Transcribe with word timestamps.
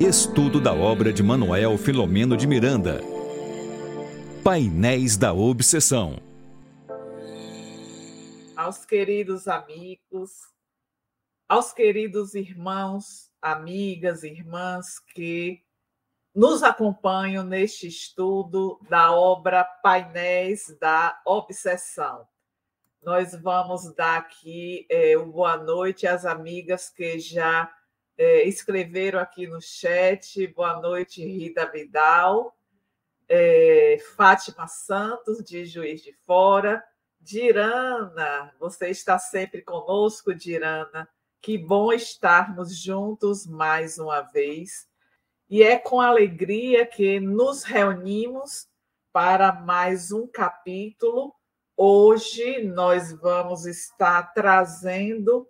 Estudo 0.00 0.62
da 0.62 0.72
obra 0.72 1.12
de 1.12 1.22
Manuel 1.22 1.76
Filomeno 1.76 2.34
de 2.34 2.46
Miranda. 2.46 3.02
Painéis 4.42 5.18
da 5.18 5.34
Obsessão. 5.34 6.16
Aos 8.56 8.86
queridos 8.86 9.46
amigos, 9.46 10.30
aos 11.46 11.74
queridos 11.74 12.34
irmãos, 12.34 13.30
amigas, 13.42 14.22
irmãs 14.22 14.98
que 14.98 15.62
nos 16.34 16.62
acompanham 16.62 17.44
neste 17.44 17.86
estudo 17.86 18.80
da 18.88 19.12
obra 19.12 19.62
Painéis 19.64 20.74
da 20.80 21.20
Obsessão. 21.26 22.26
Nós 23.02 23.34
vamos 23.34 23.94
dar 23.94 24.16
aqui 24.16 24.86
é, 24.88 25.14
boa 25.18 25.58
noite 25.58 26.06
às 26.06 26.24
amigas 26.24 26.88
que 26.88 27.18
já 27.18 27.70
é, 28.20 28.46
escreveram 28.46 29.18
aqui 29.18 29.46
no 29.46 29.62
chat. 29.62 30.46
Boa 30.48 30.78
noite, 30.78 31.24
Rita 31.24 31.64
Vidal, 31.64 32.54
é, 33.26 33.96
Fátima 34.14 34.66
Santos, 34.66 35.42
de 35.42 35.64
Juiz 35.64 36.02
de 36.02 36.12
Fora, 36.26 36.84
Dirana, 37.18 38.54
você 38.60 38.90
está 38.90 39.18
sempre 39.18 39.62
conosco, 39.62 40.34
Dirana. 40.34 41.08
Que 41.40 41.56
bom 41.56 41.90
estarmos 41.94 42.76
juntos 42.76 43.46
mais 43.46 43.98
uma 43.98 44.20
vez. 44.20 44.86
E 45.48 45.62
é 45.62 45.78
com 45.78 45.98
alegria 45.98 46.84
que 46.84 47.18
nos 47.20 47.64
reunimos 47.64 48.68
para 49.14 49.50
mais 49.50 50.12
um 50.12 50.26
capítulo. 50.26 51.34
Hoje 51.74 52.64
nós 52.64 53.12
vamos 53.14 53.64
estar 53.64 54.34
trazendo 54.34 55.48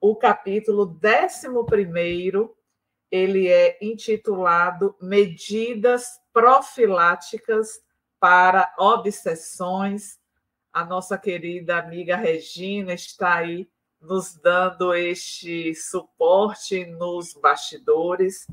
o 0.00 0.14
capítulo 0.14 0.98
11, 1.02 2.50
ele 3.10 3.48
é 3.48 3.78
intitulado 3.80 4.96
Medidas 5.00 6.20
Profiláticas 6.32 7.80
para 8.20 8.74
Obsessões. 8.78 10.18
A 10.72 10.84
nossa 10.84 11.16
querida 11.16 11.78
amiga 11.78 12.16
Regina 12.16 12.92
está 12.92 13.36
aí 13.36 13.68
nos 14.00 14.34
dando 14.34 14.94
este 14.94 15.74
suporte 15.74 16.84
nos 16.84 17.32
bastidores. 17.32 18.46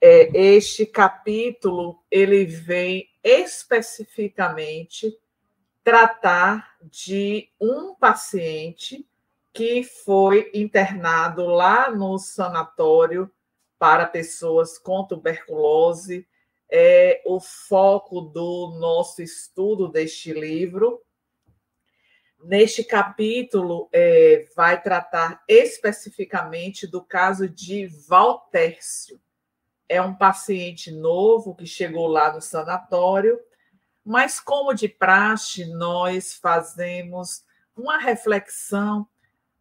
É, 0.00 0.30
este 0.36 0.86
capítulo 0.86 2.02
ele 2.10 2.44
vem 2.44 3.08
especificamente 3.22 5.16
tratar 5.84 6.76
de 6.82 7.48
um 7.60 7.94
paciente 7.94 9.06
que 9.52 9.84
foi 9.84 10.50
internado 10.54 11.46
lá 11.46 11.90
no 11.90 12.18
sanatório 12.18 13.30
para 13.78 14.06
pessoas 14.06 14.78
com 14.78 15.04
tuberculose. 15.04 16.26
É 16.70 17.22
o 17.26 17.38
foco 17.38 18.22
do 18.22 18.78
nosso 18.78 19.20
estudo 19.20 19.88
deste 19.88 20.32
livro. 20.32 21.02
Neste 22.42 22.82
capítulo, 22.82 23.88
é, 23.92 24.46
vai 24.56 24.80
tratar 24.80 25.44
especificamente 25.46 26.86
do 26.86 27.04
caso 27.04 27.48
de 27.48 27.86
Valtércio. 28.08 29.20
É 29.88 30.00
um 30.00 30.14
paciente 30.14 30.90
novo 30.90 31.54
que 31.54 31.66
chegou 31.66 32.06
lá 32.06 32.32
no 32.32 32.40
sanatório, 32.40 33.38
mas, 34.04 34.40
como 34.40 34.74
de 34.74 34.88
praxe, 34.88 35.66
nós 35.66 36.34
fazemos 36.34 37.44
uma 37.76 37.98
reflexão 37.98 39.06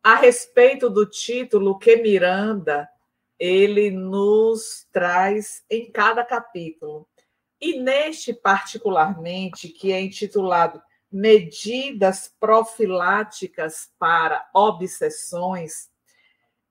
a 0.03 0.15
respeito 0.15 0.89
do 0.89 1.05
título 1.05 1.77
que 1.77 1.95
Miranda 1.97 2.89
ele 3.37 3.89
nos 3.89 4.87
traz 4.91 5.63
em 5.69 5.91
cada 5.91 6.23
capítulo. 6.23 7.07
E 7.59 7.79
neste 7.79 8.33
particularmente, 8.33 9.67
que 9.69 9.91
é 9.91 10.01
intitulado 10.01 10.81
Medidas 11.11 12.33
profiláticas 12.39 13.91
para 13.99 14.49
obsessões, 14.53 15.89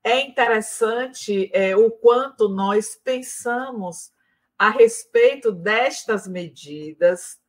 é 0.03 0.21
interessante 0.21 1.51
é, 1.53 1.75
o 1.75 1.91
quanto 1.91 2.49
nós 2.49 2.95
pensamos 2.95 4.11
a 4.57 4.69
respeito 4.69 5.51
destas 5.51 6.27
medidas 6.27 7.39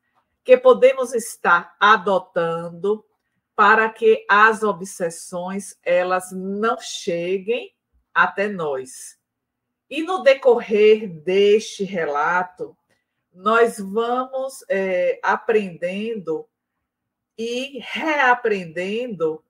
que 0.44 0.56
podemos 0.56 1.14
estar 1.14 1.74
adotando 1.80 3.02
para 3.54 3.88
que 3.90 4.24
as 4.28 4.62
obsessões 4.62 5.76
elas 5.82 6.32
não 6.32 6.78
cheguem 6.80 7.74
até 8.14 8.48
nós. 8.48 9.18
E 9.88 10.02
no 10.02 10.22
decorrer 10.22 11.08
deste 11.08 11.84
relato, 11.84 12.76
nós 13.32 13.78
vamos 13.78 14.64
é, 14.68 15.18
aprendendo 15.22 16.48
e 17.36 17.78
reaprendendo 17.80 19.44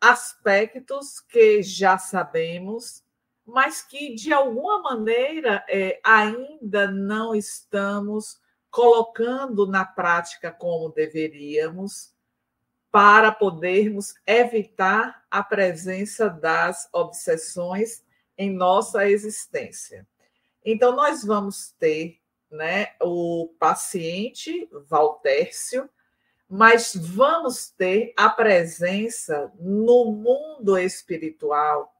aspectos 0.00 1.20
que 1.20 1.62
já 1.62 1.96
sabemos, 1.96 3.04
mas 3.46 3.82
que 3.82 4.14
de 4.14 4.32
alguma 4.32 4.82
maneira 4.82 5.64
é, 5.68 6.00
ainda 6.04 6.90
não 6.90 7.34
estamos 7.34 8.40
colocando 8.70 9.66
na 9.66 9.84
prática 9.84 10.50
como 10.50 10.88
deveríamos 10.88 12.11
para 12.92 13.32
podermos 13.32 14.14
evitar 14.26 15.24
a 15.30 15.42
presença 15.42 16.28
das 16.28 16.88
obsessões 16.92 18.04
em 18.36 18.50
nossa 18.50 19.08
existência. 19.08 20.06
Então, 20.64 20.94
nós 20.94 21.24
vamos 21.24 21.72
ter 21.78 22.20
né, 22.50 22.88
o 23.00 23.52
paciente 23.58 24.68
Valtércio, 24.88 25.88
mas 26.48 26.94
vamos 26.94 27.70
ter 27.70 28.12
a 28.14 28.28
presença 28.28 29.50
no 29.58 30.12
mundo 30.12 30.78
espiritual 30.78 31.92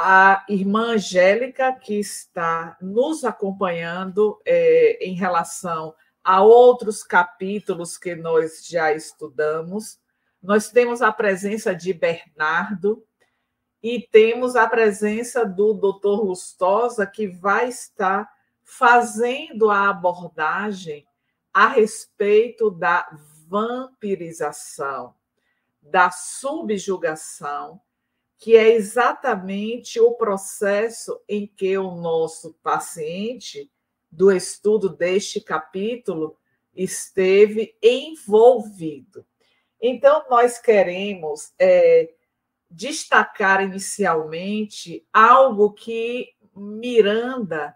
a 0.00 0.44
irmã 0.48 0.92
Angélica, 0.92 1.72
que 1.72 1.98
está 1.98 2.76
nos 2.80 3.24
acompanhando 3.24 4.40
é, 4.46 4.96
em 5.04 5.14
relação 5.14 5.92
a 6.28 6.42
outros 6.42 7.02
capítulos 7.02 7.96
que 7.96 8.14
nós 8.14 8.66
já 8.66 8.92
estudamos. 8.92 9.98
Nós 10.42 10.70
temos 10.70 11.00
a 11.00 11.10
presença 11.10 11.74
de 11.74 11.94
Bernardo 11.94 13.02
e 13.82 14.06
temos 14.12 14.54
a 14.54 14.68
presença 14.68 15.42
do 15.46 15.72
Dr. 15.72 16.22
Lustosa, 16.22 17.06
que 17.06 17.26
vai 17.26 17.70
estar 17.70 18.30
fazendo 18.62 19.70
a 19.70 19.88
abordagem 19.88 21.08
a 21.50 21.66
respeito 21.66 22.70
da 22.70 23.08
vampirização, 23.46 25.14
da 25.80 26.10
subjugação, 26.10 27.80
que 28.36 28.54
é 28.54 28.74
exatamente 28.74 29.98
o 29.98 30.12
processo 30.12 31.22
em 31.26 31.46
que 31.46 31.78
o 31.78 31.92
nosso 31.92 32.52
paciente 32.62 33.72
do 34.10 34.30
estudo 34.32 34.88
deste 34.88 35.40
capítulo 35.40 36.36
esteve 36.74 37.76
envolvido. 37.82 39.26
Então, 39.80 40.24
nós 40.28 40.58
queremos 40.58 41.52
é, 41.58 42.10
destacar 42.70 43.62
inicialmente 43.62 45.06
algo 45.12 45.72
que 45.72 46.34
Miranda 46.54 47.74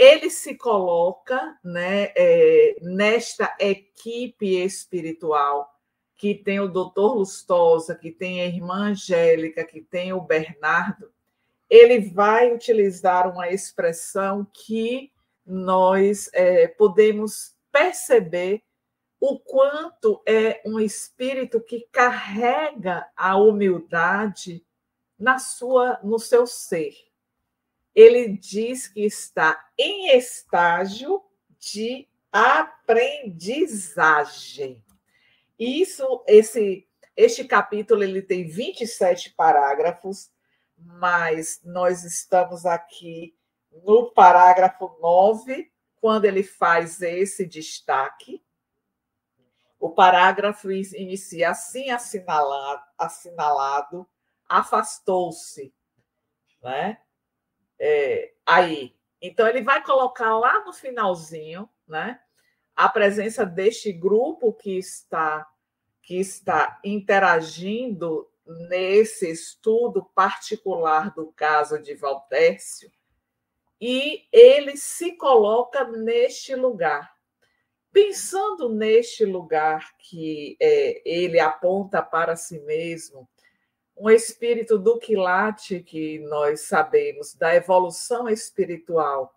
ele 0.00 0.30
se 0.30 0.54
coloca 0.54 1.58
né, 1.62 2.10
é, 2.16 2.76
nesta 2.80 3.54
equipe 3.60 4.56
espiritual 4.64 5.70
que 6.16 6.34
tem 6.34 6.58
o 6.58 6.68
doutor 6.68 7.16
Lustosa, 7.16 7.94
que 7.94 8.10
tem 8.10 8.40
a 8.40 8.46
irmã 8.46 8.90
Angélica, 8.92 9.62
que 9.62 9.82
tem 9.82 10.12
o 10.14 10.20
Bernardo, 10.20 11.12
ele 11.68 12.00
vai 12.00 12.52
utilizar 12.52 13.30
uma 13.30 13.50
expressão 13.50 14.46
que 14.52 15.12
nós 15.50 16.30
é, 16.32 16.66
podemos 16.68 17.56
perceber 17.72 18.62
o 19.18 19.36
quanto 19.38 20.22
é 20.26 20.60
um 20.64 20.78
espírito 20.78 21.60
que 21.60 21.88
carrega 21.92 23.06
a 23.16 23.36
humildade 23.36 24.64
na 25.18 25.38
sua 25.38 25.98
no 26.02 26.18
seu 26.18 26.46
ser. 26.46 26.94
Ele 27.94 28.28
diz 28.28 28.88
que 28.88 29.04
está 29.04 29.62
em 29.76 30.16
estágio 30.16 31.22
de 31.58 32.08
aprendizagem. 32.32 34.82
Isso 35.58 36.24
esse 36.26 36.88
este 37.16 37.44
capítulo 37.44 38.04
ele 38.04 38.22
tem 38.22 38.46
27 38.46 39.34
parágrafos, 39.34 40.30
mas 40.78 41.60
nós 41.62 42.04
estamos 42.04 42.64
aqui 42.64 43.34
no 43.84 44.10
parágrafo 44.12 44.96
9, 45.00 45.70
quando 46.00 46.24
ele 46.24 46.42
faz 46.42 47.00
esse 47.02 47.46
destaque, 47.46 48.42
o 49.78 49.90
parágrafo 49.90 50.70
inicia 50.70 51.50
assim 51.50 51.90
assinalado, 51.90 52.82
assinalado 52.98 54.06
afastou-se. 54.48 55.72
Né? 56.62 56.98
É, 57.78 58.34
aí, 58.44 58.94
Então, 59.22 59.46
ele 59.46 59.62
vai 59.62 59.82
colocar 59.82 60.36
lá 60.38 60.64
no 60.64 60.72
finalzinho, 60.72 61.68
né? 61.86 62.20
A 62.74 62.88
presença 62.88 63.44
deste 63.44 63.92
grupo 63.92 64.52
que 64.52 64.78
está 64.78 65.46
que 66.02 66.16
está 66.16 66.80
interagindo 66.82 68.28
nesse 68.68 69.30
estudo 69.30 70.04
particular 70.14 71.14
do 71.14 71.30
caso 71.32 71.80
de 71.80 71.94
Valtércio, 71.94 72.90
e 73.80 74.26
ele 74.30 74.76
se 74.76 75.12
coloca 75.12 75.84
neste 75.84 76.54
lugar. 76.54 77.10
Pensando 77.92 78.68
neste 78.68 79.24
lugar 79.24 79.96
que 79.98 80.56
é, 80.60 81.02
ele 81.04 81.40
aponta 81.40 82.02
para 82.02 82.36
si 82.36 82.60
mesmo, 82.60 83.28
um 83.96 84.08
espírito 84.08 84.78
do 84.78 84.98
quilate 84.98 85.80
que 85.80 86.18
nós 86.20 86.60
sabemos, 86.62 87.34
da 87.34 87.54
evolução 87.54 88.28
espiritual, 88.28 89.34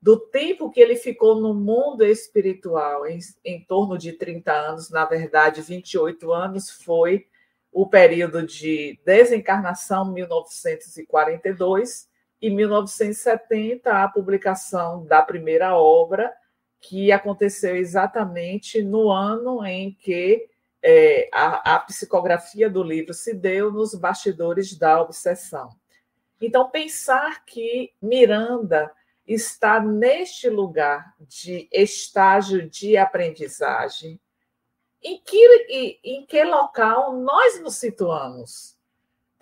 do 0.00 0.18
tempo 0.18 0.70
que 0.70 0.80
ele 0.80 0.96
ficou 0.96 1.40
no 1.40 1.54
mundo 1.54 2.04
espiritual, 2.04 3.06
em, 3.06 3.18
em 3.42 3.64
torno 3.64 3.96
de 3.96 4.12
30 4.12 4.52
anos, 4.52 4.90
na 4.90 5.06
verdade, 5.06 5.62
28 5.62 6.30
anos, 6.32 6.70
foi 6.70 7.26
o 7.72 7.86
período 7.88 8.44
de 8.46 9.00
desencarnação, 9.04 10.12
1942, 10.12 12.08
e 12.40 12.50
1970, 12.50 13.90
a 13.90 14.08
publicação 14.08 15.04
da 15.06 15.22
primeira 15.22 15.76
obra, 15.76 16.32
que 16.80 17.10
aconteceu 17.10 17.76
exatamente 17.76 18.82
no 18.82 19.10
ano 19.10 19.64
em 19.64 19.92
que 19.92 20.46
é, 20.82 21.30
a, 21.32 21.76
a 21.76 21.78
psicografia 21.80 22.68
do 22.68 22.82
livro 22.82 23.14
se 23.14 23.32
deu 23.32 23.72
nos 23.72 23.94
bastidores 23.94 24.76
da 24.76 25.00
obsessão. 25.00 25.70
Então, 26.38 26.68
pensar 26.68 27.42
que 27.46 27.94
Miranda 28.02 28.92
está 29.26 29.80
neste 29.80 30.50
lugar 30.50 31.14
de 31.20 31.66
estágio 31.72 32.68
de 32.68 32.98
aprendizagem, 32.98 34.20
em 35.02 35.22
que, 35.24 36.00
em 36.04 36.26
que 36.26 36.44
local 36.44 37.16
nós 37.16 37.60
nos 37.62 37.76
situamos? 37.76 38.73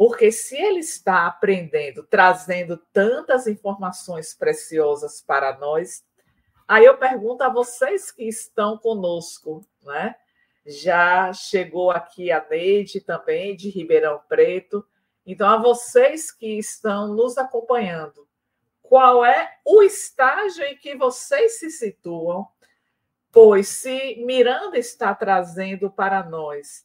Porque 0.04 0.32
se 0.32 0.56
ele 0.56 0.80
está 0.80 1.28
aprendendo, 1.28 2.02
trazendo 2.02 2.76
tantas 2.92 3.46
informações 3.46 4.34
preciosas 4.34 5.22
para 5.22 5.56
nós, 5.60 6.04
aí 6.66 6.84
eu 6.84 6.98
pergunto 6.98 7.44
a 7.44 7.48
vocês 7.48 8.10
que 8.10 8.24
estão 8.24 8.76
conosco, 8.76 9.64
né? 9.84 10.16
Já 10.66 11.32
chegou 11.32 11.92
aqui 11.92 12.32
a 12.32 12.44
Neide 12.50 13.00
também, 13.00 13.54
de 13.54 13.70
Ribeirão 13.70 14.20
Preto. 14.28 14.84
Então, 15.24 15.48
a 15.48 15.56
vocês 15.56 16.32
que 16.32 16.58
estão 16.58 17.14
nos 17.14 17.38
acompanhando, 17.38 18.26
qual 18.82 19.24
é 19.24 19.56
o 19.64 19.84
estágio 19.84 20.64
em 20.64 20.76
que 20.76 20.96
vocês 20.96 21.60
se 21.60 21.70
situam? 21.70 22.48
Pois 23.30 23.68
se 23.68 24.16
Miranda 24.26 24.76
está 24.76 25.14
trazendo 25.14 25.88
para 25.88 26.24
nós 26.24 26.84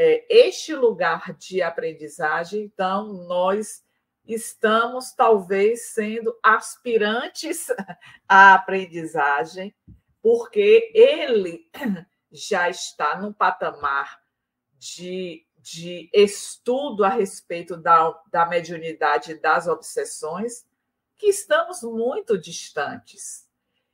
é, 0.00 0.24
este 0.30 0.76
lugar 0.76 1.34
de 1.34 1.60
aprendizagem, 1.60 2.62
então 2.62 3.12
nós 3.26 3.82
estamos 4.24 5.10
talvez 5.10 5.88
sendo 5.88 6.38
aspirantes 6.40 7.66
à 8.28 8.54
aprendizagem, 8.54 9.74
porque 10.22 10.92
ele 10.94 11.68
já 12.30 12.70
está 12.70 13.20
num 13.20 13.32
patamar 13.32 14.20
de, 14.74 15.44
de 15.56 16.08
estudo 16.12 17.04
a 17.04 17.08
respeito 17.08 17.76
da, 17.76 18.16
da 18.30 18.46
mediunidade 18.46 19.34
das 19.34 19.66
obsessões, 19.66 20.64
que 21.16 21.26
estamos 21.26 21.82
muito 21.82 22.38
distantes. 22.38 23.48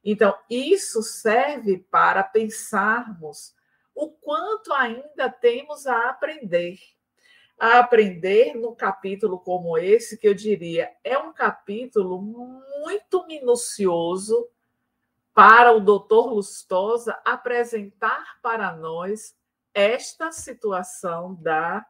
Então, 0.05 0.39
isso 0.51 1.03
serve 1.03 1.79
para 1.91 2.23
pensarmos 2.23 3.55
o 3.95 4.09
quanto 4.09 4.73
ainda 4.73 5.31
temos 5.31 5.87
a 5.87 6.09
aprender. 6.09 6.79
A 7.59 7.79
aprender 7.79 8.55
num 8.55 8.75
capítulo 8.75 9.39
como 9.39 9.79
esse, 9.79 10.19
que 10.19 10.27
eu 10.27 10.35
diria 10.35 10.93
é 11.05 11.17
um 11.17 11.33
capítulo 11.33 12.21
muito 12.21 13.27
minucioso 13.27 14.49
para 15.33 15.73
o 15.73 15.81
doutor 15.81 16.33
Lustosa 16.33 17.21
apresentar 17.25 18.41
para 18.43 18.73
nós 18.77 19.37
esta 19.73 20.31
situação 20.31 21.35
da 21.35 21.85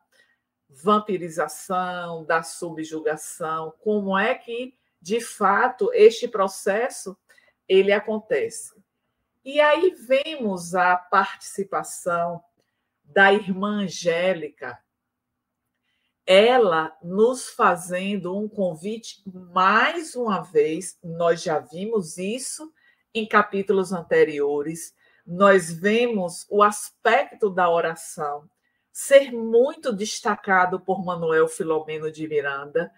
vampirização, 0.68 2.24
da 2.24 2.42
subjugação, 2.42 3.72
como 3.80 4.18
é 4.18 4.34
que, 4.34 4.74
de 5.00 5.20
fato, 5.20 5.90
este 5.92 6.26
processo 6.26 7.16
ele 7.68 7.92
acontece. 7.92 8.73
E 9.44 9.60
aí 9.60 9.90
vemos 9.90 10.74
a 10.74 10.96
participação 10.96 12.42
da 13.04 13.30
irmã 13.30 13.82
Angélica, 13.82 14.82
ela 16.26 16.96
nos 17.02 17.50
fazendo 17.50 18.34
um 18.34 18.48
convite 18.48 19.22
mais 19.26 20.16
uma 20.16 20.40
vez, 20.40 20.98
nós 21.04 21.42
já 21.42 21.58
vimos 21.58 22.16
isso 22.16 22.72
em 23.12 23.28
capítulos 23.28 23.92
anteriores, 23.92 24.94
nós 25.26 25.70
vemos 25.70 26.46
o 26.48 26.62
aspecto 26.62 27.50
da 27.50 27.68
oração 27.68 28.48
ser 28.90 29.30
muito 29.30 29.92
destacado 29.92 30.80
por 30.80 31.04
Manuel 31.04 31.48
Filomeno 31.48 32.10
de 32.10 32.26
Miranda 32.26 32.90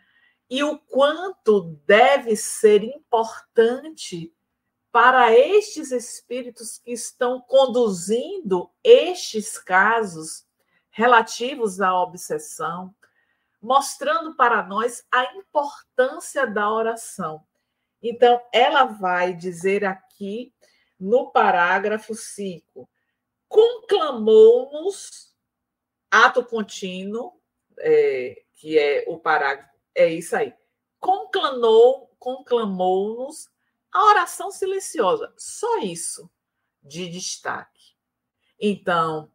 e 0.48 0.62
o 0.62 0.78
quanto 0.78 1.76
deve 1.84 2.36
ser 2.36 2.84
importante 2.84 4.32
para 4.96 5.30
estes 5.30 5.92
espíritos 5.92 6.78
que 6.78 6.90
estão 6.90 7.38
conduzindo 7.38 8.70
estes 8.82 9.58
casos 9.58 10.46
relativos 10.88 11.82
à 11.82 11.94
obsessão, 12.00 12.94
mostrando 13.60 14.34
para 14.36 14.62
nós 14.62 15.04
a 15.12 15.34
importância 15.34 16.46
da 16.46 16.72
oração. 16.72 17.44
Então, 18.02 18.40
ela 18.50 18.84
vai 18.84 19.34
dizer 19.34 19.84
aqui 19.84 20.54
no 20.98 21.30
parágrafo 21.30 22.14
5: 22.14 22.88
conclamou-nos, 23.48 25.36
ato 26.10 26.42
contínuo, 26.42 27.38
é, 27.80 28.44
que 28.54 28.78
é 28.78 29.04
o 29.08 29.18
parágrafo, 29.18 29.68
é 29.94 30.08
isso 30.08 30.34
aí. 30.34 30.54
Conclamou, 30.98 32.10
conclamou-nos 32.18 33.54
a 33.96 34.04
oração 34.04 34.50
silenciosa, 34.50 35.32
só 35.38 35.78
isso 35.78 36.30
de 36.82 37.08
destaque. 37.08 37.94
Então, 38.60 39.32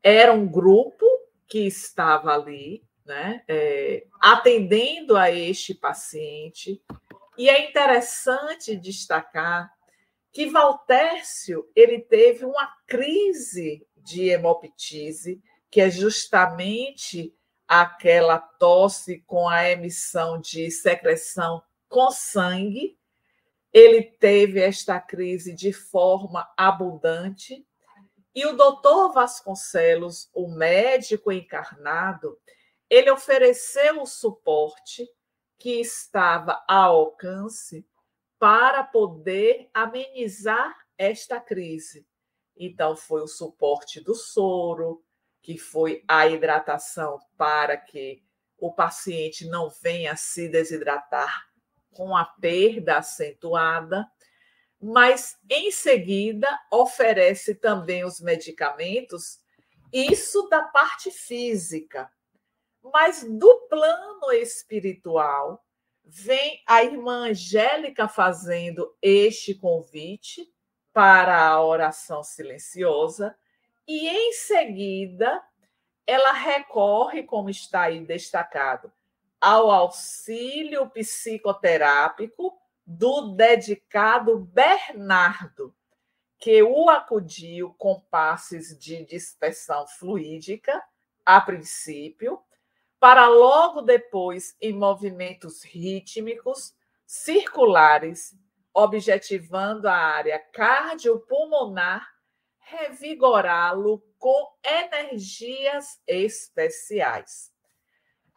era 0.00 0.32
um 0.32 0.46
grupo 0.46 1.04
que 1.48 1.66
estava 1.66 2.32
ali, 2.32 2.84
né, 3.04 3.42
é, 3.48 4.06
atendendo 4.20 5.16
a 5.16 5.32
este 5.32 5.74
paciente, 5.74 6.80
e 7.36 7.48
é 7.48 7.68
interessante 7.68 8.76
destacar 8.76 9.74
que 10.32 10.46
Valtércio 10.46 11.68
ele 11.74 11.98
teve 11.98 12.44
uma 12.44 12.72
crise 12.86 13.84
de 13.96 14.28
hemoptise, 14.28 15.42
que 15.68 15.80
é 15.80 15.90
justamente 15.90 17.34
aquela 17.66 18.38
tosse 18.38 19.18
com 19.26 19.48
a 19.48 19.68
emissão 19.68 20.40
de 20.40 20.70
secreção 20.70 21.60
com 21.88 22.12
sangue, 22.12 22.96
ele 23.72 24.02
teve 24.02 24.60
esta 24.60 25.00
crise 25.00 25.54
de 25.54 25.72
forma 25.72 26.50
abundante. 26.56 27.66
E 28.34 28.46
o 28.46 28.56
doutor 28.56 29.12
Vasconcelos, 29.12 30.28
o 30.34 30.48
médico 30.48 31.30
encarnado, 31.32 32.38
ele 32.88 33.10
ofereceu 33.10 34.02
o 34.02 34.06
suporte 34.06 35.08
que 35.58 35.80
estava 35.80 36.62
ao 36.66 36.96
alcance 36.96 37.86
para 38.38 38.82
poder 38.82 39.68
amenizar 39.74 40.74
esta 40.96 41.40
crise. 41.40 42.06
Então, 42.56 42.96
foi 42.96 43.22
o 43.22 43.28
suporte 43.28 44.00
do 44.00 44.14
soro, 44.14 45.04
que 45.42 45.58
foi 45.58 46.04
a 46.08 46.26
hidratação 46.26 47.18
para 47.36 47.76
que 47.76 48.22
o 48.58 48.72
paciente 48.72 49.46
não 49.46 49.70
venha 49.70 50.14
se 50.16 50.48
desidratar 50.48 51.49
com 51.92 52.16
a 52.16 52.24
perda 52.24 52.98
acentuada, 52.98 54.10
mas 54.80 55.38
em 55.48 55.70
seguida 55.70 56.48
oferece 56.70 57.54
também 57.54 58.04
os 58.04 58.20
medicamentos, 58.20 59.40
isso 59.92 60.48
da 60.48 60.62
parte 60.62 61.10
física. 61.10 62.10
Mas 62.82 63.22
do 63.24 63.66
plano 63.68 64.32
espiritual, 64.32 65.62
vem 66.02 66.62
a 66.66 66.82
irmã 66.82 67.28
Angélica 67.28 68.08
fazendo 68.08 68.96
este 69.02 69.54
convite 69.54 70.50
para 70.92 71.46
a 71.46 71.62
oração 71.62 72.22
silenciosa, 72.24 73.36
e 73.86 74.08
em 74.08 74.32
seguida 74.32 75.42
ela 76.06 76.32
recorre, 76.32 77.22
como 77.22 77.50
está 77.50 77.82
aí 77.82 78.00
destacado, 78.00 78.90
ao 79.40 79.70
auxílio 79.70 80.88
psicoterápico 80.90 82.58
do 82.86 83.34
dedicado 83.34 84.38
Bernardo, 84.38 85.74
que 86.38 86.62
o 86.62 86.90
acudiu 86.90 87.74
com 87.78 88.00
passes 88.10 88.78
de 88.78 89.04
dispersão 89.04 89.86
fluídica, 89.86 90.82
a 91.24 91.40
princípio, 91.40 92.40
para 92.98 93.28
logo 93.28 93.80
depois, 93.80 94.56
em 94.60 94.72
movimentos 94.72 95.62
rítmicos, 95.62 96.74
circulares, 97.06 98.34
objetivando 98.74 99.88
a 99.88 99.94
área 99.94 100.38
cardiopulmonar, 100.52 102.06
revigorá-lo 102.58 104.02
com 104.18 104.52
energias 104.62 106.00
especiais. 106.06 107.49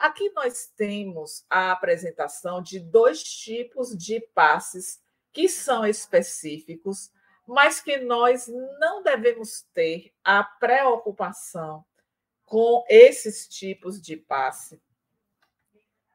Aqui 0.03 0.29
nós 0.31 0.67
temos 0.75 1.45
a 1.49 1.71
apresentação 1.71 2.61
de 2.61 2.77
dois 2.77 3.23
tipos 3.23 3.97
de 3.97 4.19
passes 4.35 5.01
que 5.31 5.47
são 5.47 5.85
específicos, 5.85 7.09
mas 7.47 7.79
que 7.79 7.95
nós 7.99 8.49
não 8.81 9.01
devemos 9.01 9.61
ter 9.73 10.13
a 10.21 10.43
preocupação 10.43 11.85
com 12.43 12.83
esses 12.89 13.47
tipos 13.47 14.01
de 14.01 14.17
passe, 14.17 14.83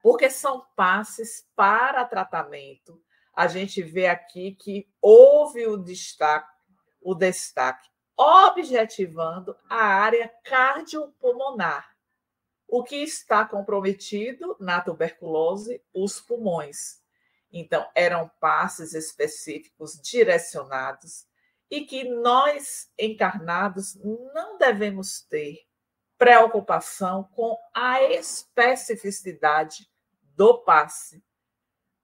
porque 0.03 0.29
são 0.29 0.67
passes 0.77 1.49
para 1.57 2.05
tratamento. 2.05 3.03
A 3.35 3.47
gente 3.47 3.81
vê 3.81 4.07
aqui 4.07 4.55
que 4.55 4.87
houve 5.01 5.67
o 5.67 5.79
destaque, 5.79 6.55
o 7.01 7.15
destaque 7.15 7.89
objetivando 8.15 9.57
a 9.67 9.83
área 9.83 10.31
cardiopulmonar, 10.45 11.97
o 12.69 12.85
que 12.85 12.97
está 12.97 13.47
comprometido 13.47 14.55
na 14.61 14.81
tuberculose, 14.81 15.83
os 15.95 16.21
pulmões. 16.21 17.03
Então, 17.51 17.89
eram 17.95 18.31
passes 18.39 18.93
específicos 18.93 19.99
direcionados 20.03 21.27
e 21.71 21.87
que 21.87 22.05
nós, 22.05 22.93
encarnados, 22.99 23.95
não 24.35 24.59
devemos 24.59 25.23
ter 25.23 25.67
preocupação 26.19 27.25
com 27.33 27.57
a 27.75 28.03
especificidade 28.03 29.89
do 30.37 30.59
passe. 30.59 31.25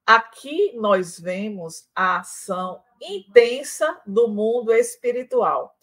Aqui 0.03 0.73
nós 0.75 1.19
vemos 1.19 1.89
a 1.93 2.19
ação 2.19 2.83
intensa 3.01 4.01
do 4.05 4.27
mundo 4.27 4.73
espiritual. 4.73 5.75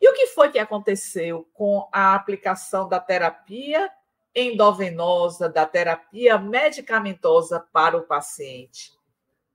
E 0.00 0.08
o 0.08 0.14
que 0.14 0.26
foi 0.28 0.50
que 0.50 0.58
aconteceu 0.58 1.48
com 1.52 1.88
a 1.92 2.14
aplicação 2.14 2.88
da 2.88 3.00
terapia 3.00 3.90
endovenosa, 4.34 5.48
da 5.48 5.66
terapia 5.66 6.38
medicamentosa 6.38 7.60
para 7.72 7.96
o 7.96 8.02
paciente? 8.02 8.92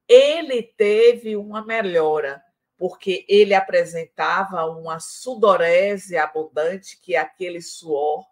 Ele 0.08 0.62
teve 0.62 1.36
uma 1.36 1.66
melhora, 1.66 2.44
porque 2.78 3.26
ele 3.28 3.54
apresentava 3.54 4.66
uma 4.66 5.00
sudorese 5.00 6.18
abundante, 6.18 7.00
que 7.02 7.16
é 7.16 7.20
aquele 7.20 7.62
suor 7.62 8.26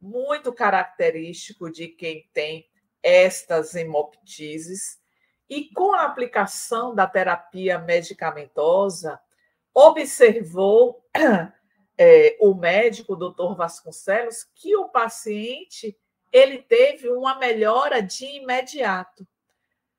muito 0.00 0.52
característico 0.52 1.70
de 1.70 1.86
quem 1.86 2.28
tem 2.32 2.66
estas 3.02 3.74
hemoptises. 3.74 4.98
E 5.48 5.68
com 5.72 5.92
a 5.92 6.06
aplicação 6.06 6.94
da 6.94 7.06
terapia 7.06 7.78
medicamentosa, 7.78 9.20
observou 9.74 11.04
é, 11.98 12.36
o 12.40 12.54
médico, 12.54 13.12
o 13.12 13.16
doutor 13.16 13.54
Vasconcelos, 13.54 14.44
que 14.54 14.76
o 14.76 14.88
paciente 14.88 15.96
ele 16.32 16.58
teve 16.58 17.08
uma 17.10 17.38
melhora 17.38 18.02
de 18.02 18.24
imediato. 18.24 19.26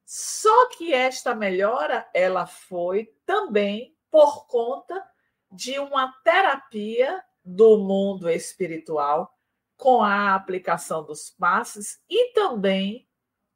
Só 0.06 0.70
que 0.70 0.94
esta 0.94 1.34
melhora 1.36 2.08
ela 2.14 2.46
foi 2.46 3.14
também 3.26 3.96
por 4.10 4.48
conta 4.48 5.04
de 5.52 5.80
uma 5.80 6.12
terapia 6.24 7.24
do 7.46 7.78
mundo 7.78 8.30
espiritual 8.30 9.38
com 9.78 10.02
a 10.02 10.34
aplicação 10.34 11.04
dos 11.04 11.30
passes 11.30 12.02
e 12.10 12.34
também 12.34 13.08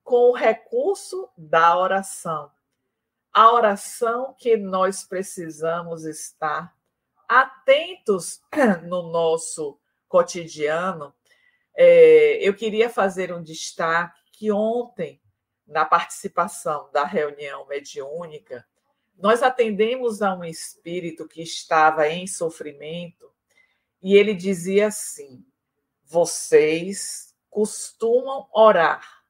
com 0.03 0.29
o 0.29 0.33
recurso 0.33 1.29
da 1.37 1.77
oração 1.77 2.51
a 3.37 3.51
oração 3.51 4.33
que 4.35 4.57
nós 4.57 5.03
precisamos 5.03 6.05
estar 6.05 6.75
atentos 7.27 8.41
no 8.87 9.11
nosso 9.11 9.79
cotidiano. 10.07 11.13
É, 11.75 12.39
eu 12.41 12.53
queria 12.53 12.89
fazer 12.89 13.33
um 13.33 13.43
destaque 13.43 14.19
que 14.31 14.51
ontem, 14.51 15.21
na 15.65 15.85
participação 15.85 16.89
da 16.91 17.03
reunião 17.03 17.67
mediúnica, 17.67 18.65
nós 19.17 19.41
atendemos 19.41 20.21
a 20.21 20.33
um 20.35 20.43
espírito 20.43 21.27
que 21.27 21.41
estava 21.41 22.07
em 22.07 22.27
sofrimento 22.27 23.31
e 24.01 24.15
ele 24.15 24.33
dizia 24.33 24.87
assim: 24.87 25.43
vocês 26.03 27.35
costumam 27.49 28.47
orar 28.53 29.23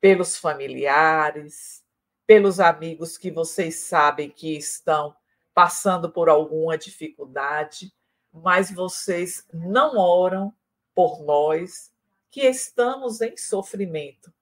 pelos 0.00 0.36
familiares, 0.36 1.84
pelos 2.26 2.58
amigos 2.58 3.16
que 3.16 3.30
vocês 3.30 3.76
sabem 3.76 4.30
que 4.30 4.56
estão 4.56 5.14
passando 5.54 6.10
por 6.10 6.28
alguma 6.28 6.78
dificuldade, 6.78 7.92
mas 8.32 8.70
vocês 8.70 9.46
não 9.52 9.98
oram 9.98 10.54
por 10.94 11.22
nós 11.22 11.92
que 12.30 12.42
estamos 12.42 13.20
em 13.20 13.36
sofrimento. 13.36 14.32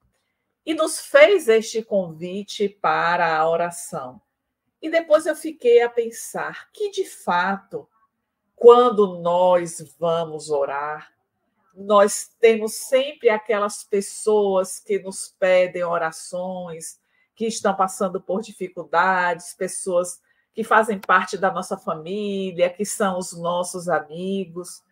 E 0.65 0.75
nos 0.75 1.00
fez 1.00 1.49
este 1.49 1.83
convite 1.83 2.69
para 2.69 3.37
a 3.37 3.49
oração. 3.49 4.21
E 4.81 4.91
depois 4.91 5.27
eu 5.27 5.35
fiquei 5.35 5.83
a 5.83 5.88
pensar 5.88 6.71
que, 6.73 6.91
de 6.91 7.05
fato, 7.05 7.88
quando 8.55 9.19
nós 9.21 9.81
vamos 9.99 10.50
orar, 10.50 11.12
nós 11.75 12.29
temos 12.41 12.75
sempre 12.75 13.31
aquelas 13.31 13.85
pessoas 13.85 14.81
que 14.81 14.99
nos 14.99 15.35
pedem 15.38 15.85
orações, 15.85 17.00
que 17.35 17.47
estão 17.47 17.75
passando 17.75 18.21
por 18.21 18.43
dificuldades, 18.43 19.55
pessoas 19.55 20.21
que 20.55 20.64
fazem 20.64 20.99
parte 20.99 21.37
da 21.37 21.52
nossa 21.52 21.76
família, 21.76 22.71
que 22.71 22.85
são 22.85 23.19
os 23.19 23.33
nossos 23.33 23.88
amigos. 23.88 24.83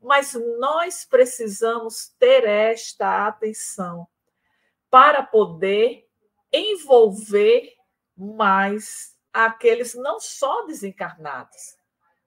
Mas 0.00 0.34
nós 0.58 1.04
precisamos 1.04 2.08
ter 2.18 2.44
esta 2.44 3.26
atenção 3.28 4.06
para 4.90 5.22
poder 5.22 6.06
envolver 6.52 7.72
mais 8.16 9.16
aqueles 9.32 9.94
não 9.94 10.20
só 10.20 10.66
desencarnados, 10.66 11.76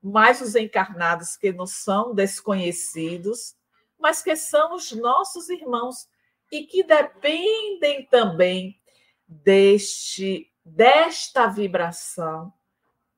mas 0.02 0.42
os 0.42 0.56
encarnados 0.56 1.36
que 1.38 1.52
não 1.52 1.68
são 1.68 2.14
desconhecidos, 2.14 3.56
mas 4.00 4.24
que 4.24 4.36
são 4.36 4.74
os 4.74 4.92
nossos 4.92 5.50
irmãos 5.50 6.08
e 6.52 6.66
que 6.66 6.84
dependem 6.84 8.06
também 8.08 8.80
deste 9.28 10.52
desta 10.64 11.48
vibração 11.48 12.52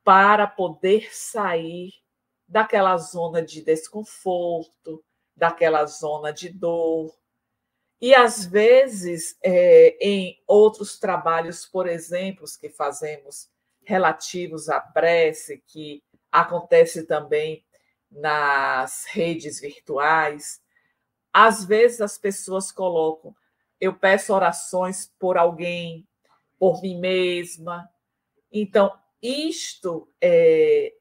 para 0.07 0.47
poder 0.47 1.13
sair 1.13 1.91
daquela 2.47 2.95
zona 2.95 3.41
de 3.41 3.61
desconforto, 3.61 5.03
daquela 5.35 5.85
zona 5.85 6.31
de 6.31 6.47
dor. 6.47 7.13
E 7.99 8.15
às 8.15 8.45
vezes, 8.45 9.37
é, 9.43 9.97
em 9.99 10.41
outros 10.47 10.97
trabalhos, 10.97 11.65
por 11.65 11.89
exemplo, 11.89 12.45
que 12.57 12.69
fazemos 12.69 13.49
relativos 13.83 14.69
à 14.69 14.79
prece, 14.79 15.61
que 15.67 16.01
acontece 16.31 17.03
também 17.03 17.65
nas 18.09 19.03
redes 19.09 19.59
virtuais, 19.59 20.61
às 21.33 21.65
vezes 21.65 21.99
as 21.99 22.17
pessoas 22.17 22.71
colocam 22.71 23.35
eu 23.79 23.93
peço 23.93 24.33
orações 24.33 25.11
por 25.19 25.37
alguém, 25.37 26.07
por 26.57 26.81
mim 26.81 26.99
mesma. 26.99 27.87
Então, 28.51 28.97
isto 29.21 30.09
é, 30.21 30.93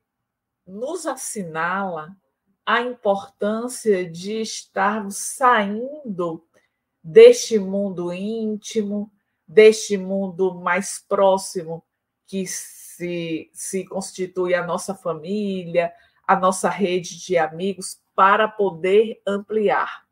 nos 0.67 1.07
assinala 1.07 2.17
a 2.65 2.81
importância 2.81 4.09
de 4.11 4.41
estarmos 4.41 5.17
saindo 5.17 6.45
deste 7.03 7.59
mundo 7.59 8.13
íntimo, 8.13 9.13
deste 9.47 9.97
mundo 9.97 10.55
mais 10.55 10.99
próximo 11.09 11.85
que 12.27 12.45
se, 12.47 13.49
se 13.53 13.85
constitui 13.85 14.55
a 14.55 14.67
nossa 14.67 14.95
família, 14.95 15.93
a 16.27 16.35
nossa 16.35 16.69
rede 16.69 17.25
de 17.25 17.39
amigos, 17.39 18.01
para 18.17 18.49
poder 18.49 19.23
ampliar. 19.25 20.05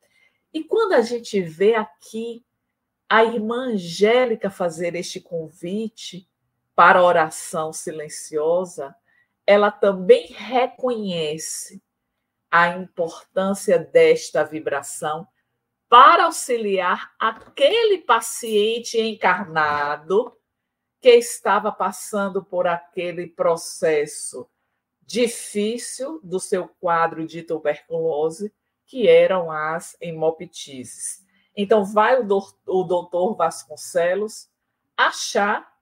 E 0.52 0.62
quando 0.62 0.92
a 0.92 1.02
gente 1.02 1.40
vê 1.40 1.74
aqui 1.74 2.44
a 3.08 3.24
irmã 3.24 3.72
Angélica 3.72 4.48
fazer 4.48 4.94
este 4.94 5.20
convite 5.20 6.28
para 6.74 6.98
a 6.98 7.04
oração 7.04 7.72
silenciosa, 7.72 8.94
ela 9.46 9.70
também 9.70 10.26
reconhece 10.28 11.82
a 12.50 12.68
importância 12.68 13.78
desta 13.78 14.44
vibração 14.44 15.26
para 15.88 16.24
auxiliar 16.24 17.12
aquele 17.18 17.98
paciente 17.98 19.00
encarnado 19.00 20.36
que 21.00 21.10
estava 21.10 21.70
passando 21.70 22.42
por 22.42 22.66
aquele 22.66 23.26
processo 23.26 24.48
difícil 25.02 26.18
do 26.22 26.40
seu 26.40 26.68
quadro 26.80 27.26
de 27.26 27.42
tuberculose, 27.42 28.52
que 28.86 29.06
eram 29.08 29.50
as 29.50 29.96
hemoptises. 30.00 31.24
Então, 31.56 31.84
vai 31.84 32.18
o, 32.18 32.24
doutor 32.24 33.36
Vasconcelos 33.36 34.48
achar 34.96 35.73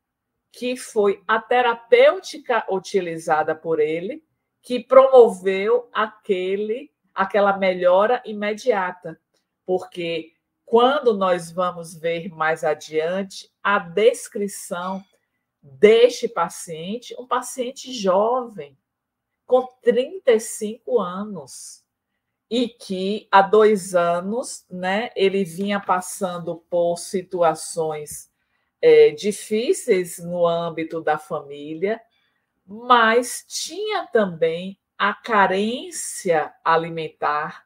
que 0.52 0.76
foi 0.76 1.24
a 1.26 1.40
terapêutica 1.40 2.64
utilizada 2.70 3.54
por 3.54 3.80
ele 3.80 4.22
que 4.60 4.78
promoveu 4.78 5.88
aquele 5.92 6.92
aquela 7.14 7.58
melhora 7.58 8.22
imediata, 8.24 9.20
porque 9.66 10.32
quando 10.64 11.14
nós 11.14 11.52
vamos 11.52 11.94
ver 11.94 12.30
mais 12.30 12.64
adiante 12.64 13.52
a 13.62 13.78
descrição 13.78 15.04
deste 15.60 16.26
paciente, 16.26 17.14
um 17.18 17.26
paciente 17.26 17.92
jovem, 17.92 18.78
com 19.44 19.68
35 19.82 20.98
anos, 20.98 21.84
e 22.50 22.68
que 22.68 23.28
há 23.30 23.42
dois 23.42 23.94
anos 23.94 24.64
né, 24.70 25.10
ele 25.14 25.44
vinha 25.44 25.78
passando 25.78 26.56
por 26.70 26.96
situações 26.96 28.31
é, 28.82 29.10
difíceis 29.10 30.18
no 30.18 30.46
âmbito 30.46 31.00
da 31.00 31.16
família, 31.16 32.00
mas 32.66 33.44
tinha 33.48 34.06
também 34.08 34.76
a 34.98 35.14
carência 35.14 36.52
alimentar, 36.64 37.64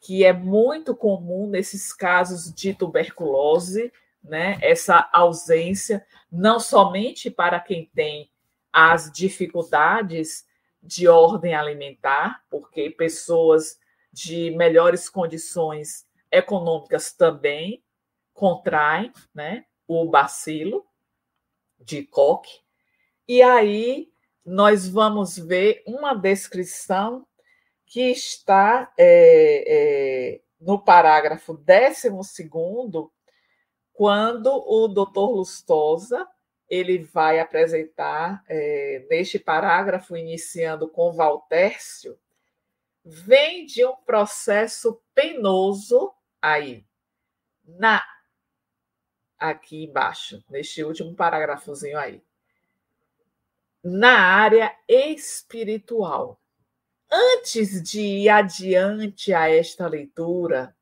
que 0.00 0.24
é 0.24 0.32
muito 0.32 0.94
comum 0.94 1.46
nesses 1.46 1.92
casos 1.92 2.52
de 2.54 2.74
tuberculose, 2.74 3.92
né? 4.22 4.58
Essa 4.60 5.08
ausência, 5.12 6.06
não 6.30 6.60
somente 6.60 7.30
para 7.30 7.58
quem 7.58 7.90
tem 7.94 8.30
as 8.72 9.10
dificuldades 9.10 10.46
de 10.82 11.08
ordem 11.08 11.54
alimentar, 11.54 12.42
porque 12.50 12.90
pessoas 12.90 13.78
de 14.12 14.50
melhores 14.52 15.08
condições 15.08 16.06
econômicas 16.30 17.12
também 17.12 17.82
contraem, 18.32 19.12
né? 19.34 19.64
O 19.92 20.08
bacilo 20.08 20.86
de 21.80 22.04
Koch. 22.04 22.62
E 23.26 23.42
aí 23.42 24.08
nós 24.46 24.88
vamos 24.88 25.36
ver 25.36 25.82
uma 25.84 26.14
descrição 26.14 27.26
que 27.84 28.12
está 28.12 28.92
é, 28.96 29.64
é, 29.66 30.40
no 30.60 30.78
parágrafo 30.78 31.54
12, 31.54 32.08
quando 33.92 34.46
o 34.64 34.86
doutor 34.86 35.30
Lustosa 35.30 36.24
ele 36.68 36.98
vai 36.98 37.40
apresentar, 37.40 38.44
é, 38.46 39.04
neste 39.10 39.40
parágrafo, 39.40 40.16
iniciando 40.16 40.88
com 40.88 41.10
Valtércio, 41.10 42.16
vem 43.04 43.66
de 43.66 43.84
um 43.84 43.96
processo 43.96 45.02
penoso 45.12 46.12
aí, 46.40 46.86
na 47.64 48.00
aqui 49.40 49.84
embaixo, 49.84 50.44
neste 50.50 50.84
último 50.84 51.14
parágrafozinho 51.14 51.98
aí 51.98 52.22
na 53.82 54.18
área 54.18 54.74
espiritual. 54.86 56.40
Antes 57.10 57.82
de 57.82 58.00
ir 58.00 58.28
adiante 58.28 59.32
a 59.32 59.48
esta 59.48 59.88
leitura, 59.88 60.76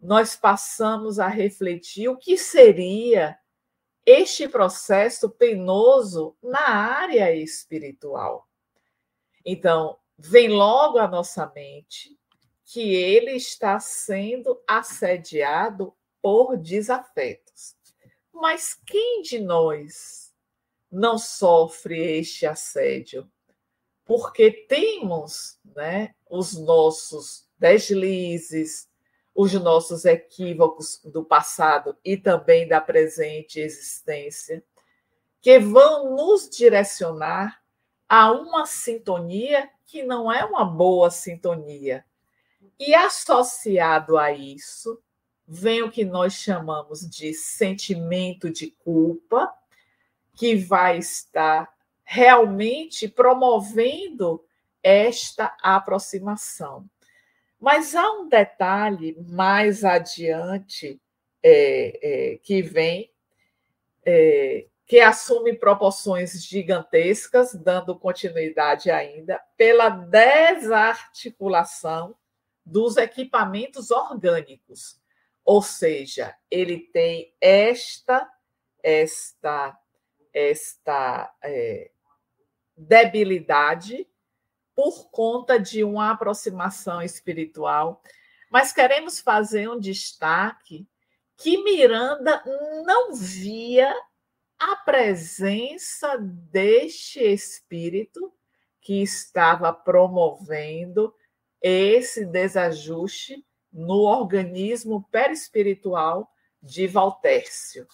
nós 0.00 0.34
passamos 0.34 1.18
a 1.18 1.28
refletir 1.28 2.08
o 2.08 2.16
que 2.16 2.36
seria 2.36 3.38
este 4.04 4.48
processo 4.48 5.28
penoso 5.28 6.36
na 6.42 6.66
área 6.68 7.32
espiritual. 7.34 8.48
Então, 9.44 9.98
vem 10.16 10.48
logo 10.48 10.98
à 10.98 11.06
nossa 11.06 11.46
mente 11.54 12.18
que 12.64 12.94
ele 12.94 13.32
está 13.32 13.78
sendo 13.78 14.60
assediado 14.66 15.94
por 16.20 16.56
desafetos. 16.56 17.47
Mas 18.40 18.74
quem 18.86 19.20
de 19.20 19.40
nós 19.40 20.32
não 20.90 21.18
sofre 21.18 22.00
este 22.18 22.46
assédio, 22.46 23.28
porque 24.04 24.50
temos 24.50 25.58
né, 25.74 26.14
os 26.30 26.56
nossos 26.56 27.48
deslizes, 27.58 28.88
os 29.34 29.52
nossos 29.54 30.04
equívocos 30.04 31.00
do 31.04 31.24
passado 31.24 31.96
e 32.04 32.16
também 32.16 32.68
da 32.68 32.80
presente 32.80 33.58
existência, 33.58 34.64
que 35.40 35.58
vão 35.58 36.14
nos 36.14 36.48
direcionar 36.48 37.60
a 38.08 38.30
uma 38.30 38.66
sintonia 38.66 39.68
que 39.84 40.04
não 40.04 40.32
é 40.32 40.44
uma 40.44 40.64
boa 40.64 41.10
sintonia. 41.10 42.04
E 42.78 42.94
associado 42.94 44.16
a 44.16 44.30
isso, 44.30 45.02
vem 45.48 45.82
o 45.82 45.90
que 45.90 46.04
nós 46.04 46.34
chamamos 46.34 47.08
de 47.08 47.32
sentimento 47.32 48.50
de 48.50 48.70
culpa, 48.84 49.50
que 50.34 50.54
vai 50.54 50.98
estar 50.98 51.72
realmente 52.04 53.08
promovendo 53.08 54.44
esta 54.82 55.56
aproximação. 55.62 56.84
Mas 57.58 57.96
há 57.96 58.12
um 58.12 58.28
detalhe 58.28 59.16
mais 59.26 59.82
adiante 59.84 61.00
é, 61.42 62.32
é, 62.32 62.36
que 62.38 62.62
vem, 62.62 63.10
é, 64.04 64.66
que 64.86 65.00
assume 65.00 65.54
proporções 65.54 66.44
gigantescas, 66.44 67.54
dando 67.54 67.98
continuidade 67.98 68.90
ainda, 68.90 69.40
pela 69.56 69.88
desarticulação 69.88 72.14
dos 72.64 72.96
equipamentos 72.96 73.90
orgânicos. 73.90 74.98
Ou 75.48 75.62
seja, 75.62 76.36
ele 76.50 76.78
tem 76.78 77.34
esta, 77.40 78.30
esta 78.82 79.74
esta 80.30 81.34
é, 81.42 81.90
debilidade 82.76 84.06
por 84.76 85.10
conta 85.10 85.58
de 85.58 85.82
uma 85.82 86.10
aproximação 86.10 87.00
espiritual, 87.00 88.02
mas 88.50 88.74
queremos 88.74 89.20
fazer 89.20 89.70
um 89.70 89.80
destaque 89.80 90.86
que 91.38 91.64
Miranda 91.64 92.42
não 92.84 93.14
via 93.14 93.90
a 94.58 94.76
presença 94.76 96.18
deste 96.18 97.20
espírito 97.20 98.30
que 98.82 99.02
estava 99.02 99.72
promovendo 99.72 101.14
esse 101.62 102.26
desajuste 102.26 103.47
no 103.78 104.00
organismo 104.00 105.06
perispiritual 105.08 106.34
de 106.60 106.88
Valtércio. 106.88 107.86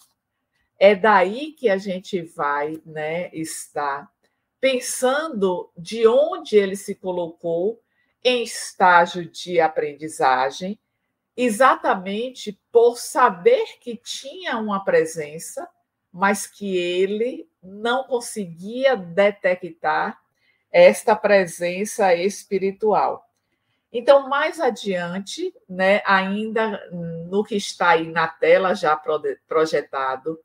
É 0.78 0.94
daí 0.94 1.52
que 1.52 1.68
a 1.68 1.76
gente 1.76 2.22
vai 2.22 2.80
né, 2.86 3.28
estar 3.34 4.10
pensando 4.58 5.70
de 5.76 6.06
onde 6.06 6.56
ele 6.56 6.74
se 6.74 6.94
colocou 6.94 7.82
em 8.24 8.42
estágio 8.42 9.30
de 9.30 9.60
aprendizagem, 9.60 10.78
exatamente 11.36 12.58
por 12.72 12.96
saber 12.96 13.78
que 13.78 13.94
tinha 13.94 14.56
uma 14.56 14.82
presença, 14.82 15.68
mas 16.10 16.46
que 16.46 16.78
ele 16.78 17.46
não 17.62 18.04
conseguia 18.04 18.96
detectar 18.96 20.18
esta 20.72 21.14
presença 21.14 22.14
espiritual. 22.14 23.23
Então, 23.96 24.28
mais 24.28 24.58
adiante, 24.60 25.54
né, 25.68 26.02
ainda 26.04 26.84
no 26.90 27.44
que 27.44 27.54
está 27.54 27.90
aí 27.90 28.10
na 28.10 28.26
tela 28.26 28.74
já 28.74 29.00
projetado, 29.46 30.36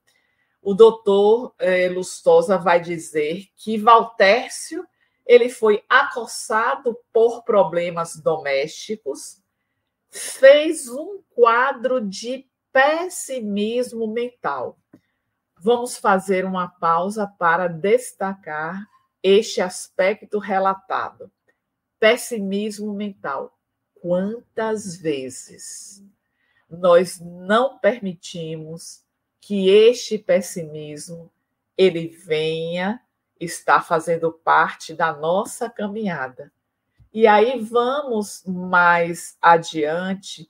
o 0.62 0.76
doutor 0.76 1.56
eh, 1.58 1.90
Lustosa 1.90 2.60
vai 2.60 2.80
dizer 2.80 3.48
que 3.56 3.76
Valtércio 3.76 4.86
ele 5.26 5.50
foi 5.50 5.84
acossado 5.90 6.96
por 7.12 7.44
problemas 7.44 8.18
domésticos, 8.18 9.42
fez 10.12 10.88
um 10.88 11.20
quadro 11.34 12.00
de 12.02 12.48
pessimismo 12.72 14.14
mental. 14.14 14.78
Vamos 15.58 15.98
fazer 15.98 16.46
uma 16.46 16.68
pausa 16.68 17.26
para 17.26 17.68
destacar 17.68 18.86
este 19.24 19.60
aspecto 19.60 20.38
relatado. 20.38 21.32
Pessimismo 22.00 22.94
mental. 22.94 23.58
Quantas 24.02 24.96
vezes 24.96 26.04
nós 26.70 27.20
não 27.20 27.78
permitimos 27.80 29.04
que 29.42 29.70
este 29.70 30.18
pessimismo 30.18 31.32
ele 31.78 32.08
venha 32.08 33.02
estar 33.40 33.82
fazendo 33.82 34.32
parte 34.32 34.94
da 34.94 35.14
nossa 35.14 35.70
caminhada. 35.70 36.52
E 37.12 37.26
aí 37.26 37.60
vamos 37.60 38.44
mais 38.46 39.38
adiante 39.42 40.50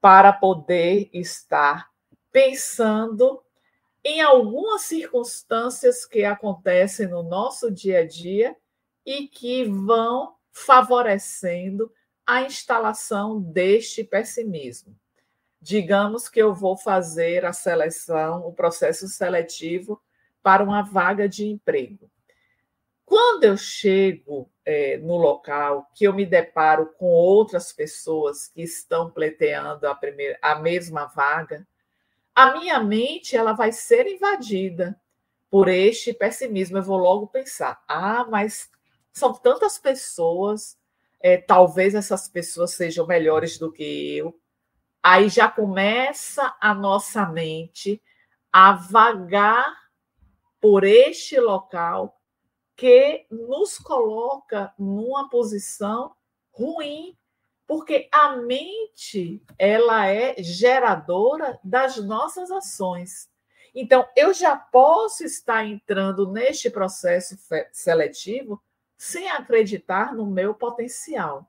para 0.00 0.32
poder 0.32 1.10
estar 1.12 1.90
pensando 2.32 3.42
em 4.04 4.22
algumas 4.22 4.82
circunstâncias 4.82 6.06
que 6.06 6.24
acontecem 6.24 7.08
no 7.08 7.22
nosso 7.22 7.70
dia 7.70 8.00
a 8.00 8.06
dia 8.06 8.56
e 9.04 9.26
que 9.26 9.64
vão 9.64 10.37
favorecendo 10.64 11.92
a 12.26 12.42
instalação 12.42 13.40
deste 13.40 14.04
pessimismo. 14.04 14.94
Digamos 15.60 16.28
que 16.28 16.40
eu 16.40 16.54
vou 16.54 16.76
fazer 16.76 17.44
a 17.44 17.52
seleção, 17.52 18.46
o 18.46 18.52
processo 18.52 19.08
seletivo 19.08 20.00
para 20.42 20.62
uma 20.62 20.82
vaga 20.82 21.28
de 21.28 21.46
emprego. 21.46 22.10
Quando 23.04 23.44
eu 23.44 23.56
chego 23.56 24.50
é, 24.64 24.98
no 24.98 25.16
local, 25.16 25.90
que 25.94 26.04
eu 26.04 26.12
me 26.12 26.26
deparo 26.26 26.92
com 26.98 27.06
outras 27.06 27.72
pessoas 27.72 28.48
que 28.48 28.62
estão 28.62 29.10
pleiteando 29.10 29.86
a, 29.88 29.94
primeira, 29.94 30.38
a 30.42 30.56
mesma 30.56 31.06
vaga, 31.06 31.66
a 32.34 32.52
minha 32.52 32.78
mente 32.78 33.36
ela 33.36 33.52
vai 33.52 33.72
ser 33.72 34.06
invadida 34.06 35.00
por 35.50 35.68
este 35.68 36.12
pessimismo. 36.12 36.76
Eu 36.76 36.82
vou 36.82 36.98
logo 36.98 37.26
pensar: 37.26 37.82
ah, 37.88 38.26
mas 38.28 38.70
são 39.12 39.32
tantas 39.32 39.78
pessoas, 39.78 40.76
é, 41.20 41.36
talvez 41.36 41.94
essas 41.94 42.28
pessoas 42.28 42.72
sejam 42.72 43.06
melhores 43.06 43.58
do 43.58 43.72
que 43.72 44.16
eu. 44.16 44.38
Aí 45.02 45.28
já 45.28 45.48
começa 45.48 46.56
a 46.60 46.74
nossa 46.74 47.26
mente 47.26 48.02
a 48.52 48.72
vagar 48.72 49.76
por 50.60 50.84
este 50.84 51.38
local 51.38 52.20
que 52.76 53.26
nos 53.30 53.78
coloca 53.78 54.72
numa 54.78 55.28
posição 55.28 56.14
ruim, 56.52 57.16
porque 57.66 58.08
a 58.12 58.36
mente 58.36 59.42
ela 59.58 60.06
é 60.06 60.36
geradora 60.42 61.58
das 61.62 61.96
nossas 61.96 62.50
ações. 62.50 63.28
Então, 63.74 64.08
eu 64.16 64.32
já 64.32 64.56
posso 64.56 65.24
estar 65.24 65.64
entrando 65.64 66.30
neste 66.30 66.70
processo 66.70 67.36
seletivo 67.72 68.62
sem 68.98 69.30
acreditar 69.30 70.12
no 70.12 70.26
meu 70.26 70.52
potencial. 70.52 71.48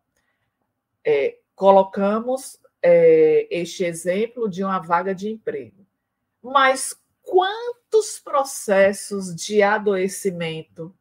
É, 1.03 1.39
colocamos 1.55 2.59
é, 2.81 3.47
este 3.49 3.83
exemplo 3.83 4.47
de 4.47 4.63
uma 4.63 4.79
vaga 4.79 5.15
de 5.15 5.29
emprego. 5.29 5.85
Mas 6.41 6.95
quantos 7.23 8.19
processos 8.19 9.35
de 9.35 9.63
adoecimento 9.63 10.95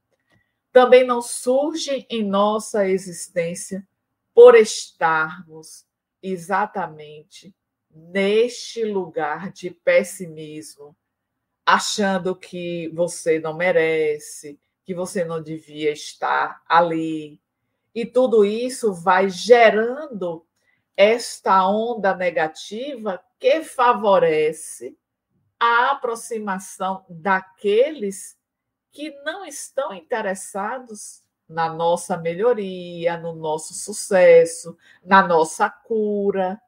também 0.73 1.05
não 1.05 1.21
surgem 1.21 2.07
em 2.09 2.25
nossa 2.25 2.89
existência 2.89 3.87
por 4.35 4.55
estarmos 4.55 5.87
exatamente 6.23 7.55
neste 7.91 8.85
lugar 8.85 9.51
de 9.51 9.71
pessimismo, 9.71 10.97
achando 11.67 12.35
que 12.35 12.89
você 12.95 13.39
não 13.39 13.55
merece, 13.55 14.59
que 14.89 14.95
você 14.95 15.23
não 15.23 15.43
devia 15.43 15.93
estar 15.93 16.63
ali. 16.67 17.39
E 17.95 18.07
tudo 18.07 18.43
isso 18.43 18.91
vai 18.91 19.29
gerando 19.29 20.47
esta 20.97 21.69
onda 21.69 22.17
negativa 22.17 23.23
que 23.39 23.63
favorece 23.63 24.97
a 25.61 25.91
aproximação 25.91 27.05
daqueles 27.07 28.39
que 28.91 29.11
não 29.25 29.45
estão 29.45 29.93
interessados 29.93 31.23
na 31.47 31.71
nossa 31.71 32.17
melhoria, 32.17 33.19
no 33.19 33.35
nosso 33.35 33.75
sucesso, 33.75 34.75
na 35.05 35.23
nossa 35.23 35.69
cura. 35.69 36.59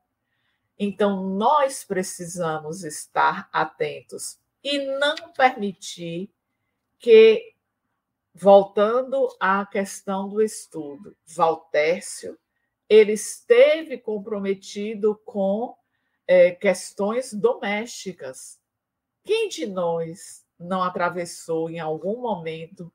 Então, 0.79 1.25
nós 1.25 1.85
precisamos 1.85 2.85
estar 2.85 3.49
atentos 3.51 4.39
e 4.63 4.79
não 4.99 5.33
permitir 5.35 6.31
que, 6.99 7.55
voltando 8.41 9.29
à 9.39 9.67
questão 9.67 10.27
do 10.27 10.41
estudo, 10.41 11.15
Valtércio, 11.27 12.39
ele 12.89 13.13
esteve 13.13 13.99
comprometido 13.99 15.21
com 15.27 15.77
é, 16.27 16.51
questões 16.51 17.35
domésticas. 17.35 18.59
Quem 19.23 19.49
de 19.49 19.67
nós 19.67 20.43
não 20.59 20.83
atravessou 20.83 21.69
em 21.69 21.79
algum 21.79 22.23
momento 22.23 22.91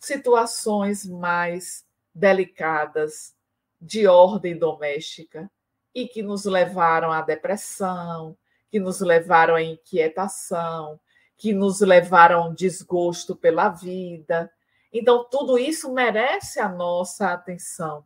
situações 0.00 1.04
mais 1.04 1.84
delicadas 2.14 3.34
de 3.78 4.06
ordem 4.06 4.58
doméstica 4.58 5.50
e 5.94 6.08
que 6.08 6.22
nos 6.22 6.46
levaram 6.46 7.12
à 7.12 7.20
depressão, 7.20 8.34
que 8.70 8.80
nos 8.80 9.00
levaram 9.00 9.56
à 9.56 9.62
inquietação, 9.62 10.98
que 11.36 11.52
nos 11.52 11.80
levaram 11.80 12.42
a 12.42 12.46
um 12.48 12.54
desgosto 12.54 13.36
pela 13.36 13.68
vida. 13.68 14.50
Então, 14.92 15.24
tudo 15.24 15.58
isso 15.58 15.92
merece 15.92 16.60
a 16.60 16.68
nossa 16.68 17.32
atenção, 17.32 18.04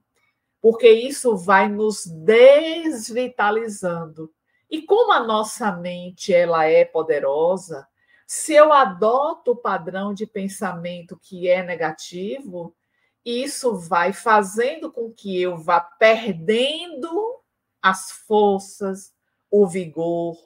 porque 0.61 0.91
isso 0.91 1.37
vai 1.37 1.69
nos 1.69 2.07
desvitalizando. 2.07 4.33
E 4.71 4.83
como 4.83 5.13
a 5.13 5.21
nossa 5.21 5.73
mente 5.73 6.33
ela 6.33 6.65
é 6.65 6.85
poderosa, 6.85 7.87
se 8.27 8.55
eu 8.55 8.73
adoto 8.73 9.53
o 9.53 9.57
padrão 9.57 10.15
de 10.15 10.27
pensamento 10.27 11.19
que 11.21 11.49
é 11.49 11.63
negativo, 11.63 12.75
isso 13.25 13.77
vai 13.77 14.13
fazendo 14.13 14.93
com 14.93 15.13
que 15.13 15.41
eu 15.41 15.57
vá 15.59 15.81
perdendo 15.81 17.41
as 17.83 18.13
forças, 18.13 19.13
o 19.51 19.67
vigor, 19.67 20.37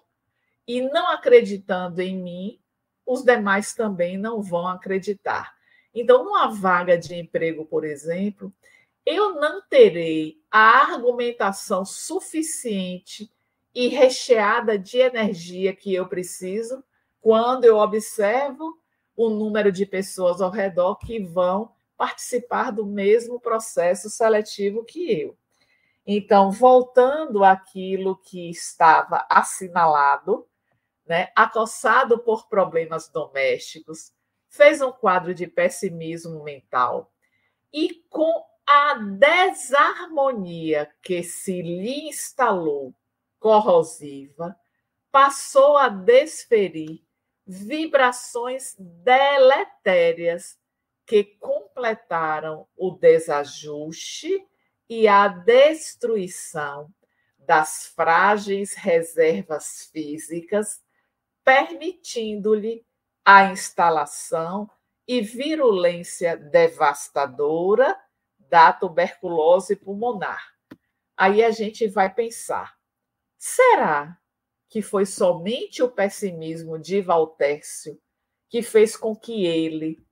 e 0.66 0.80
não 0.80 1.10
acreditando 1.10 2.00
em 2.00 2.16
mim, 2.16 2.58
os 3.06 3.22
demais 3.22 3.74
também 3.74 4.16
não 4.16 4.40
vão 4.40 4.66
acreditar. 4.66 5.52
Então, 5.94 6.24
numa 6.24 6.48
vaga 6.48 6.98
de 6.98 7.14
emprego, 7.14 7.64
por 7.64 7.84
exemplo, 7.84 8.52
eu 9.06 9.34
não 9.34 9.62
terei 9.68 10.38
a 10.50 10.92
argumentação 10.92 11.84
suficiente 11.84 13.30
e 13.74 13.88
recheada 13.88 14.78
de 14.78 14.98
energia 14.98 15.74
que 15.74 15.94
eu 15.94 16.06
preciso 16.08 16.82
quando 17.20 17.64
eu 17.64 17.76
observo 17.76 18.78
o 19.16 19.28
número 19.28 19.70
de 19.70 19.86
pessoas 19.86 20.40
ao 20.40 20.50
redor 20.50 20.96
que 20.96 21.20
vão 21.20 21.72
participar 21.96 22.70
do 22.70 22.84
mesmo 22.84 23.40
processo 23.40 24.10
seletivo 24.10 24.84
que 24.84 25.20
eu. 25.20 25.36
Então, 26.06 26.50
voltando 26.50 27.44
àquilo 27.44 28.16
que 28.16 28.50
estava 28.50 29.26
assinalado, 29.30 30.46
né, 31.06 31.28
acossado 31.34 32.18
por 32.18 32.48
problemas 32.48 33.08
domésticos, 33.08 34.12
fez 34.54 34.80
um 34.80 34.92
quadro 34.92 35.34
de 35.34 35.48
pessimismo 35.48 36.44
mental 36.44 37.12
e 37.72 38.04
com 38.08 38.44
a 38.64 38.94
desarmonia 38.94 40.88
que 41.02 41.24
se 41.24 41.60
lhe 41.60 42.08
instalou 42.08 42.94
corrosiva, 43.40 44.56
passou 45.10 45.76
a 45.76 45.88
desferir 45.88 47.04
vibrações 47.46 48.76
deletérias 48.78 50.56
que 51.04 51.24
completaram 51.24 52.66
o 52.76 52.92
desajuste 52.92 54.46
e 54.88 55.08
a 55.08 55.28
destruição 55.28 56.88
das 57.38 57.86
frágeis 57.86 58.74
reservas 58.74 59.90
físicas, 59.92 60.82
permitindo-lhe 61.44 62.86
a 63.24 63.46
instalação 63.46 64.70
e 65.06 65.20
virulência 65.20 66.36
devastadora 66.36 67.98
da 68.38 68.72
tuberculose 68.72 69.76
pulmonar. 69.76 70.54
Aí 71.16 71.42
a 71.42 71.50
gente 71.50 71.86
vai 71.86 72.12
pensar: 72.12 72.76
será 73.38 74.18
que 74.68 74.82
foi 74.82 75.06
somente 75.06 75.82
o 75.82 75.90
pessimismo 75.90 76.78
de 76.78 77.00
Valtércio 77.00 78.00
que 78.48 78.62
fez 78.62 78.96
com 78.96 79.14
que 79.14 79.46
ele 79.46 80.04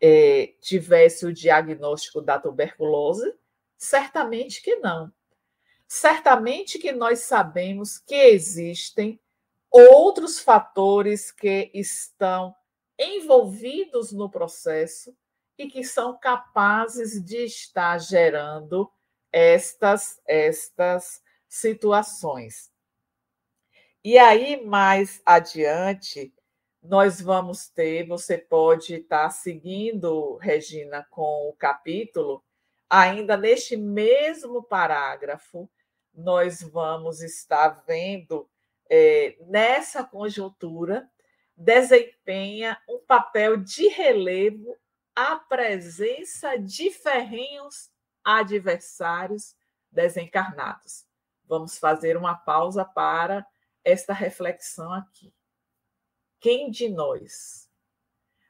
é, 0.00 0.54
tivesse 0.60 1.26
o 1.26 1.32
diagnóstico 1.32 2.20
da 2.20 2.38
tuberculose? 2.38 3.34
Certamente 3.76 4.62
que 4.62 4.76
não. 4.76 5.12
Certamente 5.88 6.78
que 6.78 6.92
nós 6.92 7.20
sabemos 7.20 7.98
que 7.98 8.14
existem 8.14 9.20
outros 9.70 10.40
fatores 10.40 11.30
que 11.30 11.70
estão 11.72 12.54
envolvidos 12.98 14.12
no 14.12 14.30
processo 14.30 15.16
e 15.56 15.68
que 15.68 15.84
são 15.84 16.18
capazes 16.18 17.22
de 17.24 17.44
estar 17.44 17.98
gerando 17.98 18.90
estas 19.32 20.20
estas 20.26 21.22
situações. 21.48 22.70
E 24.02 24.18
aí, 24.18 24.64
mais 24.64 25.20
adiante, 25.26 26.32
nós 26.82 27.20
vamos 27.20 27.68
ter, 27.68 28.06
você 28.06 28.38
pode 28.38 28.94
estar 28.94 29.28
seguindo, 29.30 30.36
Regina, 30.36 31.06
com 31.10 31.48
o 31.48 31.52
capítulo, 31.52 32.42
ainda 32.88 33.36
neste 33.36 33.76
mesmo 33.76 34.62
parágrafo, 34.62 35.70
nós 36.14 36.62
vamos 36.62 37.20
estar 37.20 37.84
vendo 37.86 38.48
é, 38.90 39.36
nessa 39.46 40.02
conjuntura, 40.02 41.08
desempenha 41.56 42.76
um 42.88 42.98
papel 42.98 43.56
de 43.56 43.86
relevo 43.88 44.76
a 45.14 45.36
presença 45.36 46.56
de 46.56 46.90
ferrenhos 46.90 47.90
adversários 48.24 49.54
desencarnados. 49.90 51.04
Vamos 51.44 51.78
fazer 51.78 52.16
uma 52.16 52.34
pausa 52.34 52.84
para 52.84 53.46
esta 53.84 54.12
reflexão 54.12 54.92
aqui. 54.92 55.32
Quem 56.40 56.70
de 56.70 56.88
nós 56.88 57.68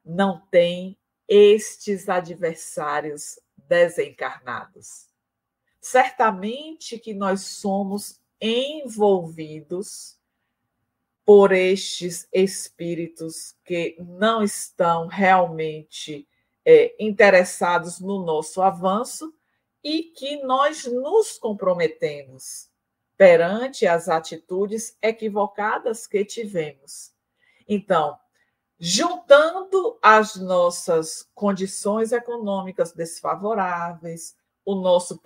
não 0.04 0.40
tem 0.46 0.98
estes 1.26 2.08
adversários 2.08 3.38
desencarnados? 3.56 5.08
Certamente 5.80 6.98
que 6.98 7.14
nós 7.14 7.42
somos 7.42 8.20
envolvidos 8.40 10.19
por 11.32 11.52
estes 11.52 12.26
espíritos 12.32 13.54
que 13.64 13.96
não 14.00 14.42
estão 14.42 15.06
realmente 15.06 16.26
é, 16.64 16.92
interessados 16.98 18.00
no 18.00 18.24
nosso 18.24 18.60
avanço 18.60 19.32
e 19.80 20.02
que 20.02 20.42
nós 20.42 20.86
nos 20.86 21.38
comprometemos 21.38 22.68
perante 23.16 23.86
as 23.86 24.08
atitudes 24.08 24.98
equivocadas 25.00 26.04
que 26.04 26.24
tivemos. 26.24 27.12
Então, 27.68 28.18
juntando 28.76 30.00
as 30.02 30.34
nossas 30.34 31.30
condições 31.32 32.10
econômicas 32.10 32.92
desfavoráveis, 32.92 34.34
o 34.64 34.74
nosso 34.74 35.22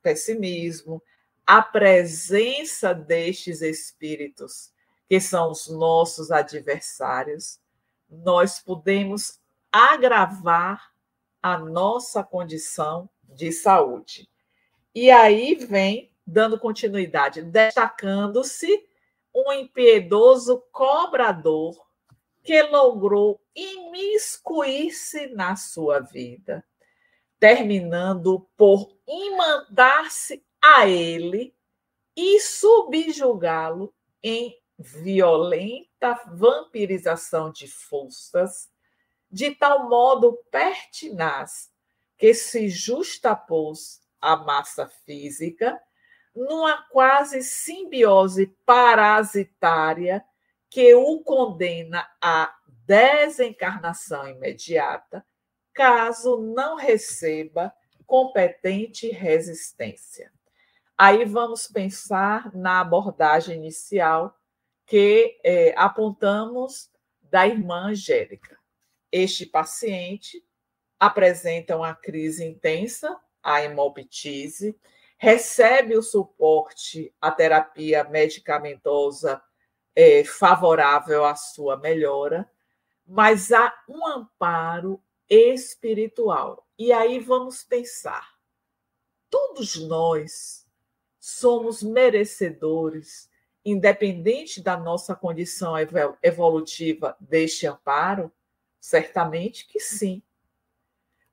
pessimismo, 0.00 1.02
a 1.46 1.60
presença 1.60 2.94
destes 2.94 3.60
espíritos, 3.60 4.71
que 5.12 5.20
são 5.20 5.50
os 5.50 5.68
nossos 5.68 6.30
adversários, 6.30 7.60
nós 8.08 8.60
podemos 8.60 9.38
agravar 9.70 10.90
a 11.42 11.58
nossa 11.58 12.24
condição 12.24 13.10
de 13.22 13.52
saúde. 13.52 14.26
E 14.94 15.10
aí 15.10 15.54
vem, 15.54 16.10
dando 16.26 16.58
continuidade, 16.58 17.42
destacando-se 17.42 18.88
um 19.34 19.52
impiedoso 19.52 20.64
cobrador 20.72 21.86
que 22.42 22.62
logrou 22.62 23.38
imiscuir-se 23.54 25.26
na 25.26 25.56
sua 25.56 26.00
vida, 26.00 26.64
terminando 27.38 28.48
por 28.56 28.96
imandar-se 29.06 30.42
a 30.58 30.88
ele 30.88 31.54
e 32.16 32.40
subjugá-lo 32.40 33.92
em 34.22 34.61
violenta 34.82 36.20
vampirização 36.26 37.50
de 37.50 37.68
forças, 37.68 38.68
de 39.30 39.54
tal 39.54 39.88
modo 39.88 40.38
pertinaz 40.50 41.70
que 42.18 42.34
se 42.34 42.68
justapôs 42.68 44.00
à 44.20 44.36
massa 44.36 44.88
física 45.04 45.80
numa 46.34 46.82
quase 46.88 47.42
simbiose 47.42 48.46
parasitária 48.66 50.24
que 50.68 50.94
o 50.94 51.20
condena 51.20 52.08
à 52.20 52.54
desencarnação 52.66 54.28
imediata, 54.28 55.24
caso 55.72 56.38
não 56.38 56.76
receba 56.76 57.72
competente 58.06 59.08
resistência. 59.08 60.32
Aí 60.96 61.24
vamos 61.24 61.66
pensar 61.66 62.54
na 62.54 62.80
abordagem 62.80 63.56
inicial 63.56 64.38
que 64.92 65.40
é, 65.42 65.72
apontamos 65.74 66.90
da 67.22 67.48
irmã 67.48 67.86
Angélica. 67.86 68.58
Este 69.10 69.46
paciente 69.46 70.44
apresenta 71.00 71.74
uma 71.74 71.94
crise 71.94 72.44
intensa, 72.44 73.18
a 73.42 73.64
hemoptise, 73.64 74.78
recebe 75.16 75.96
o 75.96 76.02
suporte 76.02 77.10
à 77.22 77.30
terapia 77.30 78.04
medicamentosa 78.04 79.42
é, 79.96 80.24
favorável 80.24 81.24
à 81.24 81.34
sua 81.36 81.78
melhora, 81.78 82.46
mas 83.06 83.50
há 83.50 83.72
um 83.88 84.06
amparo 84.06 85.02
espiritual. 85.26 86.68
E 86.78 86.92
aí 86.92 87.18
vamos 87.18 87.64
pensar: 87.64 88.34
todos 89.30 89.76
nós 89.76 90.66
somos 91.18 91.82
merecedores, 91.82 93.31
independente 93.64 94.60
da 94.60 94.76
nossa 94.76 95.14
condição 95.14 95.74
evolutiva, 96.22 97.16
deste 97.20 97.66
amparo? 97.66 98.32
Certamente 98.80 99.66
que 99.66 99.78
sim. 99.78 100.22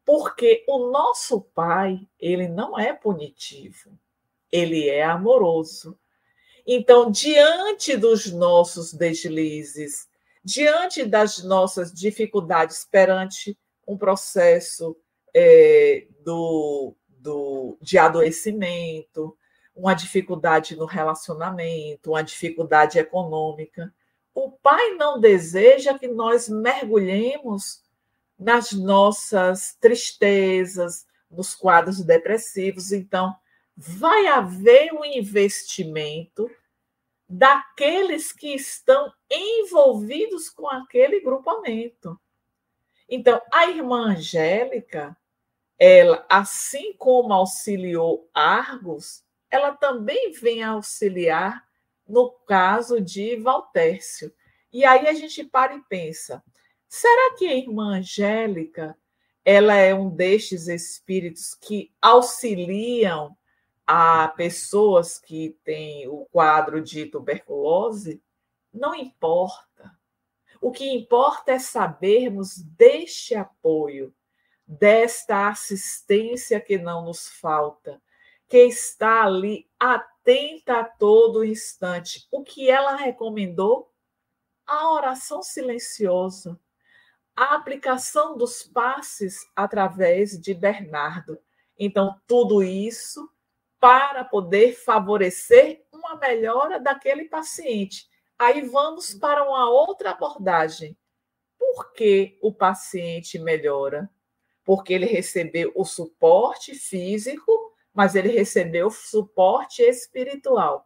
Porque 0.06 0.64
o 0.68 0.90
nosso 0.92 1.42
Pai, 1.42 2.08
ele 2.20 2.48
não 2.48 2.78
é 2.78 2.94
punitivo, 2.94 3.98
ele 4.52 4.88
é 4.88 5.04
amoroso. 5.04 5.98
Então, 6.66 7.12
diante 7.12 7.96
dos 7.98 8.32
nossos 8.32 8.94
deslizes, 8.94 10.08
diante 10.44 11.06
das 11.06 11.44
nossas 11.44 11.92
dificuldades 11.92 12.88
perante 12.90 13.58
um 13.88 13.98
processo 13.98 14.96
é, 15.34 16.08
do, 16.24 16.96
do, 17.08 17.78
de 17.82 17.98
adoecimento, 17.98 19.38
uma 19.80 19.94
dificuldade 19.94 20.76
no 20.76 20.86
relacionamento, 20.86 22.12
uma 22.12 22.22
dificuldade 22.22 23.00
econômica. 23.00 23.94
O 24.34 24.52
Pai 24.52 24.96
não 24.96 25.20
deseja 25.20 25.98
que 25.98 26.08
nós 26.08 26.50
mergulhemos 26.50 27.82
nas 28.38 28.72
nossas 28.74 29.78
tristezas, 29.80 31.08
nos 31.32 31.56
quadros 31.56 32.04
depressivos. 32.04 32.92
Então, 32.92 33.34
vai 33.76 34.28
haver 34.28 34.94
um 34.94 35.06
investimento 35.06 36.50
daqueles 37.28 38.34
que 38.34 38.54
estão 38.54 39.14
envolvidos 39.30 40.50
com 40.50 40.68
aquele 40.68 41.22
grupamento. 41.22 42.20
Então, 43.08 43.42
a 43.52 43.68
irmã 43.68 44.12
Angélica, 44.12 45.16
ela, 45.78 46.26
assim 46.30 46.94
como 46.98 47.34
auxiliou 47.34 48.30
Argos, 48.34 49.24
ela 49.50 49.72
também 49.72 50.32
vem 50.32 50.64
auxiliar 50.64 51.68
no 52.08 52.32
caso 52.32 53.00
de 53.00 53.36
Valtércio. 53.38 54.34
E 54.72 54.84
aí 54.86 55.08
a 55.08 55.14
gente 55.14 55.44
para 55.44 55.76
e 55.76 55.82
pensa: 55.84 56.44
será 56.88 57.36
que 57.38 57.48
a 57.48 57.56
irmã 57.56 57.98
Angélica 57.98 58.98
ela 59.46 59.76
é 59.76 59.94
um 59.94 60.10
destes 60.10 60.68
espíritos 60.68 61.56
que 61.56 61.92
auxiliam 62.02 63.36
a 63.86 64.28
pessoas 64.28 65.18
que 65.18 65.58
têm 65.64 66.08
o 66.08 66.26
quadro 66.32 66.82
de 66.82 67.06
tuberculose? 67.06 68.22
Não 68.72 68.94
importa. 68.94 69.98
O 70.62 70.72
que 70.72 70.90
importa 70.90 71.54
é 71.54 71.60
sabermos 71.60 72.58
deste 72.58 73.34
apoio, 73.34 74.14
desta 74.68 75.48
assistência 75.48 76.60
que 76.60 76.78
não 76.78 77.06
nos 77.06 77.30
falta, 77.30 78.00
que 78.50 78.58
está 78.66 79.26
ali 79.26 79.70
atenta 79.80 80.80
a 80.80 80.84
todo 80.84 81.46
instante. 81.46 82.28
O 82.32 82.44
que 82.44 82.68
ela 82.68 82.96
recomendou? 82.96 83.94
A 84.66 84.92
oração 84.92 85.42
silenciosa, 85.44 86.60
a 87.36 87.56
aplicação 87.56 88.36
dos 88.36 88.64
passes 88.64 89.48
através 89.56 90.40
de 90.40 90.54
Bernardo. 90.54 91.40
Então, 91.78 92.20
tudo 92.28 92.62
isso 92.64 93.32
para 93.80 94.26
poder 94.26 94.74
favorecer 94.74 95.86
uma 95.92 96.16
melhora 96.16 96.80
daquele 96.80 97.26
paciente. 97.26 98.10
Aí 98.38 98.62
vamos 98.62 99.14
para 99.14 99.44
uma 99.44 99.70
outra 99.70 100.12
abordagem. 100.12 100.98
Por 101.58 101.94
que 101.94 102.38
o 102.42 102.52
paciente 102.54 103.38
melhora? 103.40 104.10
Porque 104.64 104.94
ele 104.94 105.06
recebeu 105.06 105.72
o 105.76 105.86
suporte 105.86 106.76
físico 106.76 107.69
mas 108.00 108.16
ele 108.16 108.30
recebeu 108.30 108.90
suporte 108.90 109.82
espiritual. 109.82 110.86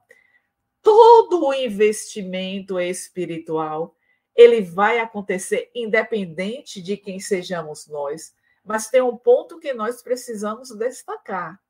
Todo 0.81 1.45
o 1.45 1.53
investimento 1.53 2.79
espiritual 2.79 3.95
ele 4.35 4.61
vai 4.61 4.97
acontecer 4.97 5.69
independente 5.75 6.81
de 6.81 6.97
quem 6.97 7.19
sejamos 7.19 7.85
nós, 7.85 8.33
mas 8.65 8.89
tem 8.89 9.03
um 9.03 9.15
ponto 9.15 9.59
que 9.59 9.75
nós 9.75 10.01
precisamos 10.01 10.75
destacar. 10.75 11.61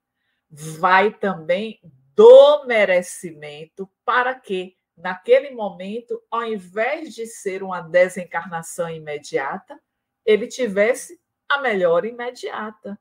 Vai 0.49 1.13
também 1.13 1.81
do 2.15 2.63
merecimento 2.63 3.91
para 4.05 4.33
que 4.35 4.77
naquele 4.95 5.51
momento, 5.51 6.23
ao 6.31 6.45
invés 6.45 7.13
de 7.13 7.27
ser 7.27 7.63
uma 7.63 7.81
desencarnação 7.81 8.89
imediata, 8.89 9.77
ele 10.25 10.47
tivesse 10.47 11.19
a 11.49 11.59
melhora 11.59 12.07
imediata. 12.07 12.97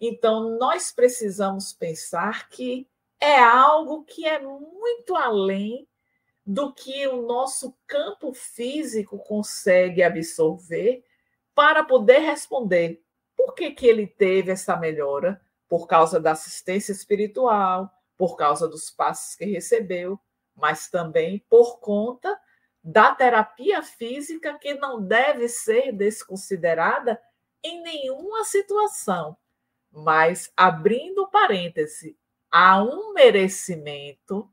Então, 0.00 0.56
nós 0.58 0.90
precisamos 0.90 1.72
pensar 1.72 2.48
que 2.48 2.88
é 3.20 3.38
algo 3.38 4.02
que 4.04 4.26
é 4.26 4.38
muito 4.40 5.14
além 5.14 5.86
do 6.46 6.72
que 6.72 7.06
o 7.06 7.22
nosso 7.22 7.76
campo 7.86 8.32
físico 8.32 9.18
consegue 9.18 10.02
absorver 10.02 11.04
para 11.54 11.84
poder 11.84 12.20
responder 12.20 13.02
por 13.36 13.54
que, 13.54 13.70
que 13.70 13.86
ele 13.86 14.06
teve 14.06 14.50
essa 14.52 14.76
melhora? 14.76 15.40
Por 15.68 15.86
causa 15.86 16.20
da 16.20 16.32
assistência 16.32 16.92
espiritual, 16.92 17.90
por 18.16 18.36
causa 18.36 18.68
dos 18.68 18.90
passos 18.90 19.34
que 19.34 19.44
recebeu, 19.44 20.18
mas 20.54 20.88
também 20.90 21.44
por 21.48 21.80
conta 21.80 22.38
da 22.82 23.14
terapia 23.14 23.82
física 23.82 24.58
que 24.58 24.74
não 24.74 25.02
deve 25.02 25.48
ser 25.48 25.92
desconsiderada 25.92 27.20
em 27.62 27.82
nenhuma 27.82 28.44
situação. 28.44 29.36
Mas, 29.90 30.52
abrindo 30.56 31.28
parêntese, 31.28 32.16
há 32.50 32.82
um 32.82 33.12
merecimento 33.12 34.48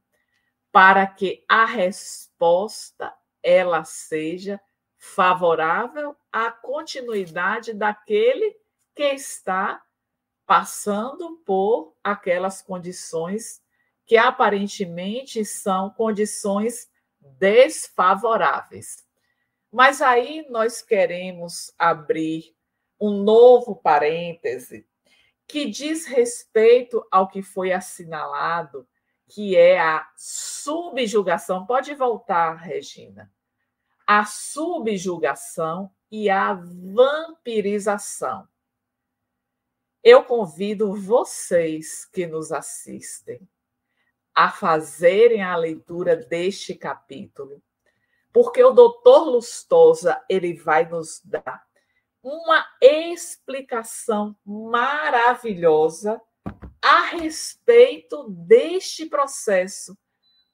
para 0.71 1.05
que 1.07 1.43
a 1.47 1.65
resposta 1.65 3.13
ela 3.41 3.83
seja 3.83 4.59
favorável 4.97 6.15
à 6.31 6.51
continuidade 6.51 7.73
daquele 7.73 8.55
que 8.95 9.13
está 9.13 9.81
passando 10.45 11.37
por 11.45 11.95
aquelas 12.03 12.61
condições 12.61 13.61
que 14.05 14.17
aparentemente 14.17 15.43
são 15.43 15.89
condições 15.91 16.89
desfavoráveis. 17.19 19.05
Mas 19.71 20.01
aí 20.01 20.47
nós 20.49 20.81
queremos 20.81 21.73
abrir 21.77 22.55
um 22.99 23.21
novo 23.21 23.75
parêntese 23.75 24.87
que 25.47 25.65
diz 25.65 26.05
respeito 26.05 27.05
ao 27.09 27.27
que 27.27 27.41
foi 27.41 27.71
assinalado, 27.71 28.87
que 29.27 29.55
é 29.55 29.79
a 29.79 30.07
subjugação. 30.15 31.65
Pode 31.65 31.95
voltar, 31.95 32.55
Regina. 32.55 33.31
A 34.05 34.25
subjugação 34.25 35.89
e 36.11 36.29
a 36.29 36.53
vampirização. 36.53 38.47
Eu 40.03 40.23
convido 40.23 40.93
vocês 40.93 42.05
que 42.05 42.25
nos 42.25 42.51
assistem 42.51 43.47
a 44.33 44.51
fazerem 44.51 45.41
a 45.41 45.55
leitura 45.55 46.15
deste 46.15 46.75
capítulo, 46.75 47.61
porque 48.31 48.63
o 48.63 48.71
doutor 48.71 49.23
Lustosa 49.23 50.23
ele 50.29 50.53
vai 50.53 50.87
nos 50.87 51.21
dar 51.25 51.66
uma 52.27 52.67
explicação 52.81 54.35
maravilhosa 54.45 56.21
a 56.81 57.03
respeito 57.03 58.27
deste 58.29 59.05
processo. 59.05 59.97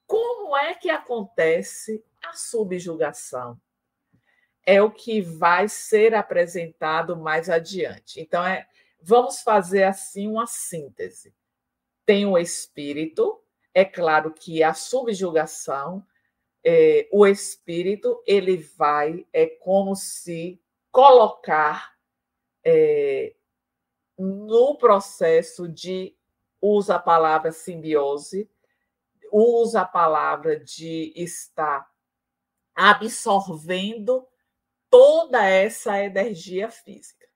Como 0.05 0.55
é 0.55 0.75
que 0.75 0.91
acontece 0.91 2.05
a 2.23 2.33
subjugação? 2.33 3.59
É 4.63 4.83
o 4.83 4.91
que 4.91 5.19
vai 5.19 5.67
ser 5.67 6.13
apresentado 6.13 7.17
mais 7.17 7.49
adiante. 7.49 8.21
Então, 8.21 8.45
é, 8.45 8.67
vamos 9.01 9.41
fazer 9.41 9.81
assim 9.81 10.27
uma 10.27 10.45
síntese. 10.45 11.33
Tem 12.05 12.27
o 12.27 12.37
espírito, 12.37 13.43
é 13.73 13.83
claro 13.83 14.31
que 14.31 14.61
a 14.61 14.75
subjugação, 14.75 16.05
é, 16.63 17.09
o 17.11 17.25
espírito, 17.25 18.21
ele 18.27 18.57
vai, 18.57 19.25
é 19.33 19.47
como 19.47 19.95
se 19.95 20.62
colocar 20.93 21.97
é, 22.63 23.35
no 24.15 24.77
processo 24.77 25.67
de 25.67 26.15
usa 26.61 26.95
a 26.95 26.99
palavra 26.99 27.51
simbiose, 27.51 28.47
usa 29.31 29.81
a 29.81 29.85
palavra 29.85 30.57
de 30.57 31.11
estar 31.15 31.91
absorvendo 32.75 34.25
toda 34.87 35.43
essa 35.43 35.99
energia 35.99 36.69
física. 36.69 37.27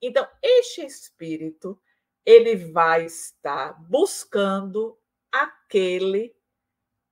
Então, 0.00 0.28
este 0.42 0.84
espírito, 0.84 1.80
ele 2.24 2.54
vai 2.54 3.06
estar 3.06 3.72
buscando 3.88 4.98
aquele 5.32 6.36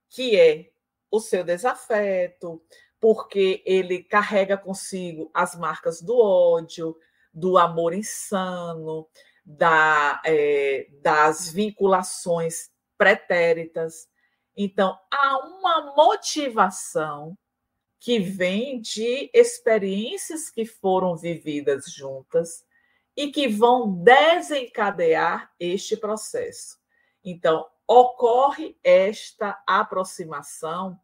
que 0.07 0.39
é 0.39 0.71
o 1.09 1.19
seu 1.19 1.43
desafeto, 1.43 2.63
porque 3.05 3.61
ele 3.67 4.01
carrega 4.01 4.57
consigo 4.57 5.29
as 5.31 5.55
marcas 5.55 6.01
do 6.01 6.19
ódio, 6.19 6.97
do 7.31 7.55
amor 7.55 7.93
insano, 7.93 9.07
da, 9.45 10.19
é, 10.25 10.87
das 11.03 11.51
vinculações 11.51 12.71
pretéritas. 12.97 14.09
Então, 14.57 14.97
há 15.11 15.37
uma 15.37 15.93
motivação 15.95 17.37
que 17.99 18.17
vem 18.17 18.81
de 18.81 19.29
experiências 19.31 20.49
que 20.49 20.65
foram 20.65 21.15
vividas 21.15 21.85
juntas 21.85 22.65
e 23.15 23.31
que 23.31 23.47
vão 23.47 24.03
desencadear 24.03 25.53
este 25.59 25.95
processo. 25.95 26.79
Então, 27.23 27.67
ocorre 27.87 28.75
esta 28.83 29.61
aproximação 29.67 30.99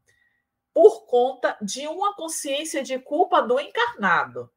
por 0.73 1.05
conta 1.05 1.57
de 1.61 1.87
uma 1.87 2.15
consciência 2.15 2.81
de 2.81 2.97
culpa 2.99 3.41
do 3.41 3.59
encarnado. 3.59 4.49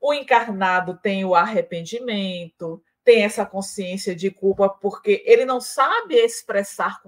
O 0.00 0.14
encarnado 0.14 0.98
tem 1.02 1.24
o 1.24 1.34
arrependimento, 1.34 2.82
tem 3.04 3.24
essa 3.24 3.44
consciência 3.44 4.14
de 4.14 4.30
culpa 4.30 4.68
porque 4.68 5.22
ele 5.26 5.44
não 5.44 5.60
sabe 5.60 6.14
expressar 6.14 7.02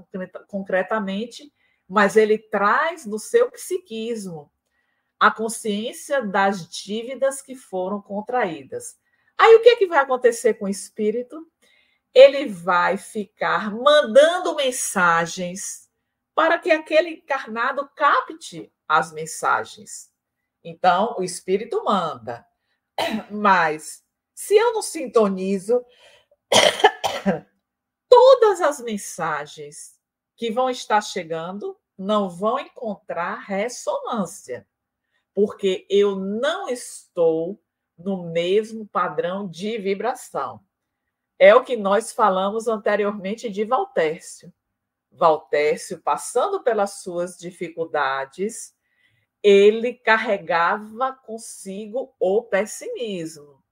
concretamente, 0.46 1.52
mas 1.88 2.16
ele 2.16 2.38
traz 2.38 3.06
no 3.06 3.18
seu 3.18 3.50
psiquismo 3.50 4.50
a 5.20 5.30
consciência 5.30 6.20
das 6.20 6.68
dívidas 6.68 7.40
que 7.40 7.54
foram 7.54 8.02
contraídas. 8.02 8.96
Aí 9.38 9.54
o 9.54 9.60
que, 9.60 9.68
é 9.68 9.76
que 9.76 9.86
vai 9.86 9.98
acontecer 9.98 10.54
com 10.54 10.64
o 10.64 10.68
espírito? 10.68 11.46
Ele 12.12 12.46
vai 12.46 12.96
ficar 12.96 13.70
mandando 13.70 14.56
mensagens 14.56 15.88
para 16.34 16.58
que 16.58 16.70
aquele 16.70 17.10
encarnado 17.10 17.88
capte 17.94 18.72
as 18.88 19.12
mensagens. 19.12 20.10
Então, 20.64 21.16
o 21.18 21.22
espírito 21.22 21.82
manda. 21.84 22.46
Mas, 23.30 24.04
se 24.34 24.56
eu 24.56 24.72
não 24.72 24.82
sintonizo, 24.82 25.84
todas 28.08 28.60
as 28.60 28.80
mensagens 28.80 29.98
que 30.36 30.50
vão 30.50 30.70
estar 30.70 31.00
chegando 31.00 31.78
não 31.96 32.28
vão 32.28 32.58
encontrar 32.58 33.40
ressonância, 33.40 34.66
porque 35.34 35.86
eu 35.88 36.16
não 36.16 36.68
estou 36.68 37.62
no 37.96 38.24
mesmo 38.30 38.86
padrão 38.86 39.48
de 39.48 39.78
vibração. 39.78 40.60
É 41.38 41.54
o 41.54 41.64
que 41.64 41.76
nós 41.76 42.12
falamos 42.12 42.68
anteriormente 42.68 43.48
de 43.50 43.64
Valtércio. 43.64 44.52
Valtércio, 45.12 46.00
passando 46.00 46.62
pelas 46.62 47.02
suas 47.02 47.36
dificuldades, 47.36 48.74
ele 49.42 49.94
carregava 49.94 51.12
consigo 51.12 52.14
o 52.18 52.42
pessimismo. 52.42 53.62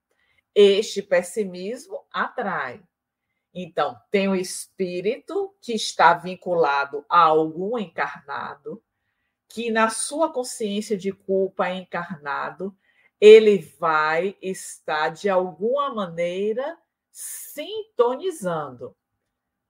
Este 0.55 1.01
pessimismo 1.01 2.05
atrai. 2.13 2.83
Então, 3.55 3.97
tem 4.11 4.29
o 4.29 4.35
espírito 4.35 5.55
que 5.61 5.73
está 5.73 6.15
vinculado 6.15 7.05
a 7.09 7.21
algum 7.21 7.79
encarnado, 7.79 8.83
que 9.49 9.71
na 9.71 9.91
sua 9.91 10.33
consciência 10.33 10.97
de 10.97 11.13
culpa 11.13 11.71
encarnado, 11.71 12.77
ele 13.21 13.59
vai 13.79 14.37
estar 14.41 15.09
de 15.09 15.29
alguma 15.29 15.93
maneira 15.93 16.79
sintonizando. 17.11 18.97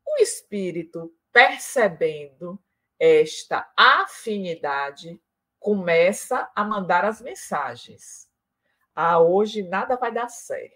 O 0.06 0.22
espírito 0.22 1.12
percebendo 1.33 2.59
esta 2.99 3.70
afinidade 3.76 5.20
começa 5.59 6.51
a 6.55 6.64
mandar 6.64 7.05
as 7.05 7.20
mensagens. 7.20 8.28
Ah, 8.95 9.20
hoje 9.20 9.62
nada 9.62 9.97
vai 9.97 10.12
dar 10.12 10.28
certo. 10.28 10.74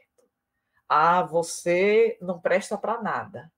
Ah, 0.88 1.22
você 1.22 2.18
não 2.20 2.40
presta 2.40 2.78
para 2.78 3.02
nada. 3.02 3.52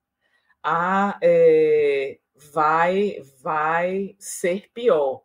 Ah, 0.63 1.19
é, 1.23 2.19
vai, 2.53 3.21
vai 3.41 4.17
ser 4.19 4.71
pior. 4.73 5.23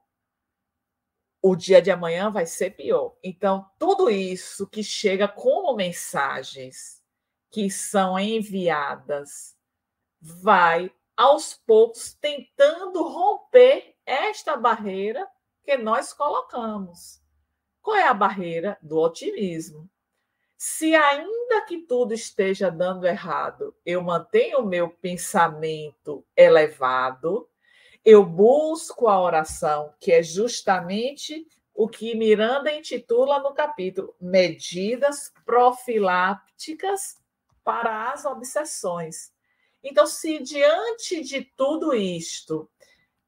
O 1.42 1.56
dia 1.56 1.82
de 1.82 1.90
amanhã 1.90 2.30
vai 2.30 2.46
ser 2.46 2.72
pior. 2.72 3.16
Então, 3.24 3.68
tudo 3.80 4.10
isso 4.10 4.68
que 4.68 4.84
chega 4.84 5.28
como 5.28 5.76
mensagens 5.76 7.02
que 7.50 7.70
são 7.70 8.20
enviadas 8.20 9.56
vai 10.22 10.92
aos 11.22 11.54
poucos 11.54 12.14
tentando 12.14 13.04
romper 13.04 13.96
esta 14.06 14.56
barreira 14.56 15.28
que 15.64 15.78
nós 15.78 16.14
colocamos. 16.14 17.22
Qual 17.82 17.96
é 17.96 18.08
a 18.08 18.14
barreira 18.14 18.78
do 18.82 18.98
otimismo? 19.00 19.90
Se 20.58 20.96
ainda 20.96 21.62
que 21.68 21.80
tudo 21.80 22.14
esteja 22.14 22.70
dando 22.70 23.08
errado, 23.08 23.76
eu 23.86 24.02
mantenho 24.02 24.60
o 24.60 24.66
meu 24.66 24.90
pensamento 24.90 26.24
elevado 26.36 27.50
eu 28.04 28.26
busco 28.26 29.08
a 29.08 29.22
oração, 29.22 29.94
que 30.00 30.12
é 30.12 30.24
justamente 30.24 31.48
o 31.74 31.88
que 31.88 32.16
Miranda 32.16 32.72
intitula 32.74 33.40
no 33.40 33.54
capítulo 33.54 34.16
Medidas 34.20 35.32
Profilápticas 35.46 37.22
para 37.64 38.12
as 38.12 38.26
Obsessões. 38.26 39.32
Então, 39.84 40.06
se 40.06 40.40
diante 40.40 41.22
de 41.22 41.42
tudo 41.42 41.94
isto 41.94 42.70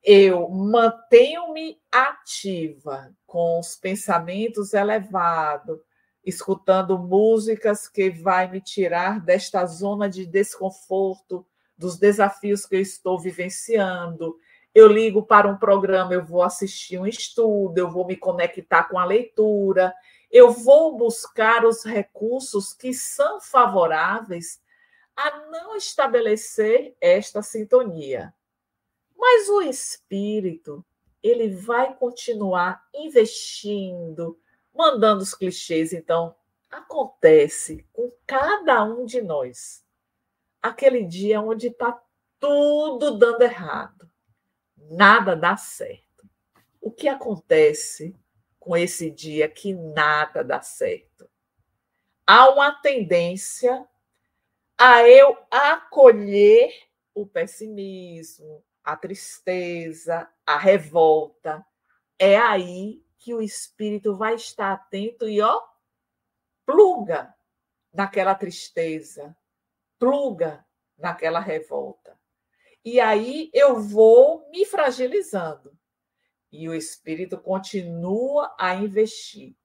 eu 0.04 0.50
mantenho-me 0.50 1.80
ativa 1.90 3.16
com 3.26 3.58
os 3.60 3.76
pensamentos 3.76 4.74
elevados, 4.74 5.80
escutando 6.26 7.00
músicas 7.00 7.88
que 7.88 8.10
vai 8.10 8.52
me 8.52 8.60
tirar 8.60 9.22
desta 9.22 9.66
zona 9.66 10.10
de 10.10 10.26
desconforto, 10.26 11.46
dos 11.78 11.98
desafios 11.98 12.66
que 12.66 12.76
eu 12.76 12.82
estou 12.82 13.18
vivenciando. 13.18 14.36
Eu 14.76 14.88
ligo 14.88 15.24
para 15.24 15.48
um 15.48 15.58
programa, 15.58 16.14
eu 16.14 16.26
vou 16.26 16.44
assistir 16.44 17.00
um 17.00 17.08
estudo, 17.08 17.78
eu 17.78 17.90
vou 17.90 18.06
me 18.06 18.18
conectar 18.18 18.84
com 18.90 19.00
a 19.00 19.06
leitura, 19.06 19.94
eu 20.30 20.52
vou 20.52 20.98
buscar 20.98 21.66
os 21.66 21.84
recursos 21.84 22.74
que 22.74 22.94
são 22.94 23.40
favoráveis 23.40 24.60
a 25.16 25.46
não 25.48 25.76
estabelecer 25.76 26.96
esta 27.00 27.42
sintonia. 27.42 28.34
Mas 29.16 29.48
o 29.50 29.62
espírito, 29.62 30.86
ele 31.22 31.50
vai 31.50 31.96
continuar 31.96 32.88
investindo, 32.94 34.40
mandando 34.74 35.24
os 35.24 35.34
clichês. 35.34 35.94
Então, 35.94 36.36
acontece 36.70 37.86
com 37.94 38.12
cada 38.26 38.84
um 38.84 39.06
de 39.06 39.22
nós. 39.22 39.86
Aquele 40.62 41.04
dia 41.04 41.42
onde 41.42 41.68
está 41.68 42.02
tudo 42.40 43.18
dando 43.18 43.42
errado, 43.44 44.10
nada 44.76 45.36
dá 45.36 45.56
certo. 45.56 46.28
O 46.82 46.92
que 46.92 47.08
acontece 47.08 48.16
com 48.60 48.76
esse 48.76 49.10
dia 49.10 49.48
que 49.48 49.74
nada 49.74 50.44
dá 50.44 50.62
certo? 50.62 51.30
Há 52.26 52.50
uma 52.50 52.72
tendência 52.72 53.88
a 54.78 55.08
eu 55.08 55.38
acolher 55.50 56.74
o 57.14 57.26
pessimismo, 57.26 58.64
a 58.84 58.96
tristeza, 58.96 60.30
a 60.46 60.58
revolta. 60.58 61.66
É 62.18 62.38
aí 62.38 63.04
que 63.18 63.34
o 63.34 63.42
espírito 63.42 64.16
vai 64.16 64.36
estar 64.36 64.74
atento 64.74 65.28
e, 65.28 65.42
ó, 65.42 65.62
pluga 66.66 67.34
naquela 67.94 68.36
tristeza, 68.36 69.36
pluga 69.98 70.66
naquela 70.98 71.40
revolta. 71.40 72.20
E 72.84 73.00
aí 73.00 73.50
eu 73.54 73.80
vou 73.80 74.50
me 74.50 74.66
fragilizando. 74.66 75.78
E 76.52 76.68
o 76.68 76.76
espírito 76.76 77.38
continua 77.38 78.54
a 78.60 78.76
investir. 78.76 79.56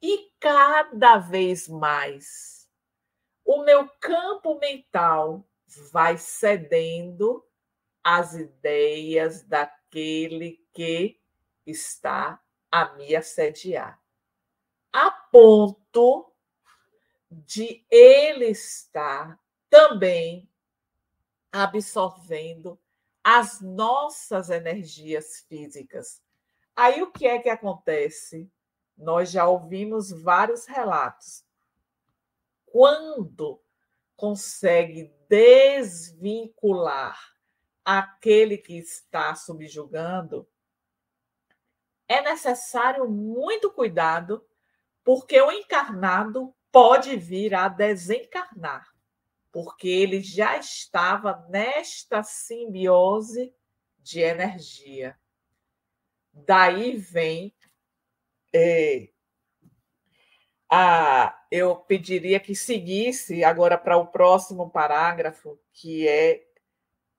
E 0.00 0.30
cada 0.38 1.18
vez 1.18 1.66
mais 1.66 2.55
o 3.46 3.62
meu 3.62 3.88
campo 4.00 4.58
mental 4.58 5.46
vai 5.92 6.18
cedendo 6.18 7.46
as 8.02 8.34
ideias 8.34 9.42
daquele 9.44 10.60
que 10.72 11.20
está 11.64 12.42
a 12.70 12.92
me 12.94 13.14
assediar, 13.14 14.00
a 14.92 15.10
ponto 15.10 16.32
de 17.30 17.86
ele 17.88 18.46
estar 18.46 19.40
também 19.70 20.48
absorvendo 21.52 22.78
as 23.22 23.60
nossas 23.60 24.50
energias 24.50 25.44
físicas. 25.48 26.20
Aí 26.74 27.02
o 27.02 27.10
que 27.10 27.26
é 27.26 27.38
que 27.38 27.48
acontece? 27.48 28.50
Nós 28.96 29.30
já 29.30 29.46
ouvimos 29.46 30.10
vários 30.10 30.66
relatos. 30.66 31.45
Quando 32.76 33.64
consegue 34.14 35.10
desvincular 35.30 37.18
aquele 37.82 38.58
que 38.58 38.76
está 38.76 39.34
subjugando, 39.34 40.46
é 42.06 42.20
necessário 42.20 43.08
muito 43.08 43.72
cuidado, 43.72 44.46
porque 45.02 45.40
o 45.40 45.50
encarnado 45.50 46.54
pode 46.70 47.16
vir 47.16 47.54
a 47.54 47.66
desencarnar, 47.66 48.86
porque 49.50 49.88
ele 49.88 50.20
já 50.20 50.58
estava 50.58 51.46
nesta 51.48 52.22
simbiose 52.22 53.54
de 54.00 54.20
energia. 54.20 55.18
Daí 56.30 56.94
vem 56.98 57.56
é, 58.54 59.08
a, 60.70 61.38
eu 61.50 61.76
pediria 61.76 62.40
que 62.40 62.54
seguisse 62.54 63.44
agora 63.44 63.78
para 63.78 63.96
o 63.96 64.06
próximo 64.06 64.70
parágrafo, 64.70 65.58
que 65.72 66.06
é 66.08 66.46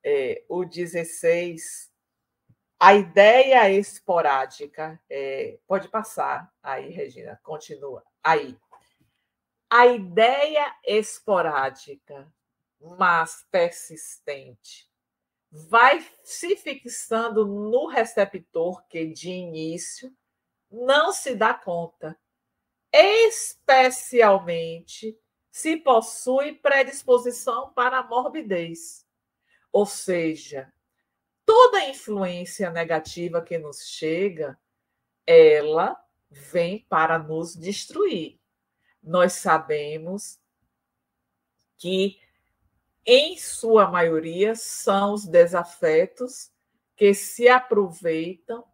é, 0.03 0.43
o 0.47 0.63
16, 0.63 1.91
a 2.79 2.93
ideia 2.95 3.69
esporádica, 3.71 4.97
é, 5.09 5.59
pode 5.67 5.89
passar 5.89 6.49
aí, 6.63 6.89
Regina, 6.91 7.37
continua. 7.43 8.03
Aí. 8.23 8.57
A 9.69 9.85
ideia 9.87 10.73
esporádica, 10.85 12.31
mas 12.79 13.45
persistente, 13.51 14.89
vai 15.51 16.05
se 16.23 16.55
fixando 16.55 17.45
no 17.45 17.87
receptor 17.87 18.87
que, 18.87 19.07
de 19.07 19.29
início, 19.29 20.15
não 20.71 21.11
se 21.11 21.35
dá 21.35 21.53
conta, 21.53 22.17
especialmente 22.91 25.17
se 25.51 25.77
possui 25.77 26.53
predisposição 26.53 27.71
para 27.73 28.03
morbidez. 28.03 29.07
Ou 29.71 29.85
seja, 29.85 30.73
toda 31.45 31.85
influência 31.85 32.69
negativa 32.69 33.41
que 33.41 33.57
nos 33.57 33.87
chega, 33.87 34.59
ela 35.25 35.97
vem 36.29 36.85
para 36.89 37.17
nos 37.17 37.55
destruir. 37.55 38.37
Nós 39.01 39.31
sabemos 39.33 40.39
que, 41.77 42.19
em 43.05 43.37
sua 43.37 43.89
maioria, 43.89 44.55
são 44.55 45.13
os 45.13 45.25
desafetos 45.25 46.51
que 46.95 47.13
se 47.13 47.47
aproveitam 47.47 48.65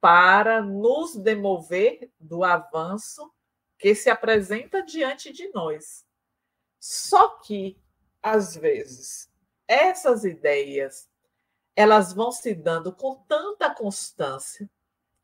para 0.00 0.62
nos 0.62 1.16
demover 1.16 2.10
do 2.18 2.44
avanço 2.44 3.32
que 3.80 3.94
se 3.94 4.10
apresenta 4.10 4.82
diante 4.82 5.32
de 5.32 5.50
nós. 5.52 6.06
Só 6.78 7.28
que, 7.40 7.80
às 8.22 8.54
vezes, 8.54 9.32
essas 9.66 10.24
ideias 10.24 11.08
elas 11.74 12.12
vão 12.12 12.30
se 12.30 12.54
dando 12.54 12.92
com 12.94 13.14
tanta 13.26 13.74
constância 13.74 14.68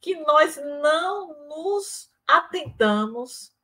que 0.01 0.17
nós 0.21 0.57
não 0.57 1.49
nos 1.49 2.11
atentamos 2.27 3.55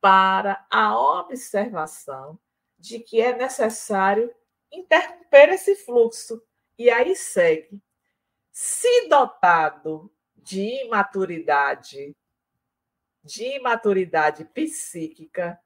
para 0.00 0.66
a 0.70 0.98
observação 0.98 2.38
de 2.78 3.00
que 3.00 3.20
é 3.20 3.36
necessário 3.36 4.34
interromper 4.70 5.50
esse 5.50 5.76
fluxo. 5.76 6.42
E 6.78 6.88
aí 6.88 7.14
segue. 7.14 7.82
Se 8.50 9.08
dotado 9.08 10.10
de 10.36 10.84
imaturidade, 10.84 12.16
de 13.22 13.56
imaturidade 13.56 14.44
psíquica, 14.44 15.60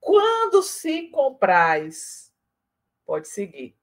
quando 0.00 0.62
se 0.62 1.08
compraz 1.08 2.28
Pode 3.08 3.26
seguir. 3.26 3.74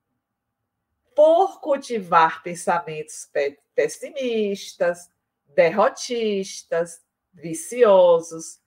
Por 1.15 1.59
cultivar 1.59 2.43
pensamentos 2.43 3.27
pessimistas, 3.73 5.09
derrotistas, 5.47 7.03
viciosos, 7.33 8.61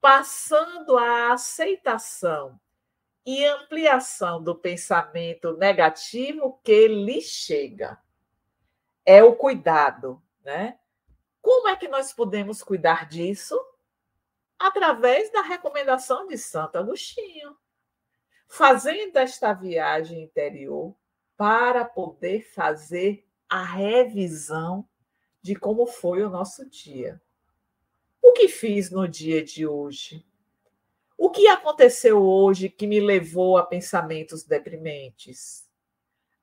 passando 0.00 0.96
a 0.96 1.32
aceitação 1.32 2.60
e 3.26 3.44
ampliação 3.46 4.40
do 4.40 4.54
pensamento 4.54 5.56
negativo 5.56 6.60
que 6.62 6.86
lhe 6.86 7.20
chega. 7.20 8.00
É 9.04 9.24
o 9.24 9.34
cuidado, 9.34 10.22
né? 10.44 10.78
Como 11.46 11.68
é 11.68 11.76
que 11.76 11.86
nós 11.86 12.12
podemos 12.12 12.60
cuidar 12.60 13.08
disso? 13.08 13.56
Através 14.58 15.30
da 15.30 15.42
recomendação 15.42 16.26
de 16.26 16.36
Santo 16.36 16.76
Agostinho 16.76 17.56
fazendo 18.48 19.16
esta 19.16 19.52
viagem 19.52 20.24
interior 20.24 20.92
para 21.36 21.84
poder 21.84 22.42
fazer 22.52 23.24
a 23.48 23.62
revisão 23.62 24.88
de 25.40 25.54
como 25.54 25.86
foi 25.86 26.24
o 26.24 26.28
nosso 26.28 26.68
dia. 26.68 27.22
O 28.20 28.32
que 28.32 28.48
fiz 28.48 28.90
no 28.90 29.06
dia 29.06 29.40
de 29.44 29.68
hoje? 29.68 30.26
O 31.16 31.30
que 31.30 31.46
aconteceu 31.46 32.20
hoje 32.20 32.68
que 32.68 32.88
me 32.88 32.98
levou 32.98 33.56
a 33.56 33.64
pensamentos 33.64 34.42
deprimentes? 34.42 35.64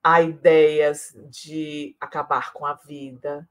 a 0.04 0.22
ideias 0.22 1.16
de 1.30 1.95
acabar 1.99 2.51
com 2.51 2.66
a 2.66 2.74
vida. 2.74 3.47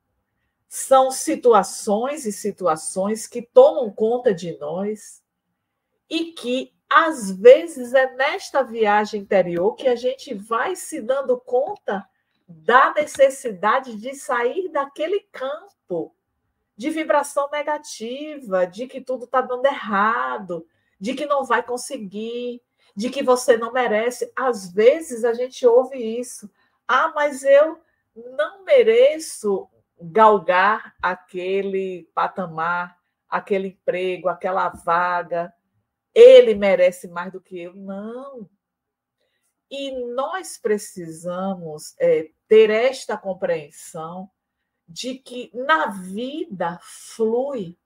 São 0.75 1.11
situações 1.11 2.25
e 2.25 2.33
situações 2.33 3.27
que 3.27 3.43
tomam 3.43 3.91
conta 3.91 4.33
de 4.33 4.57
nós 4.59 5.23
e 6.09 6.33
que, 6.33 6.73
às 6.89 7.31
vezes, 7.31 7.93
é 7.93 8.15
nesta 8.15 8.63
viagem 8.63 9.21
interior 9.21 9.75
que 9.75 9.87
a 9.87 9.95
gente 9.95 10.33
vai 10.33 10.75
se 10.75 11.03
dando 11.03 11.39
conta 11.39 12.09
da 12.49 12.91
necessidade 12.95 13.97
de 13.97 14.15
sair 14.15 14.71
daquele 14.71 15.21
campo 15.31 16.17
de 16.75 16.89
vibração 16.89 17.51
negativa, 17.51 18.67
de 18.67 18.87
que 18.87 19.03
tudo 19.03 19.27
está 19.27 19.43
dando 19.43 19.67
errado, 19.67 20.67
de 20.99 21.13
que 21.13 21.27
não 21.27 21.45
vai 21.45 21.63
conseguir, 21.63 22.63
de 22.97 23.11
que 23.11 23.23
você 23.23 23.59
não 23.59 23.75
merece. 23.75 24.33
Às 24.35 24.73
vezes 24.73 25.23
a 25.23 25.35
gente 25.35 25.67
ouve 25.67 25.99
isso. 25.99 26.51
Ah, 26.89 27.13
mas 27.15 27.45
eu 27.45 27.79
não 28.17 28.65
mereço 28.65 29.69
galgar 30.13 30.95
aquele 31.01 32.07
patamar, 32.15 32.99
aquele 33.29 33.69
emprego, 33.69 34.29
aquela 34.29 34.69
vaga. 34.69 35.53
Ele 36.15 36.55
merece 36.55 37.09
mais 37.09 37.33
do 37.33 37.41
que 37.41 37.59
eu. 37.59 37.75
Não. 37.75 38.49
E 39.71 39.91
nós 40.13 40.59
precisamos 40.59 41.95
é, 41.99 42.31
ter 42.47 42.69
esta 42.69 43.17
compreensão 43.17 44.31
de 44.87 45.15
que 45.15 45.51
na 45.55 45.87
vida 45.87 46.79
flui, 46.83 47.79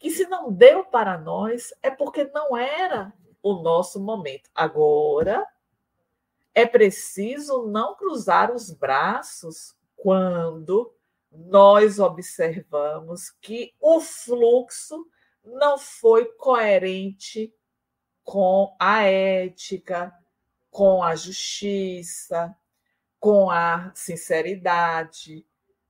que 0.00 0.10
se 0.10 0.26
não 0.26 0.52
deu 0.52 0.84
para 0.84 1.16
nós 1.16 1.72
é 1.80 1.90
porque 1.90 2.24
não 2.24 2.56
era 2.56 3.12
o 3.40 3.62
nosso 3.62 4.00
momento. 4.00 4.50
Agora, 4.52 5.46
é 6.52 6.66
preciso 6.66 7.68
não 7.68 7.94
cruzar 7.94 8.52
os 8.52 8.72
braços 8.72 9.76
quando 9.94 10.92
nós 11.32 11.98
observamos 11.98 13.30
que 13.40 13.74
o 13.80 14.00
fluxo 14.00 15.06
não 15.42 15.78
foi 15.78 16.26
coerente 16.34 17.52
com 18.22 18.74
a 18.78 19.02
ética, 19.02 20.12
com 20.70 21.02
a 21.02 21.16
justiça, 21.16 22.54
com 23.18 23.50
a 23.50 23.92
sinceridade. 23.94 25.46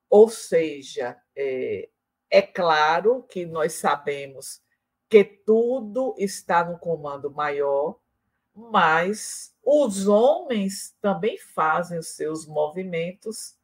Ou 0.09 0.29
seja, 0.29 1.21
é, 1.37 1.89
é 2.31 2.43
claro 2.43 3.23
que 3.25 3.45
nós 3.45 3.75
sabemos 3.75 4.63
que 5.09 5.25
tudo 5.25 6.15
está 6.19 6.65
no 6.65 6.79
comando 6.79 7.31
maior, 7.31 7.99
mas 8.55 9.55
os 9.63 10.07
homens 10.07 10.97
também 11.01 11.39
fazem 11.39 11.99
os 11.99 12.09
seus 12.09 12.47
movimentos 12.47 13.57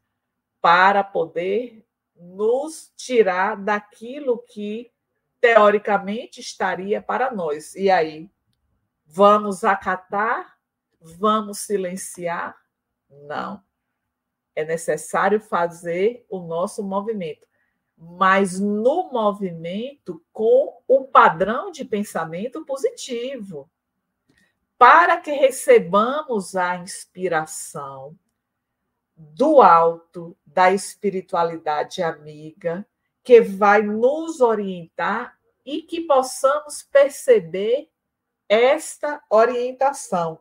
para 0.61 1.03
poder 1.03 1.85
nos 2.15 2.91
tirar 2.95 3.55
daquilo 3.55 4.39
que 4.39 4.91
teoricamente 5.39 6.41
estaria 6.41 7.01
para 7.01 7.31
nós. 7.31 7.75
E 7.75 7.89
aí, 7.89 8.29
vamos 9.05 9.63
acatar? 9.63 10.57
Vamos 10.99 11.59
silenciar? 11.59 12.57
Não. 13.09 13.63
É 14.55 14.65
necessário 14.65 15.39
fazer 15.39 16.25
o 16.29 16.39
nosso 16.39 16.83
movimento 16.83 17.49
mas 18.01 18.57
no 18.57 19.11
movimento 19.11 20.23
com 20.31 20.81
o 20.87 21.03
padrão 21.03 21.69
de 21.69 21.83
pensamento 21.83 22.63
positivo, 22.63 23.69
para 24.77 25.17
que 25.17 25.31
recebamos 25.31 26.55
a 26.55 26.77
inspiração 26.77 28.17
do 29.19 29.61
alto, 29.61 30.35
da 30.45 30.71
espiritualidade 30.71 32.01
amiga, 32.01 32.87
que 33.23 33.41
vai 33.41 33.81
nos 33.81 34.39
orientar 34.39 35.37
e 35.65 35.81
que 35.81 36.01
possamos 36.01 36.81
perceber 36.81 37.89
esta 38.47 39.21
orientação. 39.29 40.39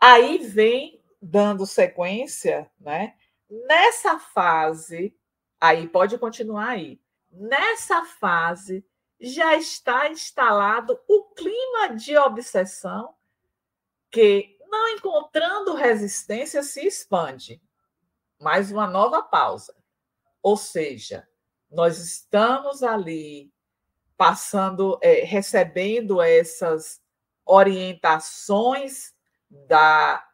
Aí 0.00 0.38
vem, 0.38 1.00
dando 1.22 1.64
sequência, 1.64 2.70
né? 2.80 3.14
Nessa 3.48 4.18
fase 4.18 5.16
Aí 5.60 5.88
pode 5.88 6.16
continuar 6.18 6.68
aí. 6.70 7.00
Nessa 7.30 8.04
fase 8.04 8.84
já 9.20 9.56
está 9.56 10.08
instalado 10.08 10.98
o 11.08 11.24
clima 11.34 11.96
de 11.96 12.16
obsessão 12.16 13.14
que, 14.10 14.56
não 14.68 14.88
encontrando 14.88 15.74
resistência, 15.74 16.62
se 16.62 16.86
expande. 16.86 17.60
Mais 18.40 18.70
uma 18.70 18.86
nova 18.86 19.22
pausa. 19.22 19.74
Ou 20.42 20.56
seja, 20.56 21.28
nós 21.70 21.98
estamos 21.98 22.82
ali 22.82 23.52
passando, 24.16 24.98
é, 25.02 25.24
recebendo 25.24 26.20
essas 26.20 27.00
orientações 27.44 29.14
da 29.50 30.24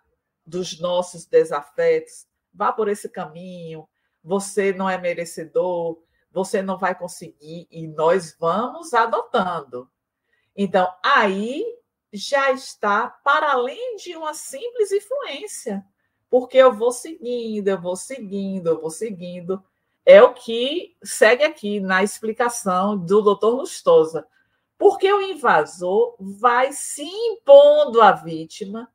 dos 0.47 0.79
nossos 0.79 1.25
desafetos. 1.25 2.27
Vá 2.53 2.71
por 2.71 2.89
esse 2.89 3.09
caminho, 3.09 3.89
você 4.23 4.73
não 4.75 4.89
é 4.91 4.99
merecedor, 4.99 6.03
você 6.31 6.61
não 6.61 6.77
vai 6.77 6.95
conseguir, 6.95 7.67
e 7.71 7.87
nós 7.87 8.37
vamos 8.39 8.93
adotando. 8.93 9.91
Então, 10.55 10.93
aí 11.03 11.65
já 12.15 12.53
está 12.53 13.09
para 13.09 13.53
além 13.53 13.97
de 13.97 14.17
uma 14.17 14.33
simples 14.33 14.93
influência, 14.93 15.85
porque 16.31 16.57
eu 16.57 16.73
vou 16.73 16.93
seguindo, 16.93 17.69
eu 17.69 17.81
vou 17.81 17.97
seguindo, 17.97 18.69
eu 18.69 18.81
vou 18.81 18.91
seguindo. 18.91 19.63
É 20.07 20.23
o 20.23 20.33
que 20.33 20.97
segue 21.03 21.45
aqui 21.45 21.81
na 21.81 22.03
explicação 22.03 22.97
do 22.97 23.21
doutor 23.21 23.57
Lustosa. 23.57 24.27
Porque 24.79 25.13
o 25.13 25.23
invasor 25.23 26.17
vai 26.19 26.73
se 26.73 27.05
impondo 27.05 28.01
à 28.01 28.13
vítima, 28.13 28.93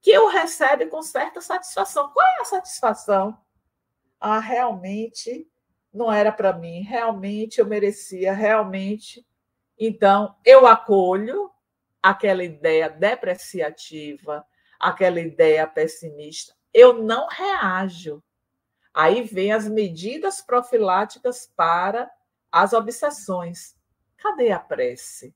que 0.00 0.16
o 0.18 0.28
recebe 0.28 0.86
com 0.86 1.02
certa 1.02 1.40
satisfação. 1.40 2.10
Qual 2.10 2.26
é 2.38 2.42
a 2.42 2.44
satisfação? 2.44 3.38
ah, 4.20 4.38
realmente 4.40 5.48
não 5.92 6.12
era 6.12 6.30
para 6.30 6.52
mim, 6.52 6.82
realmente 6.82 7.60
eu 7.60 7.66
merecia, 7.66 8.32
realmente. 8.32 9.26
Então, 9.78 10.34
eu 10.44 10.66
acolho 10.66 11.50
aquela 12.02 12.44
ideia 12.44 12.88
depreciativa, 12.88 14.44
aquela 14.78 15.20
ideia 15.20 15.66
pessimista. 15.66 16.54
Eu 16.72 17.02
não 17.02 17.26
reajo. 17.26 18.22
Aí 18.92 19.22
vem 19.22 19.52
as 19.52 19.68
medidas 19.68 20.40
profiláticas 20.40 21.52
para 21.54 22.10
as 22.50 22.72
obsessões. 22.72 23.76
Cadê 24.16 24.50
a 24.50 24.58
prece? 24.58 25.34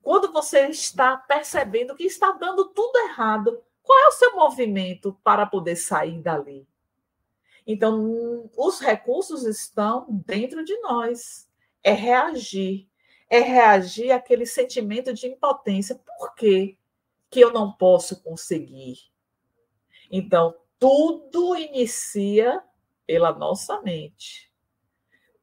Quando 0.00 0.32
você 0.32 0.68
está 0.68 1.16
percebendo 1.16 1.94
que 1.94 2.04
está 2.04 2.32
dando 2.32 2.68
tudo 2.70 2.98
errado, 3.08 3.62
qual 3.82 3.98
é 3.98 4.08
o 4.08 4.12
seu 4.12 4.34
movimento 4.34 5.18
para 5.22 5.46
poder 5.46 5.76
sair 5.76 6.20
dali? 6.20 6.66
Então, 7.66 8.50
os 8.56 8.80
recursos 8.80 9.44
estão 9.44 10.06
dentro 10.26 10.64
de 10.64 10.76
nós. 10.80 11.48
É 11.82 11.92
reagir. 11.92 12.88
É 13.32 13.40
reagir 13.40 14.12
àquele 14.12 14.44
sentimento 14.44 15.14
de 15.14 15.26
impotência. 15.26 15.98
Por 16.18 16.34
quê 16.34 16.76
que 17.30 17.40
eu 17.40 17.50
não 17.50 17.72
posso 17.72 18.22
conseguir? 18.22 18.98
Então, 20.10 20.54
tudo 20.78 21.56
inicia 21.56 22.62
pela 23.06 23.32
nossa 23.32 23.80
mente, 23.80 24.52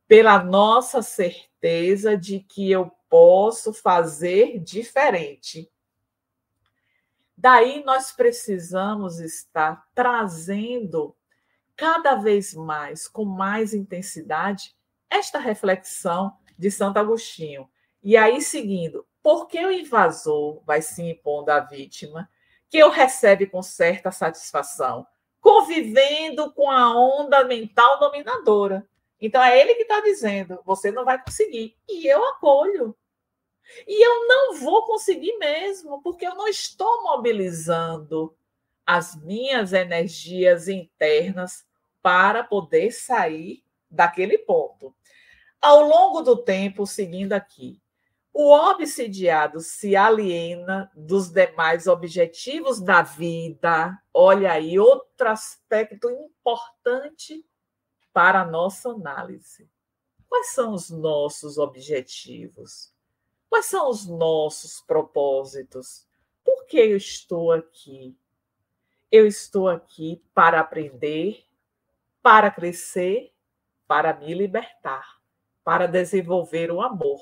pela 0.08 0.44
nossa 0.44 1.02
certeza 1.02 2.16
de 2.16 2.42
que 2.42 2.70
eu 2.70 2.92
posso 3.10 3.74
fazer 3.74 4.60
diferente. 4.60 5.68
Daí 7.36 7.84
nós 7.84 8.12
precisamos 8.12 9.20
estar 9.20 9.88
trazendo 9.96 11.16
cada 11.76 12.14
vez 12.14 12.54
mais, 12.54 13.08
com 13.08 13.26
mais 13.26 13.74
intensidade, 13.74 14.76
esta 15.10 15.40
reflexão 15.40 16.38
de 16.56 16.70
Santo 16.70 16.98
Agostinho. 16.98 17.68
E 18.02 18.16
aí, 18.16 18.42
seguindo, 18.42 19.06
por 19.22 19.48
que 19.48 19.64
o 19.64 19.72
invasor 19.72 20.62
vai 20.66 20.82
se 20.82 21.02
impondo 21.04 21.52
à 21.52 21.60
vítima, 21.60 22.30
que 22.70 22.84
o 22.84 22.90
recebe 22.90 23.46
com 23.46 23.62
certa 23.62 24.12
satisfação, 24.12 25.06
convivendo 25.42 26.52
com 26.54 26.70
a 26.70 26.96
onda 26.96 27.44
mental 27.44 28.00
dominadora? 28.00 28.88
Então, 29.20 29.44
é 29.44 29.60
ele 29.60 29.76
que 29.76 29.82
está 29.82 30.00
dizendo: 30.00 30.60
você 30.66 30.92
não 30.92 31.04
vai 31.04 31.22
conseguir. 31.22 31.76
E 31.88 32.08
eu 32.08 32.24
acolho. 32.26 32.96
E 33.88 34.06
eu 34.06 34.28
não 34.28 34.56
vou 34.56 34.86
conseguir 34.86 35.38
mesmo, 35.38 36.02
porque 36.02 36.26
eu 36.26 36.36
não 36.36 36.48
estou 36.48 37.04
mobilizando 37.04 38.36
as 38.86 39.16
minhas 39.16 39.74
energias 39.74 40.68
internas 40.68 41.64
para 42.02 42.44
poder 42.44 42.92
sair 42.92 43.64
daquele 43.90 44.38
ponto. 44.38 44.96
Ao 45.62 45.82
longo 45.82 46.22
do 46.22 46.38
tempo, 46.38 46.88
seguindo 46.88 47.34
aqui, 47.34 47.80
o 48.34 48.54
obsidiado 48.54 49.60
se 49.60 49.96
aliena 49.96 50.92
dos 50.96 51.30
demais 51.30 51.88
objetivos 51.88 52.80
da 52.80 53.02
vida. 53.02 53.98
Olha 54.14 54.54
aí, 54.54 54.80
outro 54.80 55.30
aspecto 55.30 56.10
importante 56.10 57.46
para 58.14 58.42
a 58.42 58.46
nossa 58.46 58.90
análise. 58.90 59.70
Quais 60.28 60.52
são 60.52 60.74
os 60.74 60.90
nossos 60.90 61.58
objetivos? 61.58 62.94
Quais 63.50 63.66
são 63.66 63.90
os 63.90 64.08
nossos 64.08 64.80
propósitos? 64.82 66.08
Por 66.44 66.66
que 66.66 66.78
eu 66.78 66.98
estou 66.98 67.52
aqui? 67.52 68.16
Eu 69.12 69.26
estou 69.26 69.68
aqui 69.68 70.24
para 70.36 70.60
aprender, 70.60 71.44
para 72.22 72.52
crescer, 72.52 73.34
para 73.88 74.14
me 74.14 74.36
libertar, 74.36 75.20
para 75.64 75.88
desenvolver 75.88 76.72
o 76.72 76.80
amor. 76.80 77.20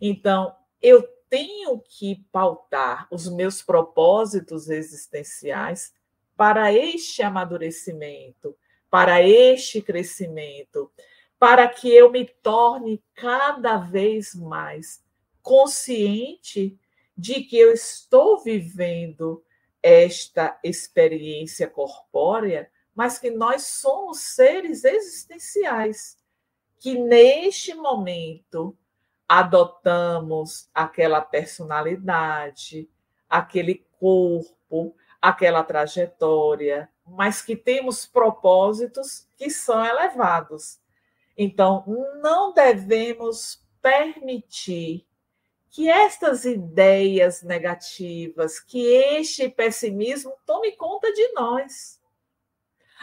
Então, 0.00 0.54
eu 0.80 1.02
tenho 1.28 1.80
que 1.80 2.24
pautar 2.32 3.06
os 3.10 3.28
meus 3.28 3.62
propósitos 3.62 4.68
existenciais 4.68 5.92
para 6.36 6.72
este 6.72 7.22
amadurecimento, 7.22 8.56
para 8.90 9.22
este 9.22 9.82
crescimento, 9.82 10.90
para 11.38 11.68
que 11.68 11.92
eu 11.92 12.10
me 12.10 12.24
torne 12.24 13.02
cada 13.14 13.76
vez 13.78 14.34
mais 14.34 15.02
consciente 15.42 16.78
de 17.16 17.42
que 17.42 17.58
eu 17.58 17.72
estou 17.72 18.42
vivendo 18.42 19.44
esta 19.82 20.58
experiência 20.62 21.68
corpórea, 21.68 22.70
mas 22.94 23.18
que 23.18 23.30
nós 23.30 23.62
somos 23.62 24.20
seres 24.20 24.84
existenciais, 24.84 26.16
que 26.80 26.98
neste 26.98 27.74
momento 27.74 28.76
adotamos 29.28 30.70
aquela 30.74 31.20
personalidade, 31.20 32.88
aquele 33.28 33.86
corpo, 34.00 34.96
aquela 35.20 35.62
trajetória, 35.62 36.90
mas 37.06 37.42
que 37.42 37.54
temos 37.54 38.06
propósitos 38.06 39.28
que 39.36 39.50
são 39.50 39.84
elevados. 39.84 40.80
Então, 41.36 41.84
não 42.22 42.52
devemos 42.52 43.62
permitir 43.82 45.06
que 45.70 45.88
estas 45.88 46.46
ideias 46.46 47.42
negativas, 47.42 48.58
que 48.58 48.80
este 48.80 49.48
pessimismo 49.48 50.32
tome 50.46 50.72
conta 50.72 51.12
de 51.12 51.32
nós. 51.32 52.00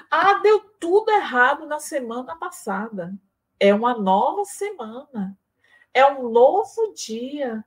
Ah, 0.09 0.39
deu 0.39 0.59
tudo 0.79 1.11
errado 1.11 1.67
na 1.67 1.79
semana 1.79 2.35
passada. 2.35 3.13
É 3.59 3.73
uma 3.73 3.95
nova 3.95 4.43
semana 4.43 5.37
é 5.95 6.05
um 6.05 6.29
novo 6.29 6.93
dia, 6.93 7.63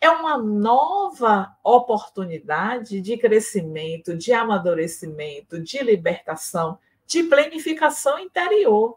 é 0.00 0.08
uma 0.08 0.38
nova 0.38 1.54
oportunidade 1.62 3.02
de 3.02 3.18
crescimento, 3.18 4.16
de 4.16 4.32
amadurecimento, 4.32 5.60
de 5.60 5.82
libertação, 5.82 6.78
de 7.06 7.22
planificação 7.24 8.18
interior. 8.18 8.96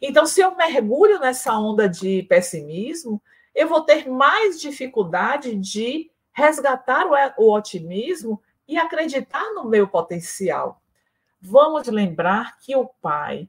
Então, 0.00 0.26
se 0.26 0.42
eu 0.42 0.54
mergulho 0.54 1.18
nessa 1.20 1.58
onda 1.58 1.88
de 1.88 2.22
pessimismo, 2.24 3.20
eu 3.54 3.66
vou 3.66 3.80
ter 3.80 4.06
mais 4.06 4.60
dificuldade 4.60 5.56
de 5.56 6.10
resgatar 6.34 7.06
o 7.38 7.50
otimismo 7.50 8.42
e 8.68 8.76
acreditar 8.76 9.54
no 9.54 9.64
meu 9.64 9.88
potencial. 9.88 10.82
Vamos 11.40 11.88
lembrar 11.88 12.58
que 12.58 12.76
o 12.76 12.86
Pai, 13.00 13.48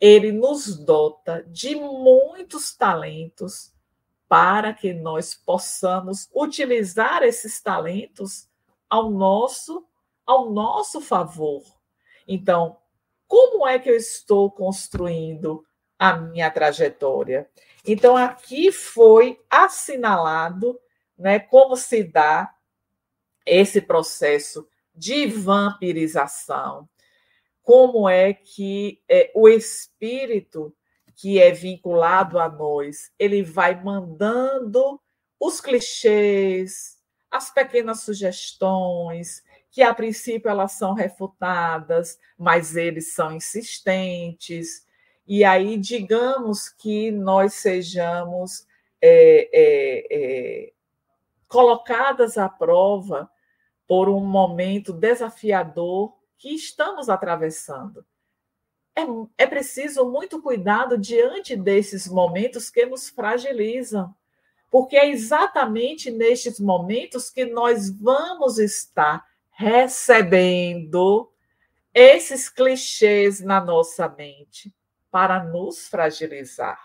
ele 0.00 0.30
nos 0.30 0.76
dota 0.78 1.44
de 1.48 1.74
muitos 1.74 2.72
talentos 2.72 3.74
para 4.28 4.72
que 4.72 4.92
nós 4.92 5.34
possamos 5.34 6.28
utilizar 6.34 7.22
esses 7.22 7.60
talentos 7.60 8.48
ao 8.88 9.10
nosso 9.10 9.86
ao 10.24 10.50
nosso 10.50 11.00
favor. 11.00 11.62
Então, 12.26 12.78
como 13.28 13.66
é 13.66 13.78
que 13.78 13.88
eu 13.88 13.94
estou 13.94 14.50
construindo 14.50 15.64
a 15.96 16.16
minha 16.16 16.50
trajetória? 16.50 17.48
Então, 17.86 18.16
aqui 18.16 18.72
foi 18.72 19.40
assinalado 19.48 20.78
né, 21.16 21.38
como 21.38 21.76
se 21.76 22.02
dá 22.02 22.52
esse 23.44 23.80
processo 23.80 24.68
de 24.92 25.26
vampirização, 25.26 26.88
como 27.62 28.08
é 28.08 28.34
que 28.34 29.00
é, 29.08 29.30
o 29.34 29.48
espírito 29.48 30.74
que 31.16 31.40
é 31.40 31.50
vinculado 31.50 32.38
a 32.38 32.48
nós, 32.48 33.10
ele 33.18 33.42
vai 33.42 33.82
mandando 33.82 35.00
os 35.40 35.62
clichês, 35.62 36.98
as 37.30 37.50
pequenas 37.50 38.00
sugestões, 38.00 39.42
que 39.70 39.82
a 39.82 39.94
princípio 39.94 40.50
elas 40.50 40.72
são 40.72 40.92
refutadas, 40.92 42.18
mas 42.38 42.76
eles 42.76 43.14
são 43.14 43.32
insistentes. 43.32 44.86
E 45.26 45.42
aí, 45.42 45.78
digamos 45.78 46.68
que 46.68 47.10
nós 47.10 47.54
sejamos 47.54 48.66
é, 49.00 49.48
é, 49.52 50.06
é, 50.10 50.72
colocadas 51.48 52.36
à 52.36 52.48
prova 52.48 53.30
por 53.86 54.08
um 54.08 54.20
momento 54.20 54.92
desafiador 54.92 56.14
que 56.38 56.50
estamos 56.50 57.08
atravessando 57.08 58.04
é, 58.96 59.44
é 59.44 59.46
preciso 59.46 60.10
muito 60.10 60.40
cuidado 60.40 60.96
diante 60.96 61.54
desses 61.54 62.08
momentos 62.08 62.70
que 62.70 62.86
nos 62.86 63.10
fragilizam, 63.10 64.14
porque 64.70 64.96
é 64.96 65.10
exatamente 65.10 66.10
nestes 66.10 66.58
momentos 66.58 67.28
que 67.28 67.44
nós 67.44 67.90
vamos 67.90 68.58
estar 68.58 69.22
recebendo 69.50 71.30
esses 71.92 72.48
clichês 72.48 73.40
na 73.40 73.60
nossa 73.60 74.08
mente 74.08 74.74
para 75.10 75.44
nos 75.44 75.88
fragilizar. 75.88 76.80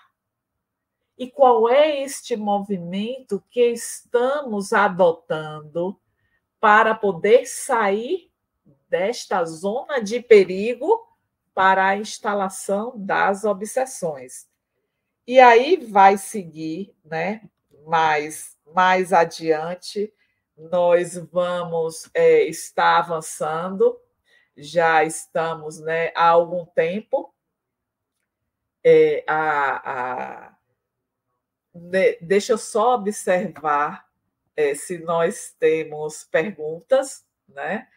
E 1.17 1.29
qual 1.29 1.69
é 1.69 2.01
este 2.01 2.35
movimento 2.35 3.43
que 3.49 3.71
estamos 3.71 4.73
adotando 4.73 5.99
para 6.59 6.93
poder 6.93 7.45
sair 7.45 8.31
desta 8.89 9.45
zona 9.45 10.01
de 10.01 10.19
perigo 10.21 11.10
para 11.53 11.87
a 11.87 11.97
instalação 11.97 12.93
das 12.95 13.43
obsessões. 13.43 14.47
E 15.27 15.39
aí 15.39 15.77
vai 15.77 16.17
seguir, 16.17 16.95
né? 17.03 17.41
Mais, 17.85 18.57
mais 18.73 19.11
adiante, 19.11 20.13
nós 20.57 21.17
vamos 21.31 22.09
é, 22.13 22.43
estar 22.43 22.99
avançando, 22.99 23.99
já 24.55 25.03
estamos 25.03 25.79
né, 25.79 26.11
há 26.15 26.27
algum 26.27 26.65
tempo. 26.65 27.33
É, 28.83 29.23
a, 29.27 29.91
a, 29.91 30.57
de, 31.73 32.17
deixa 32.21 32.53
eu 32.53 32.57
só 32.57 32.95
observar 32.95 34.07
é, 34.55 34.75
se 34.75 34.99
nós 34.99 35.55
temos 35.59 36.23
perguntas, 36.25 37.25
né? 37.47 37.87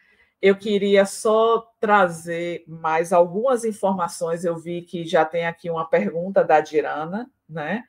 Eu 0.45 0.55
queria 0.55 1.07
só 1.07 1.73
trazer 1.79 2.63
mais 2.67 3.11
algumas 3.11 3.65
informações. 3.65 4.45
Eu 4.45 4.55
vi 4.55 4.83
que 4.83 5.03
já 5.03 5.25
tem 5.25 5.47
aqui 5.47 5.71
uma 5.71 5.89
pergunta 5.89 6.43
da 6.43 6.61
Dirana, 6.61 7.27
né? 7.49 7.83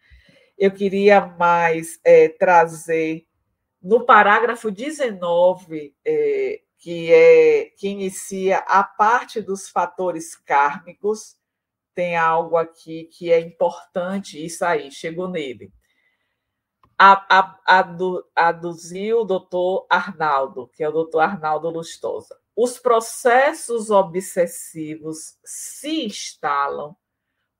Eu 0.57 0.71
queria 0.71 1.21
mais 1.21 2.01
é, 2.03 2.31
trazer 2.31 3.27
no 3.83 4.07
parágrafo 4.07 4.71
19, 4.71 5.95
é, 6.03 6.63
que 6.79 7.13
é 7.13 7.67
que 7.77 7.89
inicia 7.89 8.61
a 8.61 8.83
parte 8.83 9.43
dos 9.43 9.69
fatores 9.69 10.35
kármicos, 10.35 11.37
tem 11.95 12.17
algo 12.17 12.57
aqui 12.57 13.05
que 13.13 13.31
é 13.31 13.39
importante, 13.39 14.43
isso 14.43 14.65
aí, 14.65 14.91
chegou 14.91 15.29
nele 15.29 15.71
aduziu 18.35 19.21
o 19.21 19.25
doutor 19.25 19.87
Arnaldo, 19.91 20.69
que 20.69 20.83
é 20.83 20.89
o 20.89 20.93
doutor 20.93 21.21
Arnaldo 21.21 21.69
Lustosa 21.69 22.35
os 22.57 22.79
processos 22.79 23.91
obsessivos 23.91 25.39
se 25.45 26.07
instalam 26.07 26.97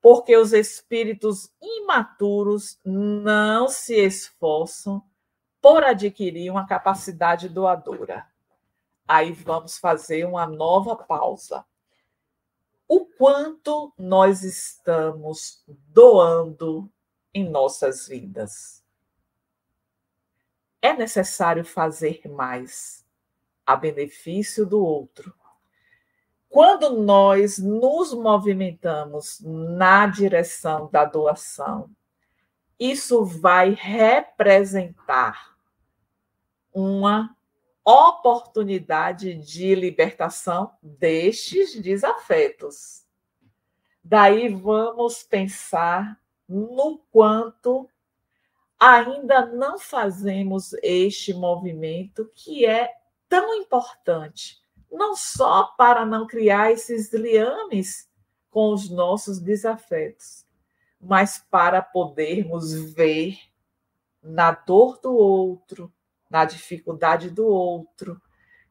porque 0.01 0.35
os 0.35 0.53
espíritos 0.53 1.51
imaturos 1.61 2.79
não 2.83 3.67
se 3.67 3.93
esforçam 3.95 5.03
por 5.61 5.83
adquirir 5.83 6.49
uma 6.49 6.65
capacidade 6.65 7.47
doadora. 7.47 8.25
Aí 9.07 9.31
vamos 9.31 9.77
fazer 9.77 10.25
uma 10.25 10.47
nova 10.47 10.95
pausa. 10.95 11.63
O 12.87 13.05
quanto 13.05 13.93
nós 13.97 14.43
estamos 14.43 15.63
doando 15.67 16.91
em 17.33 17.47
nossas 17.47 18.07
vidas? 18.07 18.83
É 20.81 20.93
necessário 20.93 21.65
fazer 21.65 22.21
mais 22.27 23.06
a 23.67 23.75
benefício 23.75 24.65
do 24.65 24.81
outro. 24.81 25.33
Quando 26.47 26.91
nós 26.91 27.59
nos 27.59 28.13
movimentamos 28.13 29.41
na 29.43 30.07
direção 30.07 30.89
da 30.89 31.03
doação, 31.03 31.89
isso 32.79 33.25
vai 33.25 33.71
representar 33.71 35.57
uma 36.73 37.35
oportunidade 37.83 39.35
de 39.35 39.75
libertação 39.75 40.71
destes 40.81 41.79
desafetos. 41.81 43.05
Daí 44.01 44.47
vamos 44.47 45.23
pensar 45.23 46.17
no 46.47 46.99
quanto 47.11 47.89
ainda 48.79 49.45
não 49.45 49.77
fazemos 49.77 50.73
este 50.81 51.33
movimento 51.33 52.29
que 52.33 52.65
é 52.65 52.96
tão 53.29 53.55
importante, 53.55 54.61
não 54.91 55.15
só 55.15 55.65
para 55.77 56.05
não 56.05 56.25
criar 56.25 56.71
esses 56.71 57.11
liames 57.13 58.09
com 58.49 58.73
os 58.73 58.89
nossos 58.89 59.39
desafetos, 59.39 60.45
mas 60.99 61.43
para 61.49 61.81
podermos 61.81 62.73
ver 62.93 63.37
na 64.21 64.51
dor 64.51 64.99
do 64.99 65.13
outro, 65.13 65.91
na 66.29 66.45
dificuldade 66.45 67.29
do 67.29 67.45
outro, 67.45 68.21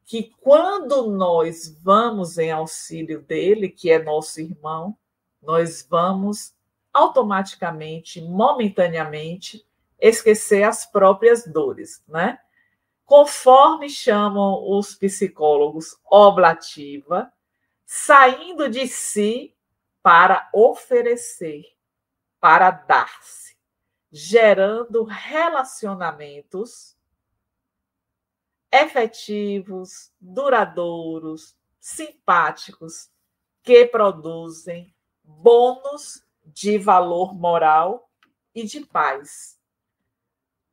que 0.05 0.31
quando 0.39 1.07
nós 1.09 1.77
vamos 1.81 2.37
em 2.37 2.51
auxílio 2.51 3.21
dele, 3.21 3.69
que 3.69 3.91
é 3.91 4.01
nosso 4.01 4.39
irmão, 4.39 4.97
nós 5.41 5.85
vamos 5.89 6.53
automaticamente, 6.93 8.21
momentaneamente, 8.21 9.67
esquecer 9.99 10.63
as 10.63 10.85
próprias 10.85 11.45
dores, 11.45 12.03
né? 12.07 12.39
Conforme 13.07 13.89
chamam 13.89 14.69
os 14.69 14.93
psicólogos 14.93 15.97
oblativa, 16.03 17.31
saindo 17.85 18.69
de 18.69 18.85
si 18.85 19.55
para 20.03 20.49
oferecer, 20.53 21.63
para 22.37 22.69
dar-se, 22.69 23.55
gerando 24.11 25.05
relacionamentos 25.05 26.97
efetivos, 28.69 30.11
duradouros, 30.19 31.57
simpáticos, 31.79 33.09
que 33.63 33.85
produzem 33.85 34.93
bônus 35.23 36.25
de 36.43 36.77
valor 36.77 37.33
moral 37.33 38.11
e 38.53 38.65
de 38.65 38.85
paz. 38.85 39.57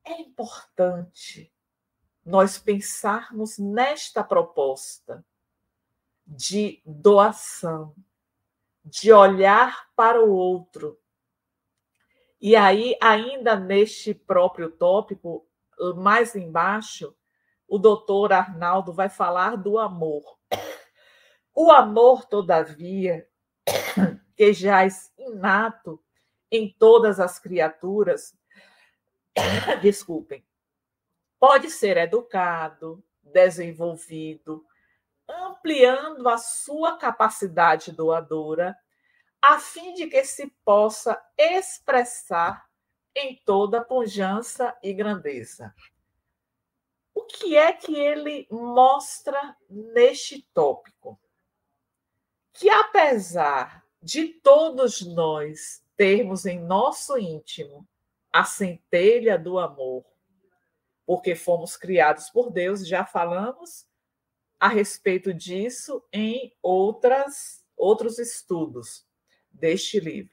É 0.05 0.21
importante 0.21 1.54
nós 2.25 2.59
pensarmos 2.59 3.59
nesta 3.59 4.25
proposta 4.25 5.25
de 6.27 6.83
doação, 6.85 7.95
de 8.85 9.13
olhar 9.13 9.89
para 9.95 10.23
o 10.23 10.33
outro. 10.33 10.99
E 12.41 12.57
aí, 12.57 12.97
ainda 13.01 13.57
neste 13.57 14.15
próprio 14.15 14.71
tópico, 14.71 15.47
mais 15.97 16.35
embaixo, 16.35 17.15
o 17.67 17.79
doutor 17.79 18.33
Arnaldo 18.33 18.93
vai 18.93 19.09
falar 19.09 19.57
do 19.57 19.79
amor. 19.79 20.39
O 21.55 21.71
amor, 21.71 22.27
todavia, 22.27 23.27
que 24.37 24.53
jaz 24.53 25.13
inato 25.19 26.03
em 26.51 26.75
todas 26.79 27.21
as 27.21 27.39
criaturas, 27.39 28.37
desculpem, 29.83 30.45
pode 31.47 31.69
ser 31.71 31.99
educado, 31.99 33.05
desenvolvido, 33.23 34.65
ampliando 35.29 36.27
a 36.27 36.39
sua 36.39 36.97
capacidade 36.97 37.93
doadora, 37.93 38.75
a 39.43 39.59
fim 39.59 39.93
de 39.93 40.07
que 40.07 40.25
se 40.25 40.47
possa 40.65 41.23
expressar 41.37 42.67
em 43.15 43.37
toda 43.45 43.85
pujança 43.85 44.75
e 44.83 44.95
grandeza. 44.95 45.75
O 47.15 47.25
que 47.25 47.59
é 47.59 47.75
que 47.75 47.95
ele 47.95 48.49
mostra 48.51 49.55
neste 49.69 50.41
tópico? 50.55 51.21
Que 52.55 52.71
apesar 52.71 53.85
de 54.01 54.29
todos 54.29 55.03
nós 55.03 55.85
termos 55.95 56.47
em 56.47 56.59
nosso 56.59 57.19
íntimo 57.19 57.87
a 58.33 58.45
centelha 58.45 59.39
do 59.39 59.59
amor, 59.59 60.07
porque 61.07 61.35
fomos 61.35 61.77
criados 61.77 62.31
por 62.31 62.51
Deus, 62.51 62.87
já 62.87 63.05
falamos 63.05 63.87
a 64.59 64.69
respeito 64.69 65.33
disso 65.35 66.03
em 66.13 66.55
outras 66.63 67.63
outros 67.77 68.19
estudos 68.19 69.05
deste 69.51 69.99
livro. 69.99 70.33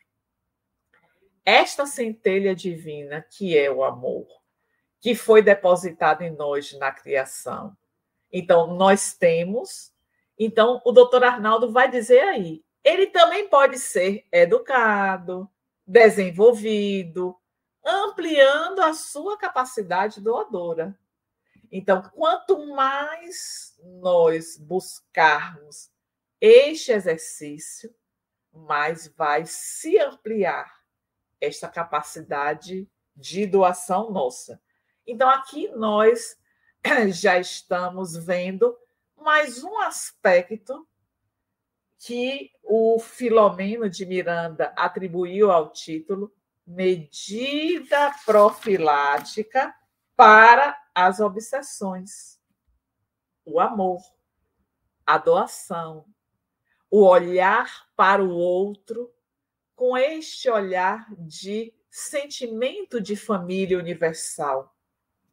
Esta 1.43 1.85
centelha 1.85 2.55
divina 2.55 3.21
que 3.21 3.57
é 3.57 3.69
o 3.69 3.83
amor, 3.83 4.27
que 4.99 5.15
foi 5.15 5.41
depositado 5.41 6.21
em 6.21 6.31
nós 6.31 6.71
na 6.73 6.91
criação. 6.91 7.75
Então 8.31 8.75
nós 8.75 9.13
temos, 9.13 9.91
então 10.37 10.81
o 10.85 10.91
doutor 10.91 11.23
Arnaldo 11.23 11.71
vai 11.71 11.89
dizer 11.89 12.21
aí, 12.21 12.63
ele 12.83 13.07
também 13.07 13.49
pode 13.49 13.77
ser 13.79 14.25
educado, 14.31 15.49
desenvolvido, 15.85 17.35
ampliando 17.83 18.79
a 18.81 18.93
sua 18.93 19.37
capacidade 19.37 20.21
doadora. 20.21 20.97
Então, 21.71 22.01
quanto 22.01 22.67
mais 22.67 23.75
nós 23.99 24.57
buscarmos 24.57 25.89
este 26.39 26.91
exercício, 26.91 27.93
mais 28.51 29.07
vai 29.07 29.45
se 29.45 29.97
ampliar 29.97 30.81
esta 31.39 31.69
capacidade 31.69 32.89
de 33.15 33.45
doação 33.45 34.11
nossa. 34.11 34.61
Então, 35.07 35.29
aqui 35.29 35.69
nós 35.69 36.37
já 37.13 37.39
estamos 37.39 38.15
vendo 38.17 38.77
mais 39.15 39.63
um 39.63 39.79
aspecto 39.79 40.87
que 41.99 42.51
o 42.63 42.99
Filomeno 42.99 43.89
de 43.89 44.05
Miranda 44.05 44.73
atribuiu 44.75 45.51
ao 45.51 45.71
título 45.71 46.33
Medida 46.71 48.15
Profilática 48.25 49.75
para 50.15 50.81
as 50.95 51.19
Obsessões. 51.19 52.39
O 53.43 53.59
amor, 53.59 53.99
a 55.05 55.17
doação, 55.17 56.05
o 56.89 57.03
olhar 57.03 57.89
para 57.95 58.23
o 58.23 58.31
outro 58.31 59.11
com 59.75 59.97
este 59.97 60.49
olhar 60.49 61.05
de 61.17 61.73
sentimento 61.89 63.01
de 63.01 63.17
família 63.17 63.77
universal. 63.77 64.73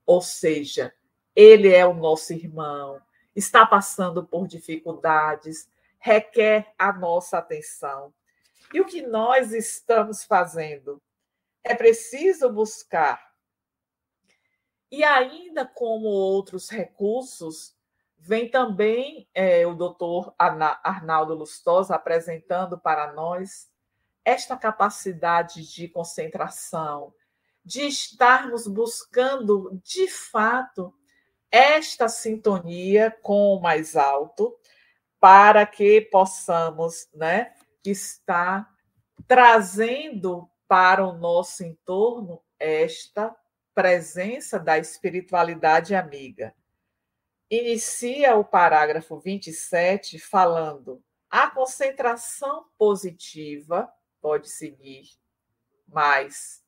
Ou 0.04 0.20
seja, 0.20 0.92
ele 1.36 1.72
é 1.72 1.86
o 1.86 1.94
nosso 1.94 2.32
irmão, 2.32 3.00
está 3.36 3.64
passando 3.64 4.24
por 4.24 4.48
dificuldades, 4.48 5.68
requer 6.00 6.74
a 6.76 6.92
nossa 6.92 7.38
atenção. 7.38 8.12
E 8.74 8.80
o 8.80 8.84
que 8.84 9.02
nós 9.02 9.52
estamos 9.52 10.24
fazendo? 10.24 11.00
É 11.68 11.74
preciso 11.74 12.50
buscar. 12.50 13.28
E 14.90 15.04
ainda 15.04 15.66
como 15.66 16.06
outros 16.08 16.70
recursos, 16.70 17.76
vem 18.16 18.50
também 18.50 19.28
é, 19.34 19.66
o 19.66 19.74
doutor 19.74 20.34
Arnaldo 20.38 21.34
Lustosa 21.34 21.94
apresentando 21.94 22.78
para 22.78 23.12
nós 23.12 23.70
esta 24.24 24.56
capacidade 24.56 25.70
de 25.70 25.88
concentração, 25.88 27.12
de 27.62 27.82
estarmos 27.82 28.66
buscando, 28.66 29.78
de 29.84 30.08
fato, 30.08 30.94
esta 31.50 32.08
sintonia 32.08 33.14
com 33.22 33.54
o 33.54 33.60
mais 33.60 33.94
alto, 33.94 34.58
para 35.20 35.66
que 35.66 36.00
possamos 36.00 37.10
né, 37.12 37.52
estar 37.84 38.74
trazendo 39.26 40.48
para 40.68 41.04
o 41.04 41.14
nosso 41.14 41.64
entorno 41.64 42.40
esta 42.58 43.34
presença 43.74 44.58
da 44.58 44.78
espiritualidade 44.78 45.94
amiga. 45.94 46.54
Inicia 47.50 48.36
o 48.36 48.44
parágrafo 48.44 49.18
27 49.18 50.18
falando: 50.18 51.02
a 51.30 51.50
concentração 51.50 52.66
positiva 52.76 53.90
pode 54.20 54.50
seguir 54.50 55.08
mais 55.86 56.62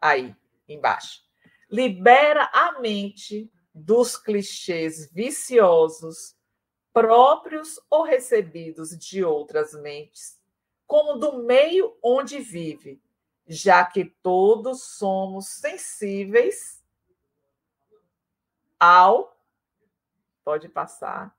aí 0.00 0.34
embaixo. 0.68 1.22
Libera 1.70 2.50
a 2.52 2.80
mente 2.80 3.48
dos 3.72 4.16
clichês 4.16 5.08
viciosos 5.12 6.36
próprios 6.92 7.80
ou 7.88 8.02
recebidos 8.02 8.98
de 8.98 9.22
outras 9.22 9.72
mentes, 9.74 10.40
como 10.86 11.18
do 11.18 11.44
meio 11.44 11.96
onde 12.02 12.40
vive, 12.40 13.00
já 13.52 13.84
que 13.84 14.04
todos 14.04 14.84
somos 14.96 15.48
sensíveis 15.48 16.80
ao 18.78 19.36
pode 20.44 20.68
passar 20.68 21.36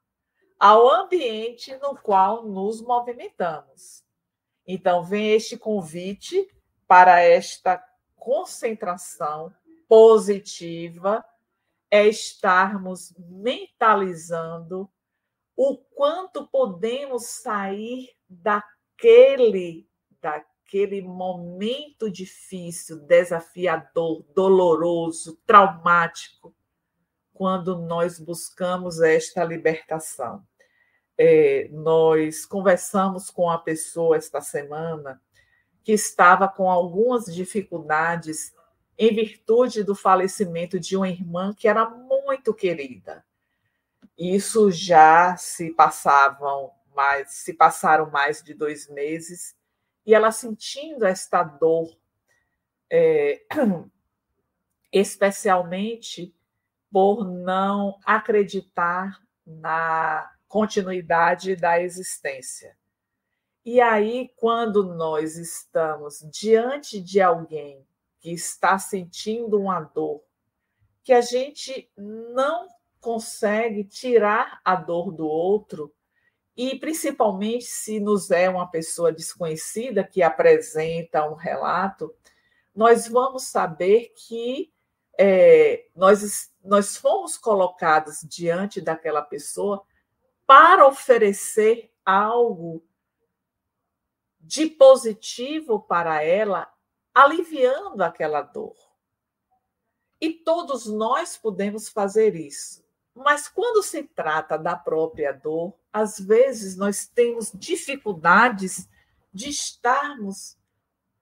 ao 0.59 0.91
ambiente 0.91 1.73
no 1.77 1.95
qual 1.95 2.43
nos 2.43 2.81
movimentamos. 2.81 4.03
Então 4.67 5.05
vem 5.05 5.31
este 5.31 5.57
convite 5.57 6.53
para 6.85 7.21
esta 7.21 7.81
concentração 8.17 9.55
positiva 9.87 11.23
é 11.89 12.07
estarmos 12.07 13.13
mentalizando 13.17 14.91
o 15.55 15.77
quanto 15.77 16.45
podemos 16.45 17.25
sair 17.27 18.09
daquele 18.27 19.89
daquele 20.71 21.01
momento 21.01 22.09
difícil, 22.09 22.97
desafiador, 22.99 24.23
doloroso, 24.33 25.37
traumático, 25.45 26.55
quando 27.33 27.77
nós 27.77 28.17
buscamos 28.17 29.01
esta 29.01 29.43
libertação. 29.43 30.41
É, 31.17 31.67
nós 31.73 32.45
conversamos 32.45 33.29
com 33.29 33.49
a 33.49 33.57
pessoa 33.57 34.15
esta 34.15 34.39
semana 34.39 35.21
que 35.83 35.91
estava 35.91 36.47
com 36.47 36.71
algumas 36.71 37.25
dificuldades 37.25 38.53
em 38.97 39.13
virtude 39.13 39.83
do 39.83 39.93
falecimento 39.93 40.79
de 40.79 40.95
uma 40.95 41.09
irmã 41.09 41.53
que 41.53 41.67
era 41.67 41.89
muito 41.89 42.53
querida. 42.53 43.25
Isso 44.17 44.71
já 44.71 45.35
se 45.35 45.71
passavam 45.71 46.71
mais, 46.95 47.33
se 47.33 47.53
passaram 47.53 48.09
mais 48.09 48.41
de 48.41 48.53
dois 48.53 48.87
meses 48.87 49.59
e 50.05 50.13
ela 50.13 50.31
sentindo 50.31 51.05
esta 51.05 51.43
dor, 51.43 51.97
é, 52.89 53.43
especialmente 54.91 56.35
por 56.91 57.25
não 57.25 57.99
acreditar 58.05 59.21
na 59.45 60.29
continuidade 60.47 61.55
da 61.55 61.81
existência. 61.81 62.77
E 63.63 63.79
aí, 63.79 64.33
quando 64.35 64.83
nós 64.95 65.37
estamos 65.37 66.19
diante 66.31 66.99
de 66.99 67.21
alguém 67.21 67.85
que 68.19 68.31
está 68.31 68.77
sentindo 68.77 69.59
uma 69.59 69.79
dor, 69.79 70.23
que 71.03 71.13
a 71.13 71.21
gente 71.21 71.89
não 71.95 72.67
consegue 72.99 73.83
tirar 73.83 74.59
a 74.63 74.75
dor 74.75 75.11
do 75.11 75.25
outro, 75.25 75.93
e 76.55 76.77
principalmente 76.77 77.65
se 77.65 77.99
nos 77.99 78.29
é 78.31 78.49
uma 78.49 78.67
pessoa 78.67 79.11
desconhecida 79.11 80.03
que 80.03 80.21
apresenta 80.21 81.29
um 81.29 81.33
relato, 81.33 82.13
nós 82.75 83.07
vamos 83.07 83.43
saber 83.43 84.13
que 84.15 84.71
é, 85.17 85.87
nós, 85.95 86.51
nós 86.63 86.97
fomos 86.97 87.37
colocados 87.37 88.21
diante 88.23 88.81
daquela 88.81 89.21
pessoa 89.21 89.83
para 90.45 90.87
oferecer 90.87 91.91
algo 92.05 92.83
de 94.39 94.67
positivo 94.67 95.79
para 95.79 96.23
ela 96.23 96.71
aliviando 97.13 98.01
aquela 98.03 98.41
dor. 98.41 98.75
E 100.19 100.31
todos 100.31 100.85
nós 100.85 101.37
podemos 101.37 101.89
fazer 101.89 102.35
isso. 102.35 102.83
Mas 103.13 103.47
quando 103.47 103.83
se 103.83 104.03
trata 104.03 104.57
da 104.57 104.75
própria 104.75 105.31
dor, 105.31 105.73
às 105.91 106.19
vezes 106.19 106.75
nós 106.75 107.07
temos 107.07 107.51
dificuldades 107.53 108.87
de 109.33 109.49
estarmos 109.49 110.57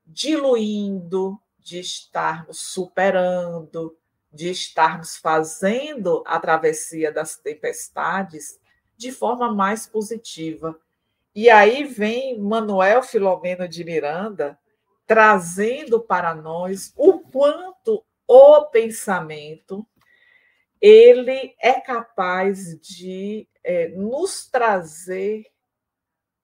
diluindo, 0.05 1.39
de 1.59 1.79
estarmos 1.79 2.59
superando, 2.59 3.97
de 4.31 4.49
estarmos 4.49 5.17
fazendo 5.17 6.23
a 6.25 6.39
travessia 6.39 7.11
das 7.11 7.37
tempestades 7.37 8.59
de 8.95 9.11
forma 9.11 9.53
mais 9.53 9.87
positiva. 9.87 10.79
E 11.33 11.49
aí 11.49 11.83
vem 11.83 12.39
Manuel 12.39 13.01
Filomeno 13.01 13.67
de 13.67 13.83
Miranda 13.83 14.59
trazendo 15.07 15.99
para 15.99 16.35
nós 16.35 16.93
o 16.95 17.19
quanto 17.19 18.03
o 18.27 18.65
pensamento 18.65 19.85
ele 20.79 21.55
é 21.59 21.81
capaz 21.81 22.79
de 22.79 23.48
é, 23.63 23.89
nos 23.89 24.47
trazer 24.47 25.45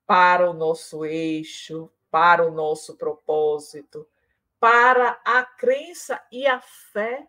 para 0.06 0.50
o 0.50 0.54
nosso 0.54 1.06
eixo, 1.06 1.92
para 2.12 2.46
o 2.48 2.52
nosso 2.52 2.96
propósito, 2.96 4.08
para 4.60 5.20
a 5.26 5.44
crença 5.44 6.22
e 6.32 6.48
a 6.48 6.62
fé 6.62 7.28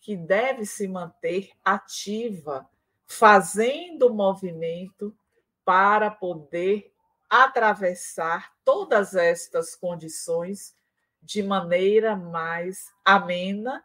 que 0.00 0.16
deve 0.16 0.66
se 0.66 0.86
manter 0.86 1.50
ativa, 1.64 2.68
fazendo 3.06 4.12
movimento 4.12 5.16
para 5.64 6.10
poder 6.10 6.92
atravessar 7.28 8.54
todas 8.64 9.14
estas 9.14 9.74
condições 9.74 10.76
de 11.22 11.42
maneira 11.42 12.14
mais 12.14 12.92
amena, 13.04 13.84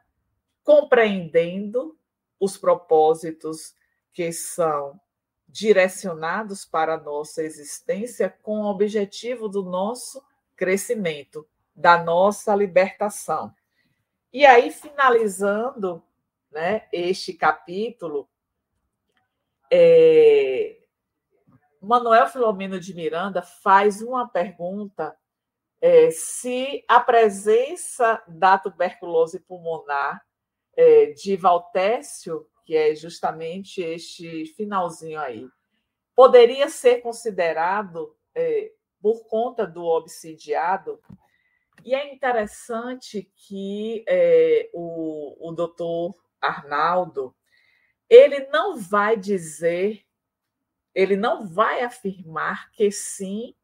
compreendendo 0.63 1.97
os 2.39 2.57
propósitos 2.57 3.73
que 4.11 4.31
são 4.33 4.99
direcionados 5.49 6.63
para 6.63 6.93
a 6.93 6.99
nossa 6.99 7.43
existência 7.43 8.29
com 8.43 8.61
o 8.61 8.69
objetivo 8.69 9.49
do 9.49 9.63
nosso 9.63 10.23
crescimento, 10.55 11.47
da 11.75 12.03
nossa 12.03 12.55
libertação. 12.55 13.53
E 14.31 14.45
aí, 14.45 14.71
finalizando 14.71 16.03
né, 16.51 16.87
este 16.93 17.33
capítulo, 17.33 18.29
é, 19.71 20.77
Manuel 21.81 22.27
Filomeno 22.27 22.79
de 22.79 22.93
Miranda 22.93 23.41
faz 23.41 24.01
uma 24.01 24.27
pergunta 24.27 25.17
é, 25.81 26.11
se 26.11 26.83
a 26.87 26.99
presença 26.99 28.21
da 28.27 28.57
tuberculose 28.57 29.39
pulmonar 29.39 30.21
é, 30.75 31.07
de 31.07 31.35
Valtécio, 31.37 32.45
que 32.69 32.77
é 32.77 32.93
justamente 32.93 33.81
este 33.81 34.45
finalzinho 34.45 35.19
aí, 35.19 35.49
poderia 36.15 36.69
ser 36.69 37.01
considerado, 37.01 38.15
é, 38.35 38.71
por 39.01 39.25
conta 39.27 39.65
do 39.65 39.83
obsidiado, 39.83 41.01
e 41.83 41.95
é 41.95 42.13
interessante 42.13 43.23
que 43.35 44.05
é, 44.07 44.69
o, 44.71 45.49
o 45.49 45.51
doutor 45.51 46.13
Arnaldo 46.39 47.35
ele 48.07 48.45
não 48.51 48.77
vai 48.77 49.17
dizer 49.17 50.05
ele 50.93 51.15
não 51.15 51.47
vai 51.47 51.81
afirmar 51.81 52.69
que 52.71 52.91
sim, 52.91 53.55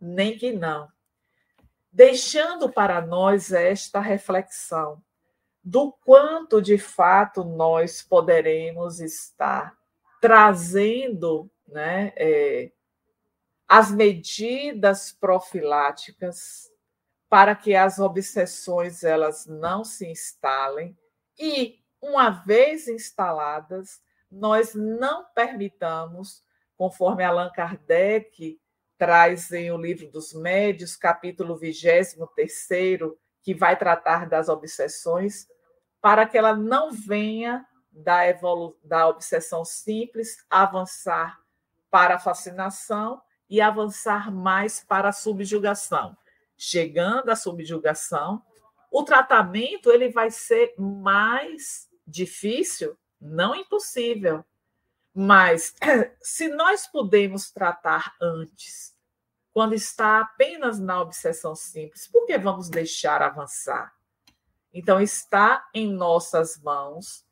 nem 0.00 0.36
que 0.36 0.50
não. 0.50 0.88
Deixando 1.92 2.68
para 2.68 3.00
nós 3.00 3.52
esta 3.52 4.00
reflexão 4.00 5.00
do 5.68 5.92
quanto 5.92 6.62
de 6.62 6.78
fato 6.78 7.44
nós 7.44 8.00
poderemos 8.00 9.00
estar 9.00 9.76
trazendo 10.18 11.50
né, 11.66 12.10
é, 12.16 12.72
as 13.68 13.90
medidas 13.92 15.12
profiláticas 15.12 16.72
para 17.28 17.54
que 17.54 17.74
as 17.74 17.98
obsessões 17.98 19.04
elas 19.04 19.44
não 19.44 19.84
se 19.84 20.06
instalem 20.06 20.96
e, 21.38 21.84
uma 22.00 22.30
vez 22.30 22.88
instaladas, 22.88 24.00
nós 24.30 24.74
não 24.74 25.26
permitamos 25.34 26.42
conforme 26.78 27.22
Allan 27.22 27.50
Kardec 27.50 28.58
traz 28.96 29.52
em 29.52 29.70
O 29.70 29.76
Livro 29.76 30.10
dos 30.10 30.32
Médios, 30.32 30.96
capítulo 30.96 31.58
23, 31.58 32.16
que 33.42 33.54
vai 33.54 33.78
tratar 33.78 34.26
das 34.26 34.48
obsessões, 34.48 35.46
para 36.00 36.26
que 36.26 36.38
ela 36.38 36.54
não 36.54 36.92
venha 36.92 37.66
da, 37.90 38.20
da 38.84 39.08
obsessão 39.08 39.64
simples 39.64 40.44
avançar 40.48 41.38
para 41.90 42.16
a 42.16 42.18
fascinação 42.18 43.20
e 43.48 43.60
avançar 43.60 44.30
mais 44.30 44.84
para 44.84 45.08
a 45.08 45.12
subjugação. 45.12 46.16
Chegando 46.56 47.30
à 47.30 47.36
subjugação, 47.36 48.42
o 48.90 49.02
tratamento 49.02 49.90
ele 49.90 50.10
vai 50.10 50.30
ser 50.30 50.74
mais 50.78 51.88
difícil, 52.06 52.96
não 53.20 53.54
impossível, 53.54 54.44
mas 55.14 55.74
se 56.22 56.48
nós 56.48 56.86
podemos 56.86 57.50
tratar 57.50 58.14
antes, 58.20 58.96
quando 59.52 59.74
está 59.74 60.20
apenas 60.20 60.78
na 60.78 61.00
obsessão 61.00 61.54
simples, 61.54 62.06
por 62.06 62.26
que 62.26 62.38
vamos 62.38 62.68
deixar 62.68 63.22
avançar? 63.22 63.97
Então, 64.72 65.00
está 65.00 65.66
em 65.74 65.92
nossas 65.92 66.60
mãos 66.62 67.24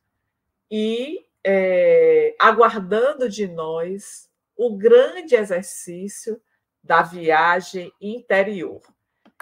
e 0.70 1.24
é, 1.44 2.34
aguardando 2.38 3.28
de 3.28 3.46
nós 3.46 4.28
o 4.56 4.76
grande 4.76 5.34
exercício 5.34 6.40
da 6.82 7.02
viagem 7.02 7.92
interior. 8.00 8.80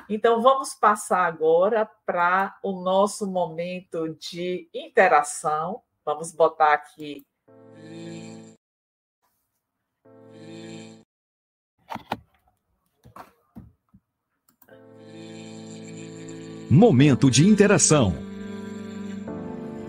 Então, 0.08 0.42
vamos 0.42 0.74
passar 0.74 1.24
agora 1.24 1.88
para 2.04 2.58
o 2.62 2.82
nosso 2.82 3.26
momento 3.26 4.08
de 4.16 4.68
interação. 4.74 5.82
Vamos 6.04 6.32
botar 6.32 6.74
aqui 6.74 7.24
Momento 16.70 17.30
de 17.30 17.46
interação. 17.46 18.14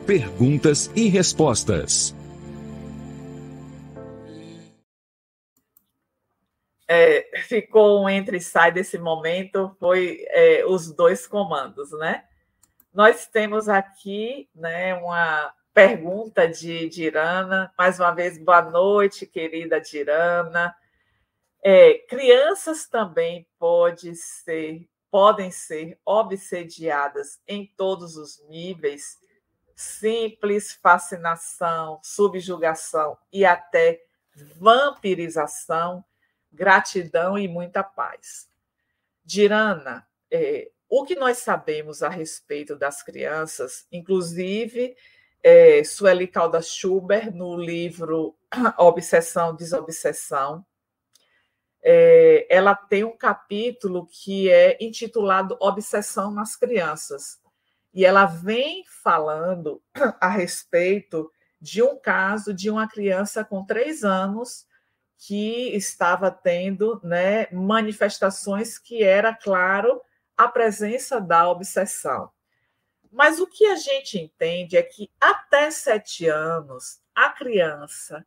Perguntas 0.06 0.92
e 0.96 1.08
respostas. 1.08 2.14
É, 6.88 7.42
ficou 7.48 8.04
um 8.04 8.10
entre 8.10 8.38
e 8.38 8.42
sai 8.42 8.72
desse 8.72 8.98
momento, 8.98 9.76
foi 9.80 10.26
é, 10.30 10.66
os 10.66 10.92
dois 10.92 11.26
comandos, 11.26 11.92
né? 11.94 12.26
Nós 12.94 13.26
temos 13.26 13.68
aqui 13.68 14.48
né, 14.54 14.94
uma 14.96 15.54
pergunta 15.74 16.48
de 16.48 16.88
Dirana. 16.90 17.72
Mais 17.78 18.00
uma 18.00 18.12
vez, 18.12 18.38
boa 18.38 18.62
noite, 18.62 19.26
querida 19.26 19.80
Dirana. 19.80 20.76
É, 21.64 21.96
crianças 22.08 22.86
também 22.86 23.48
pode 23.58 24.14
ser, 24.16 24.88
podem 25.16 25.50
ser 25.50 25.98
obsediadas 26.06 27.40
em 27.48 27.66
todos 27.78 28.18
os 28.18 28.44
níveis, 28.50 29.18
simples, 29.74 30.74
fascinação, 30.74 32.02
subjugação 32.04 33.18
e 33.32 33.46
até 33.46 34.02
vampirização, 34.60 36.04
gratidão 36.52 37.38
e 37.38 37.48
muita 37.48 37.82
paz. 37.82 38.50
Dirana, 39.24 40.06
é, 40.30 40.70
o 40.90 41.06
que 41.06 41.16
nós 41.16 41.38
sabemos 41.38 42.04
a 42.04 42.10
respeito 42.10 42.76
das 42.76 43.02
crianças, 43.02 43.88
inclusive 43.90 44.98
é, 45.42 45.82
Sueli 45.86 46.28
Caldas 46.28 46.68
Schubert, 46.68 47.34
no 47.34 47.56
livro 47.56 48.36
Obsessão, 48.78 49.56
Desobsessão, 49.56 50.66
é, 51.88 52.48
ela 52.50 52.74
tem 52.74 53.04
um 53.04 53.16
capítulo 53.16 54.08
que 54.08 54.50
é 54.50 54.76
intitulado 54.82 55.56
Obsessão 55.62 56.32
nas 56.32 56.56
Crianças. 56.56 57.40
E 57.94 58.04
ela 58.04 58.26
vem 58.26 58.84
falando 59.04 59.80
a 60.20 60.28
respeito 60.28 61.32
de 61.62 61.84
um 61.84 61.96
caso 61.96 62.56
de 62.56 62.72
uma 62.72 62.88
criança 62.88 63.46
com 63.46 63.64
três 63.64 64.04
anos 64.04 64.66
que 65.16 65.76
estava 65.76 66.32
tendo 66.32 67.00
né, 67.04 67.48
manifestações 67.52 68.80
que 68.80 69.04
era, 69.04 69.32
claro, 69.32 70.02
a 70.36 70.48
presença 70.48 71.22
da 71.22 71.48
obsessão. 71.48 72.32
Mas 73.12 73.40
o 73.40 73.46
que 73.46 73.66
a 73.68 73.76
gente 73.76 74.20
entende 74.20 74.76
é 74.76 74.82
que 74.82 75.10
até 75.22 75.70
sete 75.70 76.28
anos, 76.28 77.00
a 77.14 77.30
criança 77.30 78.26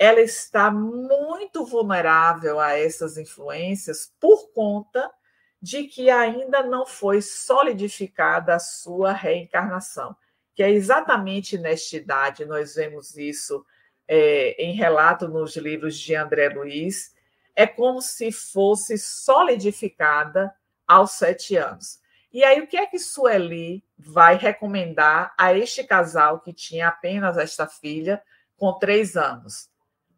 ela 0.00 0.22
está 0.22 0.70
muito 0.70 1.62
vulnerável 1.62 2.58
a 2.58 2.72
essas 2.72 3.18
influências 3.18 4.10
por 4.18 4.50
conta 4.50 5.12
de 5.60 5.84
que 5.84 6.08
ainda 6.08 6.62
não 6.62 6.86
foi 6.86 7.20
solidificada 7.20 8.54
a 8.54 8.58
sua 8.58 9.12
reencarnação, 9.12 10.16
que 10.54 10.62
é 10.62 10.70
exatamente 10.70 11.58
nesta 11.58 11.96
idade, 11.96 12.46
nós 12.46 12.76
vemos 12.76 13.14
isso 13.18 13.62
é, 14.08 14.52
em 14.58 14.72
relato 14.74 15.28
nos 15.28 15.54
livros 15.58 15.98
de 15.98 16.14
André 16.14 16.48
Luiz, 16.48 17.14
é 17.54 17.66
como 17.66 18.00
se 18.00 18.32
fosse 18.32 18.96
solidificada 18.96 20.50
aos 20.88 21.10
sete 21.10 21.58
anos. 21.58 22.00
E 22.32 22.42
aí, 22.42 22.62
o 22.62 22.66
que 22.66 22.78
é 22.78 22.86
que 22.86 22.98
Sueli 22.98 23.84
vai 23.98 24.38
recomendar 24.38 25.34
a 25.36 25.52
este 25.52 25.84
casal 25.84 26.40
que 26.40 26.54
tinha 26.54 26.88
apenas 26.88 27.36
esta 27.36 27.66
filha 27.66 28.22
com 28.56 28.78
três 28.78 29.14
anos? 29.14 29.68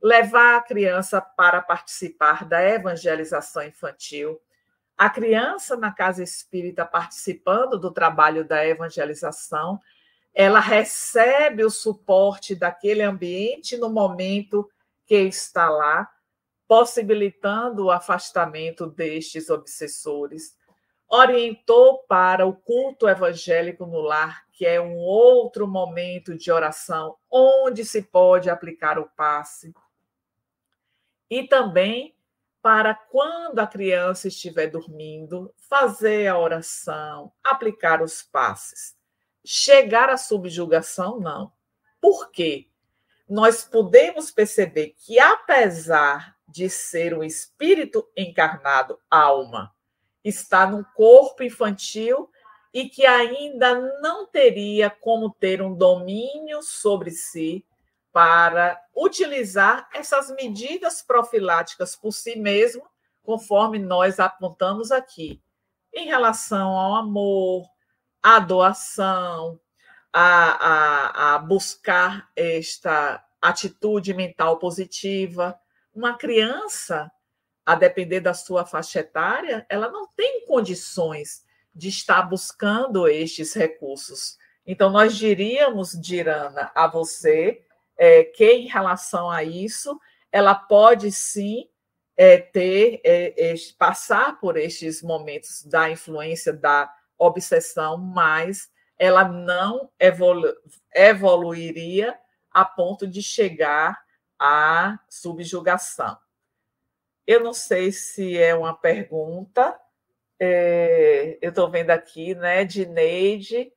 Levar 0.03 0.57
a 0.57 0.62
criança 0.62 1.20
para 1.20 1.62
participar 1.62 2.44
da 2.44 2.61
evangelização 2.61 3.62
infantil, 3.62 4.40
a 4.98 5.09
criança 5.09 5.76
na 5.76 5.92
casa 5.92 6.22
espírita 6.22 6.84
participando 6.84 7.78
do 7.78 7.90
trabalho 7.90 8.44
da 8.44 8.66
evangelização, 8.66 9.80
ela 10.34 10.59
recebe 10.59 11.64
o 11.64 11.70
suporte 11.70 12.55
daquele 12.55 13.03
ambiente 13.03 13.76
no 13.76 13.88
momento 13.88 14.68
que 15.07 15.16
está 15.16 15.68
lá, 15.68 16.11
possibilitando 16.66 17.84
o 17.84 17.90
afastamento 17.90 18.86
destes 18.86 19.50
obsessores. 19.50 20.57
Orientou 21.09 21.98
para 22.09 22.46
o 22.46 22.55
culto 22.55 23.07
evangélico 23.07 23.86
no 23.86 24.00
lar, 24.00 24.44
que 24.53 24.64
é 24.64 24.80
um 24.80 24.96
outro 24.96 25.68
momento 25.68 26.34
de 26.34 26.50
oração 26.50 27.16
onde 27.30 27.84
se 27.84 28.03
pode 28.03 28.48
aplicar 28.48 28.98
o 28.98 29.11
passe 29.14 29.72
e 31.33 31.49
também 31.49 32.14
para 32.61 32.95
quando 32.95 33.59
a 33.59 33.66
criança 33.66 34.28
estiver 34.28 34.66
dormindo, 34.66 35.51
fazer 35.57 36.26
a 36.26 36.39
oração, 36.39 37.33
aplicar 37.43 38.03
os 38.03 38.20
passes. 38.20 38.95
Chegar 39.43 40.11
à 40.11 40.18
subjugação, 40.18 41.18
não. 41.18 41.51
Por 42.03 42.30
quê? 42.30 42.68
Nós 43.26 43.64
podemos 43.64 44.30
perceber 44.30 44.95
que, 44.95 45.18
apesar 45.18 46.37
de 46.47 46.68
ser 46.68 47.14
um 47.14 47.24
espírito 47.24 48.07
encarnado, 48.14 48.99
alma, 49.11 49.74
está 50.22 50.66
no 50.66 50.85
corpo 50.95 51.43
infantil 51.43 52.30
e 52.74 52.91
que 52.91 53.07
ainda 53.07 53.74
não 54.03 54.26
teria 54.26 54.91
como 54.91 55.30
ter 55.30 55.62
um 55.62 55.74
domínio 55.74 56.62
sobre 56.62 57.11
si 57.11 57.64
para 58.12 58.80
utilizar 58.94 59.88
essas 59.94 60.30
medidas 60.30 61.02
profiláticas 61.02 61.96
por 61.96 62.12
si 62.12 62.36
mesmo, 62.36 62.86
conforme 63.22 63.78
nós 63.78 64.20
apontamos 64.20 64.90
aqui, 64.92 65.40
em 65.92 66.06
relação 66.06 66.68
ao 66.76 66.96
amor, 66.96 67.66
à 68.22 68.38
doação, 68.38 69.58
a, 70.12 71.32
a, 71.32 71.34
a 71.34 71.38
buscar 71.38 72.30
esta 72.36 73.24
atitude 73.40 74.12
mental 74.14 74.58
positiva. 74.58 75.58
Uma 75.94 76.16
criança, 76.16 77.10
a 77.64 77.74
depender 77.74 78.20
da 78.20 78.34
sua 78.34 78.66
faixa 78.66 79.00
etária, 79.00 79.66
ela 79.68 79.90
não 79.90 80.06
tem 80.08 80.44
condições 80.46 81.44
de 81.74 81.88
estar 81.88 82.22
buscando 82.22 83.08
estes 83.08 83.54
recursos. 83.54 84.36
Então, 84.66 84.90
nós 84.90 85.16
diríamos, 85.16 85.92
Dirana, 85.92 86.70
a 86.74 86.86
você 86.86 87.64
é, 87.97 88.24
que, 88.24 88.53
em 88.53 88.66
relação 88.66 89.30
a 89.30 89.43
isso, 89.45 89.99
ela 90.30 90.55
pode 90.55 91.12
sim 91.12 91.68
é, 92.16 92.38
ter, 92.38 93.01
é, 93.05 93.55
passar 93.78 94.38
por 94.40 94.57
estes 94.57 95.03
momentos 95.03 95.64
da 95.64 95.90
influência 95.90 96.53
da 96.53 96.93
obsessão, 97.18 97.97
mas 97.99 98.70
ela 98.99 99.24
não 99.24 99.90
evolu 99.99 100.55
evoluiria 100.95 102.18
a 102.51 102.64
ponto 102.64 103.07
de 103.07 103.22
chegar 103.22 103.99
à 104.38 104.99
subjugação. 105.09 106.16
Eu 107.26 107.40
não 107.40 107.55
sei 107.55 107.93
se 107.93 108.36
é 108.36 108.55
uma 108.55 108.74
pergunta, 108.74 109.78
é, 110.38 111.38
eu 111.40 111.51
estou 111.51 111.70
vendo 111.70 111.90
aqui, 111.90 112.34
né, 112.34 112.64
de 112.64 112.84
Neide, 112.84 113.72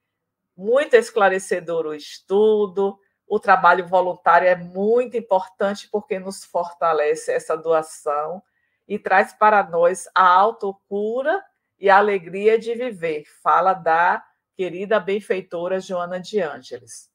muito 0.58 0.96
esclarecedor 0.96 1.86
o 1.86 1.94
estudo, 1.94 3.00
o 3.28 3.40
trabalho 3.40 3.88
voluntário 3.88 4.48
é 4.48 4.56
muito 4.56 5.18
importante 5.18 5.90
porque 5.92 6.20
nos 6.20 6.44
fortalece 6.44 7.32
essa 7.32 7.58
doação 7.58 8.42
e 8.88 9.00
traz 9.00 9.34
para 9.34 9.64
nós 9.64 10.08
a 10.14 10.28
autocura 10.28 11.44
e 11.80 11.90
a 11.90 11.98
alegria 11.98 12.60
de 12.60 12.76
viver. 12.76 13.26
Fala 13.42 13.74
da 13.74 14.24
querida 14.56 15.00
benfeitora 15.00 15.80
Joana 15.80 16.20
de 16.20 16.40
Ângeles. 16.40 17.10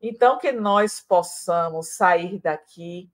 Então, 0.00 0.36
que 0.36 0.50
nós 0.50 1.00
possamos 1.00 1.94
sair 1.94 2.40
daqui 2.40 3.08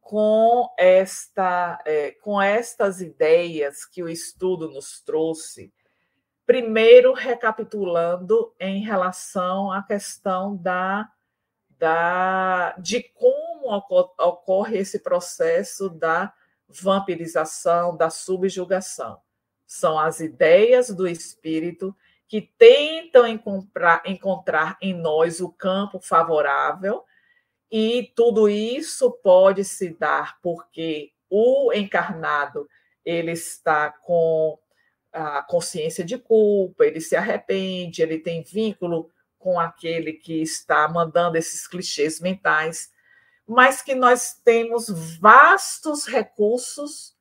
com, 0.00 0.68
esta, 0.76 1.80
é, 1.86 2.10
com 2.20 2.42
estas 2.42 3.00
ideias 3.00 3.84
que 3.84 4.02
o 4.02 4.08
estudo 4.08 4.68
nos 4.68 5.00
trouxe. 5.02 5.72
Primeiro, 6.44 7.12
recapitulando 7.12 8.52
em 8.58 8.82
relação 8.82 9.70
à 9.70 9.84
questão 9.84 10.56
da 10.56 11.08
da, 11.80 12.76
de 12.78 13.02
como 13.02 13.74
ocorre 14.18 14.78
esse 14.78 14.98
processo 14.98 15.88
da 15.88 16.32
vampirização, 16.68 17.96
da 17.96 18.10
subjugação. 18.10 19.18
São 19.66 19.98
as 19.98 20.20
ideias 20.20 20.90
do 20.90 21.08
espírito 21.08 21.96
que 22.28 22.42
tentam 22.42 23.26
encontrar, 23.26 24.02
encontrar 24.04 24.76
em 24.82 24.92
nós 24.92 25.40
o 25.40 25.50
campo 25.50 25.98
favorável, 25.98 27.02
e 27.72 28.12
tudo 28.14 28.48
isso 28.48 29.10
pode 29.10 29.64
se 29.64 29.90
dar 29.90 30.38
porque 30.42 31.12
o 31.30 31.72
encarnado 31.72 32.68
ele 33.04 33.32
está 33.32 33.90
com 33.90 34.58
a 35.12 35.42
consciência 35.42 36.04
de 36.04 36.18
culpa, 36.18 36.84
ele 36.84 37.00
se 37.00 37.16
arrepende, 37.16 38.02
ele 38.02 38.18
tem 38.18 38.42
vínculo 38.42 39.10
com 39.40 39.58
aquele 39.58 40.12
que 40.12 40.40
está 40.40 40.86
mandando 40.86 41.36
esses 41.36 41.66
clichês 41.66 42.20
mentais, 42.20 42.92
mas 43.48 43.82
que 43.82 43.94
nós 43.94 44.34
temos 44.44 44.88
vastos 45.18 46.06
recursos 46.06 47.16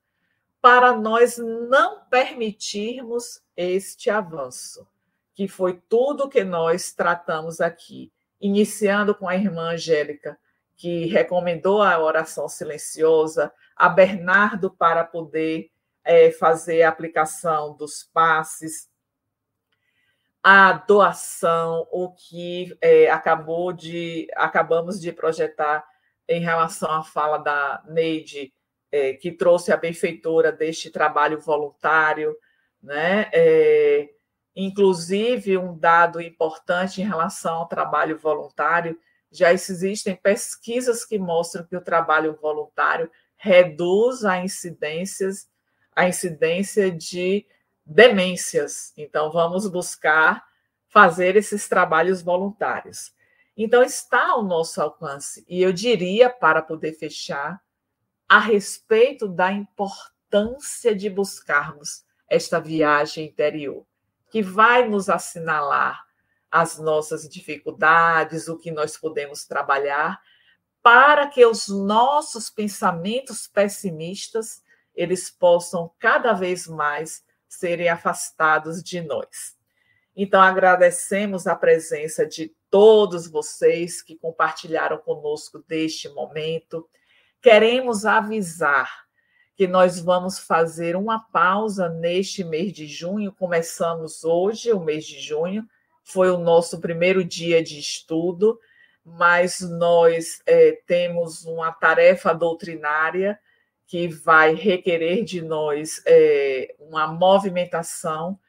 para 0.61 0.93
nós 0.93 1.37
não 1.37 2.01
permitirmos 2.09 3.41
este 3.55 4.09
avanço, 4.09 4.85
que 5.33 5.47
foi 5.47 5.81
tudo 5.87 6.29
que 6.29 6.43
nós 6.43 6.91
tratamos 6.91 7.61
aqui, 7.61 8.11
iniciando 8.39 9.15
com 9.15 9.27
a 9.27 9.35
irmã 9.35 9.71
Angélica, 9.71 10.37
que 10.75 11.05
recomendou 11.05 11.81
a 11.81 11.97
oração 11.97 12.49
silenciosa, 12.49 13.51
a 13.75 13.87
Bernardo 13.87 14.69
para 14.69 15.05
poder 15.05 15.71
é, 16.03 16.31
fazer 16.31 16.83
a 16.83 16.89
aplicação 16.89 17.75
dos 17.75 18.03
passes, 18.03 18.88
a 20.51 20.73
doação, 20.73 21.87
o 21.91 22.09
que 22.09 22.75
é, 22.81 23.07
acabou 23.11 23.71
de 23.71 24.27
acabamos 24.35 24.99
de 24.99 25.11
projetar 25.11 25.85
em 26.27 26.41
relação 26.41 26.91
à 26.91 27.03
fala 27.03 27.37
da 27.37 27.83
Neide, 27.87 28.51
é, 28.91 29.13
que 29.13 29.31
trouxe 29.31 29.71
a 29.71 29.77
benfeitora 29.77 30.51
deste 30.51 30.89
trabalho 30.89 31.39
voluntário, 31.39 32.35
né? 32.81 33.29
É, 33.31 34.09
inclusive 34.55 35.55
um 35.55 35.77
dado 35.77 36.19
importante 36.19 36.99
em 36.99 37.05
relação 37.05 37.57
ao 37.57 37.67
trabalho 37.67 38.17
voluntário, 38.17 38.99
já 39.31 39.53
existem 39.53 40.15
pesquisas 40.15 41.05
que 41.05 41.19
mostram 41.19 41.63
que 41.63 41.77
o 41.77 41.81
trabalho 41.81 42.35
voluntário 42.41 43.11
reduz 43.37 44.25
a 44.25 44.43
incidências 44.43 45.47
a 45.95 46.07
incidência 46.07 46.91
de 46.91 47.45
demências. 47.89 48.93
Então, 48.95 49.31
vamos 49.31 49.67
buscar 49.67 50.47
fazer 50.87 51.35
esses 51.35 51.67
trabalhos 51.67 52.21
voluntários. 52.21 53.11
Então, 53.57 53.83
está 53.83 54.29
ao 54.29 54.43
nosso 54.43 54.81
alcance. 54.81 55.43
E 55.49 55.61
eu 55.61 55.73
diria, 55.73 56.29
para 56.29 56.61
poder 56.61 56.93
fechar, 56.93 57.61
a 58.27 58.39
respeito 58.39 59.27
da 59.27 59.51
importância 59.51 60.95
de 60.95 61.09
buscarmos 61.09 62.05
esta 62.29 62.59
viagem 62.59 63.25
interior, 63.25 63.85
que 64.29 64.43
vai 64.43 64.87
nos 64.87 65.09
assinalar 65.09 66.05
as 66.51 66.77
nossas 66.77 67.27
dificuldades, 67.27 68.47
o 68.47 68.57
que 68.57 68.71
nós 68.71 68.97
podemos 68.97 69.45
trabalhar, 69.45 70.21
para 70.81 71.27
que 71.27 71.43
os 71.45 71.67
nossos 71.67 72.49
pensamentos 72.49 73.47
pessimistas 73.47 74.63
eles 74.95 75.29
possam 75.29 75.91
cada 75.99 76.33
vez 76.33 76.67
mais 76.67 77.23
serem 77.49 77.89
afastados 77.89 78.83
de 78.83 79.01
nós. 79.01 79.57
Então, 80.15 80.39
agradecemos 80.39 81.47
a 81.47 81.55
presença 81.55 82.25
de 82.25 82.53
todos 82.69 83.27
vocês 83.27 84.01
que 84.01 84.15
compartilharam 84.15 84.99
conosco 84.99 85.63
deste 85.67 86.07
momento. 86.09 86.87
Queremos 87.41 88.05
avisar 88.05 89.07
que 89.55 89.67
nós 89.67 89.99
vamos 89.99 90.39
fazer 90.39 90.95
uma 90.95 91.19
pausa 91.19 91.89
neste 91.89 92.43
mês 92.43 92.71
de 92.71 92.87
junho. 92.87 93.33
Começamos 93.33 94.23
hoje, 94.23 94.71
o 94.71 94.79
mês 94.79 95.05
de 95.05 95.19
junho, 95.19 95.67
foi 96.03 96.29
o 96.29 96.37
nosso 96.37 96.79
primeiro 96.79 97.23
dia 97.23 97.61
de 97.63 97.79
estudo, 97.79 98.59
mas 99.03 99.59
nós 99.59 100.41
é, 100.45 100.81
temos 100.85 101.45
uma 101.45 101.71
tarefa 101.71 102.33
doutrinária 102.33 103.39
que 103.89 104.07
vai 104.07 104.53
requerer 104.53 105.23
de 105.23 105.41
nós 105.41 105.99
é, 106.05 106.75
uma 106.79 107.07
movimentação 107.07 108.39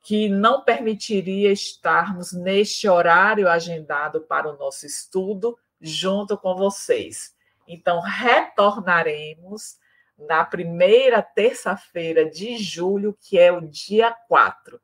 que 0.00 0.28
não 0.28 0.62
permitiria 0.62 1.50
estarmos 1.50 2.32
neste 2.32 2.88
horário 2.88 3.48
agendado 3.48 4.20
para 4.20 4.48
o 4.48 4.56
nosso 4.56 4.86
estudo 4.86 5.58
junto 5.80 6.38
com 6.38 6.54
vocês. 6.54 7.34
Então, 7.66 8.00
retornaremos 8.00 9.78
na 10.16 10.44
primeira 10.44 11.20
terça-feira 11.20 12.30
de 12.30 12.56
julho, 12.58 13.18
que 13.20 13.36
é 13.36 13.50
o 13.50 13.62
dia 13.62 14.12
4, 14.28 14.80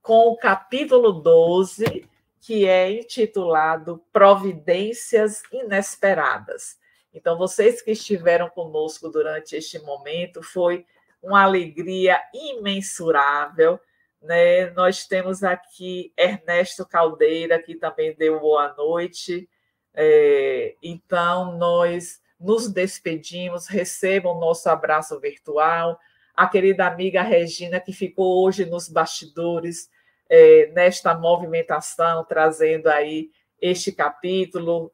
com 0.00 0.28
o 0.28 0.36
capítulo 0.36 1.10
12, 1.10 2.08
que 2.40 2.64
é 2.64 2.92
intitulado 2.92 4.04
Providências 4.12 5.42
Inesperadas. 5.50 6.78
Então, 7.18 7.36
vocês 7.36 7.82
que 7.82 7.90
estiveram 7.90 8.48
conosco 8.48 9.08
durante 9.08 9.56
este 9.56 9.76
momento, 9.80 10.40
foi 10.40 10.86
uma 11.20 11.42
alegria 11.42 12.22
imensurável. 12.32 13.80
Né? 14.22 14.70
Nós 14.70 15.04
temos 15.04 15.42
aqui 15.42 16.12
Ernesto 16.16 16.86
Caldeira, 16.86 17.60
que 17.60 17.74
também 17.74 18.14
deu 18.14 18.38
boa 18.38 18.72
noite. 18.74 19.48
É, 19.92 20.76
então, 20.80 21.58
nós 21.58 22.20
nos 22.38 22.68
despedimos, 22.68 23.66
recebam 23.66 24.36
o 24.36 24.40
nosso 24.40 24.68
abraço 24.70 25.18
virtual. 25.18 25.98
A 26.36 26.46
querida 26.46 26.86
amiga 26.86 27.20
Regina, 27.20 27.80
que 27.80 27.92
ficou 27.92 28.44
hoje 28.44 28.64
nos 28.64 28.88
bastidores, 28.88 29.90
é, 30.30 30.70
nesta 30.72 31.18
movimentação, 31.18 32.24
trazendo 32.24 32.86
aí 32.86 33.32
este 33.60 33.90
capítulo 33.90 34.92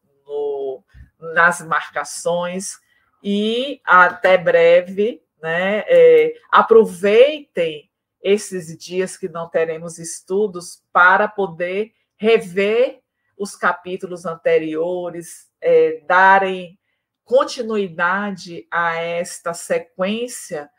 nas 1.32 1.60
marcações. 1.60 2.78
E 3.22 3.80
até 3.84 4.36
breve, 4.36 5.22
né? 5.40 5.84
É, 5.86 6.34
aproveitem 6.50 7.90
esses 8.22 8.76
dias 8.78 9.16
que 9.16 9.28
não 9.28 9.48
teremos 9.48 9.98
estudos 9.98 10.82
para 10.92 11.28
poder 11.28 11.92
rever 12.16 13.00
os 13.36 13.54
capítulos 13.54 14.24
anteriores, 14.24 15.50
é, 15.60 16.02
darem 16.06 16.78
continuidade 17.24 18.66
a 18.70 18.96
esta 18.96 19.52
sequência 19.52 20.70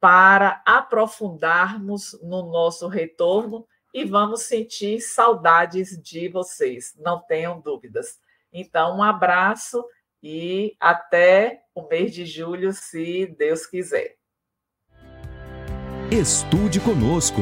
para 0.00 0.62
aprofundarmos 0.66 2.18
no 2.22 2.50
nosso 2.50 2.88
retorno 2.88 3.66
e 3.94 4.04
vamos 4.04 4.42
sentir 4.42 5.00
saudades 5.00 5.96
de 6.02 6.28
vocês, 6.28 6.94
não 6.98 7.20
tenham 7.20 7.60
dúvidas. 7.60 8.18
Então, 8.52 8.98
um 8.98 9.02
abraço 9.02 9.84
e 10.22 10.76
até 10.78 11.62
o 11.74 11.88
mês 11.88 12.12
de 12.12 12.26
julho, 12.26 12.72
se 12.72 13.26
Deus 13.38 13.66
quiser. 13.66 14.14
Estude 16.10 16.78
conosco. 16.78 17.40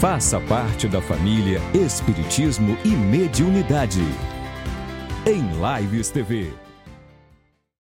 Faça 0.00 0.38
parte 0.40 0.86
da 0.86 1.00
família 1.00 1.58
Espiritismo 1.74 2.76
e 2.84 2.88
Mediunidade. 2.88 4.02
Em 5.26 5.40
Lives 5.80 6.10
TV. 6.10 6.63